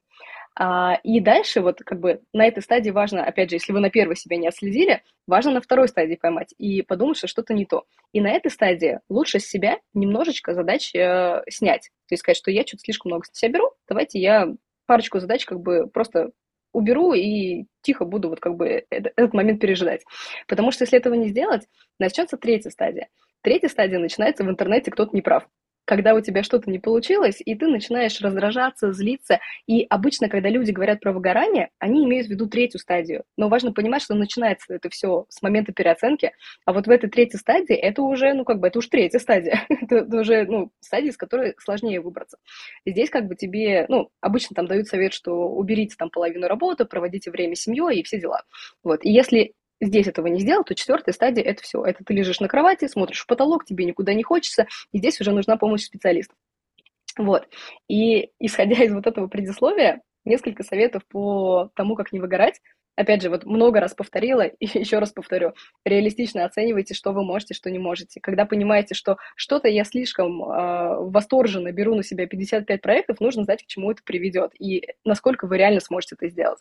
А, 0.57 1.01
и 1.03 1.21
дальше 1.21 1.61
вот 1.61 1.79
как 1.79 1.99
бы 2.01 2.21
на 2.33 2.47
этой 2.47 2.63
стадии 2.63 2.91
важно, 2.91 3.25
опять 3.25 3.51
же, 3.51 3.57
если 3.57 3.73
вы 3.73 3.81
на 3.81 3.91
первой 3.91 4.17
себя 4.17 4.37
не 4.37 4.47
отследили, 4.47 5.03
важно 5.27 5.53
на 5.53 5.61
второй 5.61 5.89
стадии 5.89 6.15
поймать 6.15 6.55
и 6.59 6.83
подумать, 6.83 7.17
что 7.17 7.27
что-то 7.27 7.55
не 7.55 7.67
то. 7.67 7.85
И 8.13 8.21
на 8.21 8.31
этой 8.31 8.51
стадии 8.51 9.01
лучше 9.09 9.41
с 9.41 9.47
себя 9.47 9.79
немножечко 9.95 10.55
задач 10.55 10.95
э, 10.95 11.43
снять. 11.49 11.91
То 12.09 12.13
есть 12.13 12.21
сказать, 12.21 12.37
что 12.37 12.51
я 12.51 12.65
что-то 12.65 12.83
слишком 12.85 13.11
много 13.11 13.25
себя 13.33 13.53
беру, 13.53 13.73
давайте 13.89 14.21
я 14.21 14.49
парочку 14.87 15.19
задач 15.19 15.45
как 15.45 15.61
бы 15.61 15.89
просто 15.89 16.31
уберу 16.73 17.15
и 17.15 17.67
тихо 17.83 18.05
буду 18.05 18.29
вот 18.29 18.41
как 18.41 18.57
бы 18.57 18.85
этот 18.91 19.33
момент 19.33 19.61
пережидать. 19.61 20.03
Потому 20.47 20.71
что 20.71 20.85
если 20.85 20.99
этого 20.99 21.15
не 21.15 21.29
сделать, 21.29 21.67
начнется 21.99 22.37
третья 22.37 22.71
стадия. 22.71 23.09
Третья 23.43 23.69
стадия 23.69 23.99
начинается 23.99 24.45
в 24.45 24.51
интернете 24.51 24.91
«кто-то 24.91 25.15
не 25.15 25.23
прав» 25.23 25.49
когда 25.85 26.15
у 26.15 26.21
тебя 26.21 26.43
что-то 26.43 26.71
не 26.71 26.79
получилось, 26.79 27.41
и 27.45 27.55
ты 27.55 27.67
начинаешь 27.67 28.21
раздражаться, 28.21 28.93
злиться. 28.93 29.41
И 29.67 29.87
обычно, 29.89 30.29
когда 30.29 30.49
люди 30.49 30.71
говорят 30.71 31.01
про 31.01 31.13
выгорание, 31.13 31.71
они 31.79 32.05
имеют 32.05 32.27
в 32.27 32.31
виду 32.31 32.49
третью 32.49 32.81
стадию. 32.81 33.25
Но 33.37 33.49
важно 33.49 33.73
понимать, 33.73 34.03
что 34.03 34.15
начинается 34.15 34.75
это 34.75 34.89
все 34.91 35.27
с 35.29 35.43
момента 35.43 35.73
переоценки, 35.73 36.33
а 36.65 36.73
вот 36.73 36.87
в 36.87 36.91
этой 36.91 37.11
третьей 37.11 37.39
стадии 37.39 37.75
это 37.75 38.03
уже, 38.03 38.33
ну, 38.35 38.45
как 38.45 38.61
бы, 38.61 38.69
это 38.69 38.79
уже 38.79 38.89
третья 38.89 39.19
стадия. 39.19 39.65
это, 39.69 39.97
это 39.97 40.17
уже, 40.17 40.45
ну, 40.47 40.71
стадия, 40.81 41.13
с 41.13 41.17
которой 41.17 41.55
сложнее 41.59 42.01
выбраться. 42.01 42.39
И 42.85 42.91
здесь 42.91 43.11
как 43.11 43.27
бы 43.27 43.37
тебе, 43.37 43.87
ну, 43.89 44.11
обычно 44.21 44.55
там 44.55 44.67
дают 44.67 44.89
совет, 44.89 45.13
что 45.13 45.49
уберите 45.49 45.97
там 45.99 46.11
половину 46.11 46.49
работы, 46.49 46.85
проводите 46.85 47.31
время 47.31 47.55
с 47.55 47.63
семьей 47.63 48.01
и 48.01 48.03
все 48.03 48.21
дела. 48.21 48.43
Вот. 48.83 49.05
И 49.05 49.11
если 49.11 49.55
здесь 49.87 50.07
этого 50.07 50.27
не 50.27 50.41
сделал, 50.41 50.65
то 50.65 50.75
четвертая 50.75 51.13
стадия– 51.13 51.43
это 51.45 51.63
все. 51.63 51.85
Это 51.85 52.05
ты 52.05 52.15
лежишь 52.15 52.41
на 52.41 52.49
кровати, 52.49 52.89
смотришь 52.89 53.21
в 53.21 53.27
потолок, 53.27 53.65
тебе 53.65 53.85
никуда 53.85 54.15
не 54.15 54.23
хочется, 54.23 54.67
и 54.93 54.99
здесь 54.99 55.21
уже 55.21 55.33
нужна 55.33 55.57
помощь 55.57 55.83
специалистов. 55.83 56.37
Вот. 57.17 57.49
И 57.89 58.31
исходя 58.41 58.83
из 58.83 58.93
вот 58.93 59.07
этого 59.07 59.29
предисловия, 59.29 60.03
несколько 60.25 60.63
советов 60.63 61.03
по 61.09 61.71
тому, 61.75 61.95
как 61.97 62.13
не 62.13 62.21
выгорать. 62.21 62.61
опять 62.97 63.23
же, 63.23 63.29
вот 63.29 63.45
много 63.45 63.81
раз 63.81 63.93
повторила 63.93 64.43
и 64.47 64.67
еще 64.79 64.99
раз 64.99 65.13
повторю, 65.13 65.53
реалистично 65.85 66.45
оценивайте, 66.45 66.95
что 66.95 67.13
вы 67.13 67.25
можете, 67.25 67.55
что 67.55 67.71
не 67.71 67.79
можете. 67.79 68.21
Когда 68.21 68.47
понимаете, 68.47 68.95
что 68.95 69.19
что-то 69.37 69.69
я 69.69 69.85
слишком 69.85 70.43
э, 70.43 70.97
восторженно 71.01 71.73
беру 71.73 71.95
на 71.95 72.03
себя 72.03 72.27
55 72.27 72.81
проектов, 72.81 73.21
нужно 73.21 73.45
знать, 73.45 73.65
к 73.65 73.67
чему 73.67 73.91
это 73.91 74.03
приведет 74.05 74.53
и 74.59 74.95
насколько 75.05 75.47
вы 75.47 75.59
реально 75.59 75.81
сможете 75.81 76.17
это 76.17 76.29
сделать. 76.29 76.61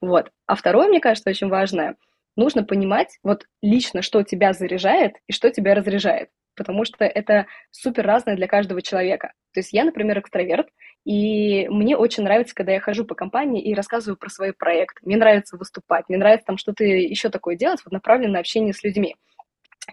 Вот. 0.00 0.30
А 0.46 0.54
второе, 0.54 0.88
мне 0.88 1.00
кажется, 1.00 1.30
очень 1.30 1.48
важное, 1.48 1.96
нужно 2.38 2.64
понимать 2.64 3.18
вот 3.22 3.46
лично, 3.60 4.00
что 4.00 4.22
тебя 4.22 4.52
заряжает 4.52 5.16
и 5.26 5.32
что 5.32 5.50
тебя 5.50 5.74
разряжает 5.74 6.30
потому 6.58 6.84
что 6.84 7.04
это 7.04 7.46
супер 7.70 8.04
разное 8.04 8.34
для 8.34 8.48
каждого 8.48 8.82
человека. 8.82 9.32
То 9.54 9.60
есть 9.60 9.72
я, 9.72 9.84
например, 9.84 10.18
экстраверт, 10.18 10.66
и 11.04 11.68
мне 11.68 11.96
очень 11.96 12.24
нравится, 12.24 12.54
когда 12.54 12.72
я 12.72 12.80
хожу 12.80 13.04
по 13.04 13.14
компании 13.14 13.62
и 13.62 13.74
рассказываю 13.74 14.18
про 14.18 14.28
свои 14.28 14.50
проекты. 14.50 15.00
Мне 15.04 15.16
нравится 15.16 15.56
выступать, 15.56 16.06
мне 16.08 16.18
нравится 16.18 16.46
там 16.46 16.58
что-то 16.58 16.84
еще 16.84 17.30
такое 17.30 17.56
делать, 17.56 17.80
вот 17.84 17.92
направленное 17.92 18.34
на 18.34 18.38
общение 18.40 18.74
с 18.74 18.82
людьми. 18.82 19.14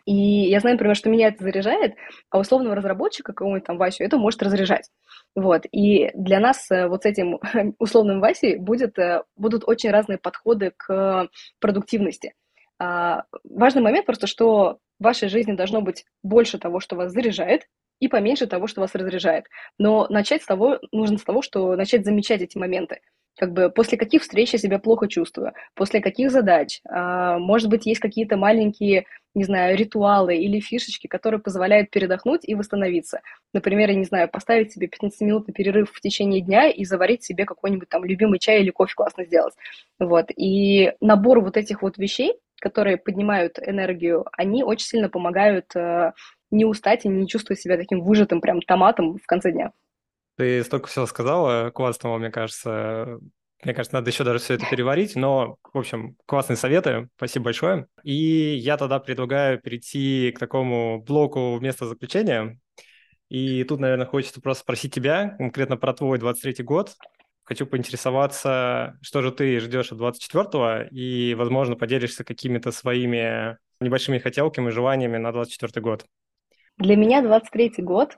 И 0.05 0.13
я 0.13 0.59
знаю, 0.59 0.75
например, 0.75 0.95
что 0.95 1.09
меня 1.09 1.29
это 1.29 1.43
заряжает, 1.43 1.95
а 2.29 2.39
условного 2.39 2.75
разработчика, 2.75 3.33
какого-нибудь 3.33 3.65
там 3.65 3.77
Васю, 3.77 4.03
это 4.03 4.17
может 4.17 4.43
разряжать. 4.43 4.89
Вот. 5.35 5.63
И 5.71 6.11
для 6.13 6.39
нас 6.39 6.69
э, 6.69 6.87
вот 6.87 7.03
с 7.03 7.05
этим 7.05 7.39
условным 7.79 8.19
Васей 8.19 8.57
будет, 8.57 8.99
э, 8.99 9.23
будут 9.37 9.63
очень 9.65 9.91
разные 9.91 10.17
подходы 10.17 10.73
к 10.75 11.29
продуктивности. 11.59 12.33
А, 12.77 13.23
важный 13.43 13.81
момент 13.81 14.05
просто, 14.05 14.27
что 14.27 14.79
в 14.99 15.03
вашей 15.03 15.29
жизни 15.29 15.53
должно 15.53 15.81
быть 15.81 16.05
больше 16.23 16.57
того, 16.57 16.79
что 16.79 16.95
вас 16.95 17.11
заряжает, 17.11 17.67
и 17.99 18.07
поменьше 18.07 18.47
того, 18.47 18.67
что 18.67 18.81
вас 18.81 18.93
разряжает. 18.93 19.45
Но 19.77 20.07
начать 20.09 20.43
с 20.43 20.45
того, 20.45 20.79
нужно 20.91 21.17
с 21.17 21.23
того, 21.23 21.41
что 21.41 21.75
начать 21.75 22.03
замечать 22.03 22.41
эти 22.41 22.57
моменты. 22.57 22.99
Как 23.37 23.51
бы 23.51 23.69
после 23.69 23.97
каких 23.97 24.21
встреч 24.21 24.53
я 24.53 24.59
себя 24.59 24.79
плохо 24.79 25.07
чувствую, 25.07 25.53
после 25.73 26.01
каких 26.01 26.31
задач. 26.31 26.81
А, 26.87 27.37
может 27.37 27.69
быть, 27.69 27.85
есть 27.85 27.99
какие-то 27.99 28.37
маленькие, 28.37 29.05
не 29.33 29.43
знаю, 29.43 29.77
ритуалы 29.77 30.37
или 30.37 30.59
фишечки, 30.59 31.07
которые 31.07 31.41
позволяют 31.41 31.89
передохнуть 31.89 32.41
и 32.43 32.55
восстановиться. 32.55 33.21
Например, 33.53 33.89
я 33.89 33.95
не 33.95 34.05
знаю, 34.05 34.29
поставить 34.29 34.71
себе 34.71 34.87
15-минутный 34.87 35.53
перерыв 35.53 35.91
в 35.91 35.99
течение 35.99 36.41
дня 36.41 36.69
и 36.69 36.85
заварить 36.85 37.23
себе 37.23 37.45
какой-нибудь 37.45 37.89
там 37.89 38.05
любимый 38.05 38.39
чай 38.39 38.61
или 38.61 38.69
кофе 38.69 38.93
классно 38.95 39.25
сделать. 39.25 39.53
Вот. 39.99 40.27
И 40.35 40.93
набор 41.01 41.41
вот 41.41 41.57
этих 41.57 41.81
вот 41.81 41.97
вещей, 41.97 42.35
которые 42.61 42.97
поднимают 42.97 43.59
энергию, 43.59 44.25
они 44.31 44.63
очень 44.63 44.87
сильно 44.87 45.09
помогают 45.09 45.75
э, 45.75 46.13
не 46.51 46.65
устать 46.65 47.05
и 47.05 47.09
не 47.09 47.27
чувствовать 47.27 47.59
себя 47.59 47.77
таким 47.77 48.01
выжатым 48.01 48.41
прям 48.41 48.61
томатом 48.61 49.17
в 49.17 49.25
конце 49.25 49.51
дня. 49.51 49.71
Ты 50.37 50.63
столько 50.63 50.87
всего 50.87 51.05
сказала 51.05 51.69
классного, 51.71 52.17
мне 52.17 52.29
кажется. 52.29 53.19
Мне 53.63 53.73
кажется, 53.73 53.95
надо 53.95 54.11
еще 54.11 54.23
даже 54.23 54.39
все 54.39 54.55
это 54.55 54.69
переварить, 54.69 55.15
но, 55.15 55.57
в 55.73 55.77
общем, 55.77 56.17
классные 56.25 56.57
советы, 56.57 57.07
спасибо 57.15 57.45
большое. 57.45 57.87
И 58.03 58.13
я 58.13 58.77
тогда 58.77 58.99
предлагаю 58.99 59.59
перейти 59.59 60.31
к 60.35 60.39
такому 60.39 61.01
блоку 61.01 61.55
вместо 61.55 61.87
заключения. 61.87 62.59
И 63.29 63.63
тут, 63.63 63.79
наверное, 63.79 64.05
хочется 64.05 64.41
просто 64.41 64.61
спросить 64.61 64.93
тебя 64.93 65.35
конкретно 65.37 65.77
про 65.77 65.93
твой 65.93 66.19
23-й 66.19 66.63
год. 66.63 66.95
Хочу 67.43 67.65
поинтересоваться, 67.65 68.99
что 69.01 69.21
же 69.21 69.31
ты 69.31 69.59
ждешь 69.59 69.91
от 69.91 69.99
24-го, 69.99 70.87
и, 70.91 71.33
возможно, 71.33 71.75
поделишься 71.75 72.23
какими-то 72.23 72.71
своими 72.71 73.57
небольшими 73.79 74.19
хотелками, 74.19 74.69
желаниями 74.69 75.17
на 75.17 75.29
24-й 75.29 75.81
год. 75.81 76.05
Для 76.77 76.95
меня 76.95 77.23
23-й 77.23 77.81
год 77.81 78.17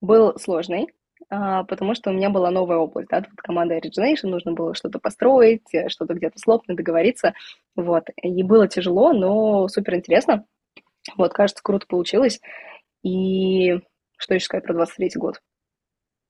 был 0.00 0.38
сложный, 0.38 0.88
потому 1.28 1.94
что 1.94 2.10
у 2.10 2.12
меня 2.12 2.30
была 2.30 2.50
новая 2.50 2.78
область, 2.78 3.08
да, 3.10 3.22
тут 3.22 3.34
команда 3.36 3.76
Origination, 3.78 4.28
нужно 4.28 4.52
было 4.52 4.74
что-то 4.74 4.98
построить, 4.98 5.66
что-то 5.88 6.14
где-то 6.14 6.38
слопнуть, 6.38 6.76
договориться, 6.76 7.34
вот, 7.76 8.04
и 8.16 8.42
было 8.42 8.68
тяжело, 8.68 9.12
но 9.12 9.68
супер 9.68 9.94
интересно, 9.94 10.44
вот, 11.16 11.32
кажется, 11.32 11.62
круто 11.62 11.86
получилось, 11.86 12.40
и 13.02 13.80
что 14.16 14.34
еще 14.34 14.44
сказать 14.44 14.64
про 14.64 14.74
23-й 14.74 15.18
год? 15.18 15.40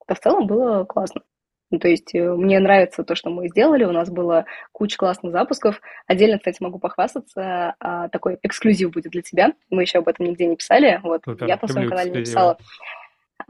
Да 0.09 0.14
в 0.14 0.20
целом 0.20 0.46
было 0.46 0.85
классно. 0.85 1.22
Ну, 1.70 1.78
то 1.78 1.88
есть 1.88 2.14
э, 2.14 2.35
мне 2.35 2.61
нравится 2.61 3.02
то, 3.02 3.14
что 3.14 3.31
мы 3.31 3.48
сделали, 3.48 3.85
у 3.85 3.92
нас 3.92 4.11
было 4.11 4.44
куча 4.72 4.98
классных 4.98 5.33
запусков. 5.33 5.81
Отдельно, 6.07 6.38
кстати, 6.38 6.62
могу 6.62 6.78
похвастаться, 6.78 7.74
а, 7.81 8.09
такой 8.11 8.38
эксклюзив 8.42 8.90
будет 8.90 9.12
для 9.12 9.22
тебя. 9.22 9.52
Мы 9.70 9.83
еще 9.83 9.98
об 9.98 10.09
этом 10.09 10.26
нигде 10.26 10.46
не 10.46 10.57
писали, 10.57 11.00
вот 11.02 11.22
Супер. 11.24 11.46
я 11.46 11.57
по 11.57 11.66
своему 11.66 11.88
канале 11.88 12.11
не 12.11 12.18
писала. 12.18 12.59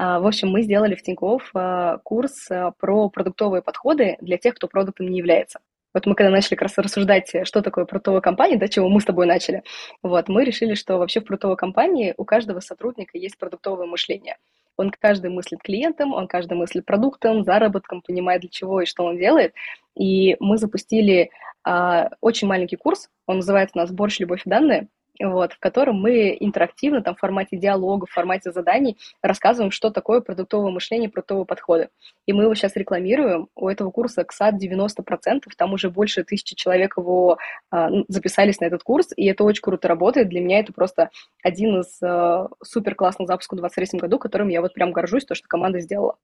А, 0.03 0.19
в 0.19 0.27
общем, 0.27 0.49
мы 0.49 0.63
сделали 0.63 0.97
в 0.97 1.03
Тинькофф 1.03 1.51
а, 1.55 1.99
курс 1.99 2.49
про 2.81 3.09
продуктовые 3.09 3.63
подходы 3.63 4.17
для 4.21 4.37
тех, 4.37 4.57
кто 4.57 4.67
продуктом 4.67 5.09
не 5.09 5.19
является. 5.19 5.61
Вот 5.95 6.07
мы 6.07 6.17
когда 6.17 6.33
начали 6.33 6.57
как 6.57 6.63
раз 6.63 6.79
рассуждать, 6.79 7.33
что 7.45 7.63
такое 7.63 7.85
продуктовая 7.85 8.21
компания, 8.21 8.57
да, 8.57 8.67
чего 8.67 8.89
мы 8.89 9.01
с 9.01 9.05
тобой 9.05 9.27
начали, 9.27 9.63
вот, 10.03 10.29
мы 10.29 10.45
решили, 10.45 10.75
что 10.75 10.99
вообще 10.99 11.21
в 11.21 11.25
продуктовой 11.25 11.57
компании 11.57 12.15
у 12.17 12.25
каждого 12.25 12.59
сотрудника 12.59 13.17
есть 13.17 13.39
продуктовое 13.39 13.87
мышление. 13.87 14.39
Он 14.77 14.91
каждый 14.91 15.31
мыслит 15.31 15.63
клиентом, 15.63 16.15
он 16.15 16.27
каждый 16.27 16.55
мыслит 16.55 16.85
продуктом, 16.85 17.45
заработком, 17.45 18.03
понимает 18.03 18.41
для 18.41 18.51
чего 18.51 18.81
и 18.81 18.87
что 18.87 19.05
он 19.05 19.19
делает. 19.19 19.55
И 19.97 20.37
мы 20.41 20.59
запустили 20.59 21.31
а, 21.63 22.09
очень 22.21 22.49
маленький 22.49 22.75
курс, 22.75 23.09
он 23.29 23.37
называется 23.37 23.79
у 23.79 23.79
нас 23.79 23.93
«Борщ, 23.93 24.19
любовь 24.19 24.43
и 24.47 24.51
данные», 24.51 24.89
вот, 25.21 25.53
в 25.53 25.59
котором 25.59 26.01
мы 26.01 26.37
интерактивно, 26.39 27.03
там, 27.03 27.15
в 27.15 27.19
формате 27.19 27.57
диалога, 27.57 28.07
в 28.07 28.11
формате 28.11 28.53
заданий 28.53 28.97
рассказываем, 29.23 29.71
что 29.71 29.91
такое 29.91 30.21
продуктовое 30.21 30.71
мышление, 30.71 31.11
продуктовые 31.11 31.47
подходы. 31.47 31.91
И 32.27 32.33
мы 32.33 32.45
его 32.45 32.55
сейчас 32.55 32.77
рекламируем. 32.77 33.49
У 33.55 33.69
этого 33.69 33.91
курса 33.91 34.25
КСАД 34.25 34.63
90%, 34.63 35.43
там 35.57 35.73
уже 35.73 35.91
больше 35.91 36.25
тысячи 36.25 36.55
человек 36.55 36.95
его 36.97 37.39
а, 37.71 37.91
записались 38.09 38.61
на 38.61 38.67
этот 38.67 38.83
курс, 38.83 39.09
и 39.17 39.27
это 39.27 39.45
очень 39.45 39.63
круто 39.63 39.89
работает. 39.89 40.29
Для 40.29 40.41
меня 40.41 40.61
это 40.61 40.73
просто 40.73 41.11
один 41.43 41.81
из 41.81 42.03
а, 42.03 42.49
супер 42.63 42.95
классных 42.95 43.29
запусков 43.29 43.59
в 43.59 43.61
2023 43.61 44.01
году, 44.01 44.19
которым 44.19 44.49
я 44.49 44.61
вот 44.61 44.75
прям 44.75 44.93
горжусь, 44.93 45.25
то, 45.25 45.35
что 45.35 45.47
команда 45.49 45.81
сделала. 45.81 46.17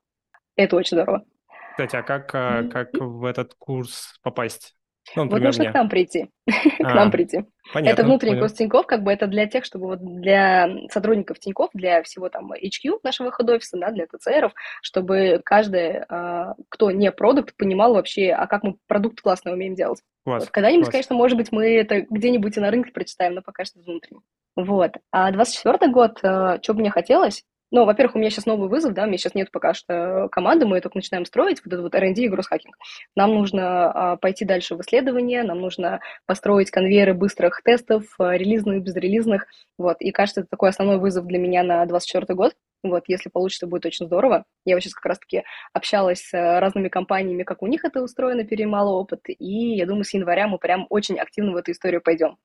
Это 0.57 0.77
очень 0.77 0.97
здорово. 0.97 1.25
Кстати, 1.73 1.97
а 1.97 2.03
как, 2.03 2.35
а, 2.35 2.65
как 2.65 2.95
в 2.95 3.25
этот 3.25 3.55
курс 3.55 4.19
попасть? 4.23 4.75
Ну, 5.17 5.29
вот 5.29 5.41
нужно 5.41 5.71
к 5.71 5.75
нам 5.75 5.89
прийти, 5.89 6.29
к 6.47 6.95
нам 6.95 7.11
прийти. 7.11 7.45
Понятно, 7.73 8.01
это 8.01 8.05
внутренний 8.05 8.33
понял. 8.33 8.45
курс 8.45 8.53
Тинькофф, 8.55 8.87
как 8.87 9.03
бы 9.03 9.13
это 9.13 9.27
для 9.27 9.47
тех, 9.47 9.65
чтобы 9.65 9.87
вот 9.87 10.01
для 10.01 10.69
сотрудников 10.91 11.39
Тинькофф, 11.39 11.71
для 11.75 12.03
всего 12.03 12.29
там 12.29 12.53
HQ 12.53 13.01
нашего 13.03 13.31
хед-офиса, 13.31 13.79
да, 13.79 13.91
для 13.91 14.07
ТЦРов, 14.07 14.53
чтобы 14.83 15.41
каждый, 15.45 16.03
а, 16.09 16.55
кто 16.69 16.91
не 16.91 17.13
продукт, 17.13 17.57
понимал 17.57 17.95
вообще, 17.95 18.31
а 18.31 18.47
как 18.47 18.63
мы 18.63 18.77
продукт 18.87 19.21
классно 19.21 19.53
умеем 19.53 19.75
делать. 19.75 20.01
Класс, 20.25 20.45
вот. 20.45 20.51
Когда-нибудь, 20.51 20.87
класс. 20.87 20.93
конечно, 20.93 21.17
может 21.17 21.37
быть, 21.37 21.53
мы 21.53 21.77
это 21.77 22.03
где-нибудь 22.03 22.57
и 22.57 22.61
на 22.61 22.71
рынке 22.71 22.93
прочитаем, 22.93 23.35
но 23.35 23.43
пока 23.43 23.65
что 23.65 23.81
внутренне. 23.81 24.21
Вот. 24.57 24.93
А 25.13 25.31
24 25.31 25.93
год, 25.93 26.19
а, 26.23 26.59
что 26.63 26.75
бы 26.75 26.81
мне 26.81 26.91
хотелось, 26.91 27.45
ну, 27.71 27.85
во-первых, 27.85 28.17
у 28.17 28.19
меня 28.19 28.31
сейчас 28.31 28.47
новый 28.47 28.69
вызов, 28.69 28.95
да, 28.95 29.05
у 29.05 29.07
меня 29.07 29.19
сейчас 29.19 29.35
нет 29.35 29.51
пока 29.51 29.75
что 29.75 30.29
команды, 30.31 30.67
мы 30.67 30.81
только 30.81 30.97
начинаем 30.97 31.25
строить, 31.27 31.61
вот 31.65 31.73
этот 31.73 31.83
вот 31.83 31.95
R&D 31.95 32.23
и 32.23 32.29
гросс-хакинг. 32.29 32.77
Нам 33.15 33.35
нужно 33.35 33.91
а, 33.91 34.17
пойти 34.17 34.45
дальше 34.45 34.75
в 34.75 34.81
исследование, 34.81 35.43
нам 35.43 35.61
нужно 35.61 36.01
построить 36.27 36.71
конвейеры 36.71 37.15
быстрых 37.15 37.63
тестов, 37.63 38.05
а, 38.19 38.37
релизных, 38.37 38.83
безрелизных, 38.83 39.47
вот, 39.77 40.01
и 40.01 40.11
кажется, 40.13 40.41
это 40.41 40.51
такой 40.51 40.71
основной 40.71 40.99
вызов 40.99 41.27
для 41.27 41.39
меня 41.39 41.63
на 41.63 41.85
24 41.85 42.35
год, 42.35 42.55
вот, 42.83 43.05
если 43.07 43.29
получится, 43.29 43.67
будет 43.67 43.87
очень 43.87 44.07
здорово. 44.07 44.45
Я 44.65 44.77
вот 44.77 44.83
сейчас 44.83 44.95
как 44.95 45.07
раз-таки 45.07 45.43
общалась 45.73 46.21
с 46.21 46.33
разными 46.33 46.89
компаниями, 46.89 47.43
как 47.43 47.63
у 47.63 47.67
них 47.67 47.85
это 47.85 48.03
устроено, 48.03 48.45
перемало 48.45 48.91
опыт, 48.91 49.21
и 49.27 49.77
я 49.77 49.87
думаю, 49.87 50.05
с 50.05 50.15
января 50.15 50.49
мы 50.49 50.59
прям 50.59 50.87
очень 50.89 51.19
активно 51.19 51.53
в 51.53 51.57
эту 51.57 51.73
историю 51.73 52.01
пойдем. 52.01 52.39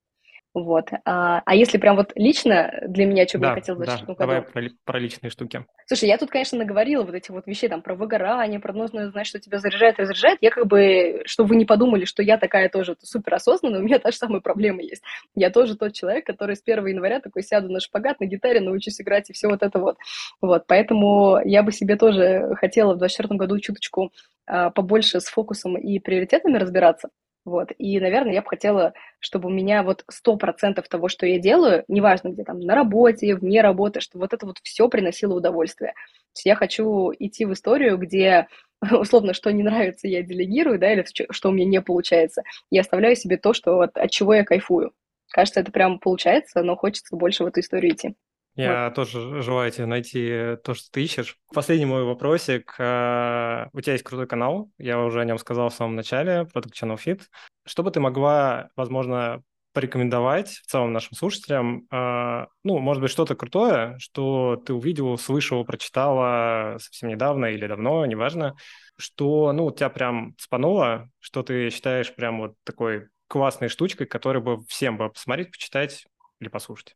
Вот. 0.54 0.90
А, 1.04 1.42
а 1.46 1.56
если 1.56 1.80
прям 1.80 1.96
вот 1.96 2.12
лично 2.16 2.72
для 2.88 3.06
меня, 3.06 3.28
что 3.28 3.40
бы 3.40 3.44
да, 3.44 3.50
я 3.50 3.56
хотела 3.56 3.86
да, 3.86 4.00
ну, 4.08 4.16
давай 4.16 4.44
про, 4.44 4.62
про 4.86 5.00
личные 5.00 5.32
штуки. 5.32 5.66
Слушай, 5.88 6.10
я 6.10 6.18
тут, 6.20 6.30
конечно, 6.30 6.60
наговорила 6.60 7.04
вот 7.04 7.16
этих 7.16 7.32
вот 7.32 7.48
вещей 7.48 7.70
там 7.70 7.82
про 7.82 7.96
выгорание, 7.96 8.60
про 8.60 8.72
нужно 8.72 9.10
знать, 9.10 9.26
что 9.26 9.40
тебя 9.40 9.58
заряжает, 9.58 9.98
разряжает. 9.98 10.38
Я 10.42 10.52
как 10.52 10.68
бы, 10.68 11.24
чтобы 11.26 11.50
вы 11.50 11.56
не 11.56 11.66
подумали, 11.66 12.06
что 12.06 12.22
я 12.22 12.38
такая 12.38 12.70
тоже 12.70 12.96
супер 13.02 13.34
осознанная, 13.34 13.80
у 13.80 13.84
меня 13.84 13.98
та 13.98 14.12
же 14.12 14.18
самая 14.18 14.42
проблема 14.42 14.84
есть. 14.84 15.04
Я 15.34 15.50
тоже 15.50 15.76
тот 15.76 15.94
человек, 15.94 16.26
который 16.26 16.56
с 16.56 16.62
1 16.64 16.86
января 16.86 17.20
такой 17.20 17.42
сяду 17.42 17.70
на 17.70 17.80
шпагат, 17.80 18.20
на 18.20 18.26
гитаре, 18.26 18.62
научусь 18.62 19.02
играть 19.02 19.32
и 19.32 19.34
все 19.34 19.48
вот 19.48 19.64
это 19.64 19.80
вот. 19.80 19.98
Вот, 20.40 20.66
поэтому 20.68 21.40
я 21.44 21.64
бы 21.64 21.72
себе 21.72 21.96
тоже 21.96 22.56
хотела 22.60 22.94
в 22.94 23.00
2024 23.00 23.38
году 23.40 23.60
чуточку 23.60 24.12
а, 24.46 24.70
побольше 24.70 25.20
с 25.20 25.26
фокусом 25.26 25.78
и 25.78 25.98
приоритетами 26.00 26.58
разбираться. 26.58 27.10
Вот. 27.46 27.72
И, 27.78 28.00
наверное, 28.00 28.34
я 28.34 28.42
бы 28.42 28.48
хотела, 28.48 28.94
чтобы 29.20 29.50
у 29.50 29.52
меня 29.52 29.84
вот 29.84 30.06
сто 30.10 30.38
процентов 30.38 30.88
того, 30.88 31.10
что 31.10 31.26
я 31.26 31.40
делаю, 31.40 31.84
неважно 31.90 32.30
где 32.30 32.44
там, 32.44 32.60
на 32.62 32.74
работе, 32.74 33.36
вне 33.36 33.62
работы, 33.62 34.00
чтобы 34.00 34.24
вот 34.24 34.34
это 34.34 34.46
вот 34.46 34.60
все 34.64 34.88
приносило 34.88 35.36
удовольствие. 35.36 35.92
То 35.92 36.38
есть 36.38 36.46
я 36.46 36.56
хочу 36.56 37.12
идти 37.20 37.46
в 37.46 37.52
историю, 37.54 37.98
где 37.98 38.48
условно, 38.92 39.34
что 39.34 39.52
не 39.52 39.64
нравится, 39.64 40.08
я 40.08 40.24
делегирую, 40.24 40.80
да, 40.80 40.94
или 40.94 41.06
что 41.32 41.50
у 41.50 41.52
меня 41.52 41.66
не 41.66 41.82
получается. 41.82 42.44
Я 42.70 42.82
оставляю 42.82 43.16
себе 43.16 43.38
то, 43.38 43.54
что 43.54 43.76
вот, 43.76 43.98
от 43.98 44.10
чего 44.12 44.34
я 44.34 44.46
кайфую. 44.46 44.94
Кажется, 45.32 45.60
это 45.60 45.72
прям 45.72 46.00
получается, 46.00 46.64
но 46.64 46.76
хочется 46.76 47.16
больше 47.16 47.44
в 47.44 47.48
эту 47.48 47.60
историю 47.60 47.94
идти. 47.94 48.16
Я 48.56 48.86
вот. 48.86 48.96
тоже 48.96 49.42
желаю 49.42 49.72
тебе 49.72 49.86
найти 49.86 50.58
то, 50.64 50.74
что 50.74 50.92
ты 50.92 51.04
ищешь. 51.04 51.38
Последний 51.54 51.86
мой 51.86 52.04
вопросик. 52.04 52.76
Э, 52.78 53.68
у 53.74 53.82
тебя 53.82 53.94
есть 53.94 54.04
крутой 54.04 54.28
канал, 54.28 54.70
я 54.78 55.00
уже 55.00 55.22
о 55.22 55.26
нем 55.26 55.40
сказал 55.40 55.70
в 55.70 55.74
самом 55.74 55.96
начале, 55.96 56.48
Product 56.54 56.72
Channel 56.74 57.00
Fit. 57.04 57.22
Что 57.66 57.82
бы 57.82 57.90
ты 57.92 58.00
могла, 58.00 58.70
возможно, 58.76 59.42
порекомендовать 59.74 60.50
в 60.50 60.68
целом 60.68 60.94
нашим 60.94 61.18
слушателям, 61.18 61.88
э, 61.92 62.46
ну, 62.64 62.78
может 62.78 63.02
быть, 63.02 63.12
что-то 63.12 63.36
крутое, 63.36 63.98
что 63.98 64.62
ты 64.64 64.74
увидел, 64.74 65.18
слышал, 65.18 65.66
прочитала 65.66 66.78
совсем 66.80 67.10
недавно 67.10 67.48
или 67.48 67.66
давно, 67.66 68.06
неважно, 68.06 68.56
что, 68.98 69.52
ну, 69.52 69.72
тебя 69.72 69.90
прям 69.90 70.36
спануло, 70.38 71.10
что 71.20 71.42
ты 71.42 71.72
считаешь 71.72 72.14
прям 72.14 72.40
вот 72.40 72.54
такой 72.64 73.08
классной 73.28 73.68
штучкой, 73.68 74.06
которую 74.06 74.44
бы 74.44 74.64
всем 74.68 74.98
бы 74.98 75.10
посмотреть, 75.10 75.52
почитать 75.52 76.06
или 76.40 76.50
послушать? 76.50 76.96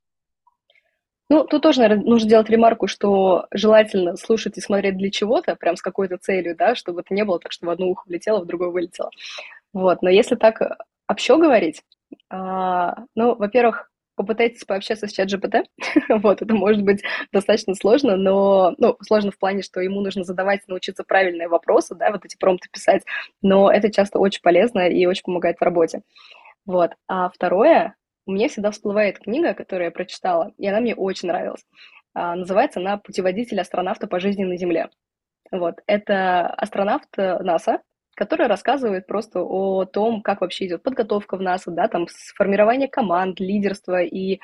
Ну, 1.29 1.43
тут 1.43 1.61
тоже, 1.61 1.81
наверное, 1.81 2.05
нужно 2.05 2.29
делать 2.29 2.49
ремарку, 2.49 2.87
что 2.87 3.47
желательно 3.51 4.15
слушать 4.15 4.57
и 4.57 4.61
смотреть 4.61 4.97
для 4.97 5.11
чего-то, 5.11 5.55
прям 5.55 5.75
с 5.75 5.81
какой-то 5.81 6.17
целью, 6.17 6.55
да, 6.55 6.73
чтобы 6.75 7.01
это 7.01 7.13
не 7.13 7.25
было 7.25 7.39
так, 7.39 7.51
что 7.51 7.65
в 7.65 7.69
одно 7.69 7.87
ухо 7.87 8.03
влетело, 8.07 8.41
в 8.41 8.45
другое 8.47 8.69
вылетело. 8.69 9.09
Вот, 9.73 10.01
но 10.01 10.09
если 10.09 10.35
так 10.35 10.61
общо 11.07 11.37
говорить, 11.37 11.83
а, 12.29 12.95
ну, 13.15 13.35
во-первых, 13.35 13.91
попытайтесь 14.15 14.63
пообщаться 14.65 15.07
с 15.07 15.11
чат 15.11 15.31
GPT. 15.31 15.63
вот, 16.09 16.41
это 16.41 16.53
может 16.53 16.83
быть 16.83 17.03
достаточно 17.31 17.75
сложно, 17.75 18.17
но, 18.17 18.73
ну, 18.77 18.97
сложно 19.01 19.31
в 19.31 19.37
плане, 19.37 19.61
что 19.61 19.81
ему 19.81 20.01
нужно 20.01 20.23
задавать, 20.23 20.61
научиться 20.67 21.03
правильные 21.03 21.49
вопросы, 21.49 21.93
да, 21.95 22.11
вот 22.11 22.25
эти 22.25 22.37
промпты 22.37 22.69
писать, 22.71 23.03
но 23.41 23.71
это 23.71 23.91
часто 23.91 24.19
очень 24.19 24.41
полезно 24.41 24.89
и 24.89 25.05
очень 25.05 25.23
помогает 25.23 25.57
в 25.59 25.63
работе. 25.63 26.01
Вот. 26.65 26.91
А 27.07 27.29
второе, 27.29 27.95
у 28.27 28.31
меня 28.31 28.49
всегда 28.49 28.71
всплывает 28.71 29.19
книга, 29.19 29.53
которую 29.53 29.85
я 29.85 29.91
прочитала, 29.91 30.53
и 30.57 30.67
она 30.67 30.79
мне 30.79 30.93
очень 30.93 31.29
нравилась. 31.29 31.65
А, 32.13 32.35
называется 32.35 32.79
она 32.79 32.97
«Путеводитель 32.97 33.59
астронавта 33.59 34.05
по 34.07 34.19
жизни 34.19 34.43
на 34.43 34.57
Земле». 34.57 34.89
Вот. 35.51 35.75
Это 35.87 36.47
астронавт 36.47 37.07
э, 37.17 37.39
НАСА, 37.39 37.79
который 38.15 38.47
рассказывает 38.47 39.07
просто 39.07 39.41
о 39.41 39.85
том, 39.85 40.21
как 40.21 40.41
вообще 40.41 40.67
идет 40.67 40.83
подготовка 40.83 41.37
в 41.37 41.41
НАСА, 41.41 41.71
да, 41.71 41.87
там 41.87 42.07
формирование 42.35 42.89
команд, 42.89 43.39
лидерство, 43.39 44.01
и 44.03 44.39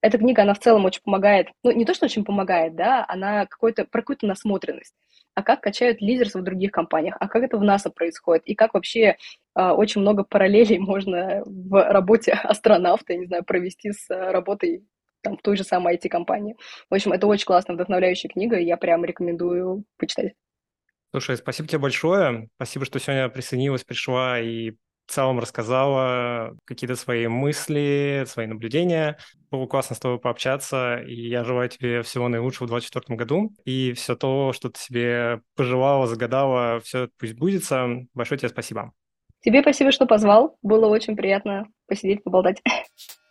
эта 0.00 0.18
книга, 0.18 0.42
она 0.42 0.54
в 0.54 0.58
целом 0.58 0.84
очень 0.86 1.02
помогает, 1.04 1.48
ну, 1.62 1.70
не 1.70 1.84
то, 1.84 1.94
что 1.94 2.06
очень 2.06 2.24
помогает, 2.24 2.74
да, 2.74 3.04
она 3.08 3.46
какой-то, 3.46 3.84
про 3.84 4.00
какую-то 4.00 4.26
насмотренность, 4.26 4.94
а 5.34 5.42
как 5.42 5.60
качают 5.60 6.00
лидерство 6.00 6.40
в 6.40 6.44
других 6.44 6.70
компаниях, 6.72 7.16
а 7.20 7.28
как 7.28 7.42
это 7.42 7.56
в 7.58 7.62
НАСА 7.62 7.90
происходит, 7.90 8.42
и 8.46 8.54
как 8.54 8.74
вообще 8.74 9.16
э, 9.56 9.68
очень 9.70 10.00
много 10.00 10.24
параллелей 10.24 10.78
можно 10.80 11.42
в 11.44 11.90
работе 11.90 12.32
астронавта, 12.32 13.12
я 13.12 13.18
не 13.18 13.26
знаю, 13.26 13.44
провести 13.44 13.92
с 13.92 14.08
работой 14.08 14.84
там, 15.22 15.36
в 15.36 15.42
той 15.42 15.56
же 15.56 15.64
самой 15.64 15.96
IT-компании. 15.96 16.56
В 16.88 16.94
общем, 16.94 17.12
это 17.12 17.26
очень 17.26 17.46
классная, 17.46 17.74
вдохновляющая 17.74 18.30
книга, 18.30 18.56
и 18.56 18.64
я 18.64 18.76
прям 18.76 19.04
рекомендую 19.04 19.84
почитать. 19.98 20.32
Слушай, 21.10 21.36
спасибо 21.36 21.68
тебе 21.68 21.78
большое. 21.78 22.48
Спасибо, 22.56 22.84
что 22.84 23.00
сегодня 23.00 23.28
присоединилась, 23.28 23.84
пришла 23.84 24.40
и 24.40 24.72
в 25.10 25.12
целом 25.12 25.40
рассказала 25.40 26.56
какие-то 26.64 26.94
свои 26.94 27.26
мысли, 27.26 28.22
свои 28.28 28.46
наблюдения. 28.46 29.18
Было 29.50 29.66
классно 29.66 29.96
с 29.96 29.98
тобой 29.98 30.20
пообщаться, 30.20 30.98
и 30.98 31.28
я 31.28 31.42
желаю 31.42 31.68
тебе 31.68 32.02
всего 32.02 32.28
наилучшего 32.28 32.66
в 32.66 32.70
2024 32.70 33.16
году. 33.16 33.52
И 33.64 33.92
все 33.94 34.14
то, 34.14 34.52
что 34.52 34.70
ты 34.70 34.78
себе 34.78 35.40
пожелала, 35.56 36.06
загадала, 36.06 36.78
все 36.84 37.08
пусть 37.18 37.34
будется. 37.34 37.88
Большое 38.14 38.38
тебе 38.38 38.50
спасибо. 38.50 38.92
Тебе 39.40 39.62
спасибо, 39.62 39.90
что 39.90 40.06
позвал. 40.06 40.56
Было 40.62 40.86
очень 40.86 41.16
приятно 41.16 41.66
посидеть, 41.88 42.22
поболтать. 42.22 42.62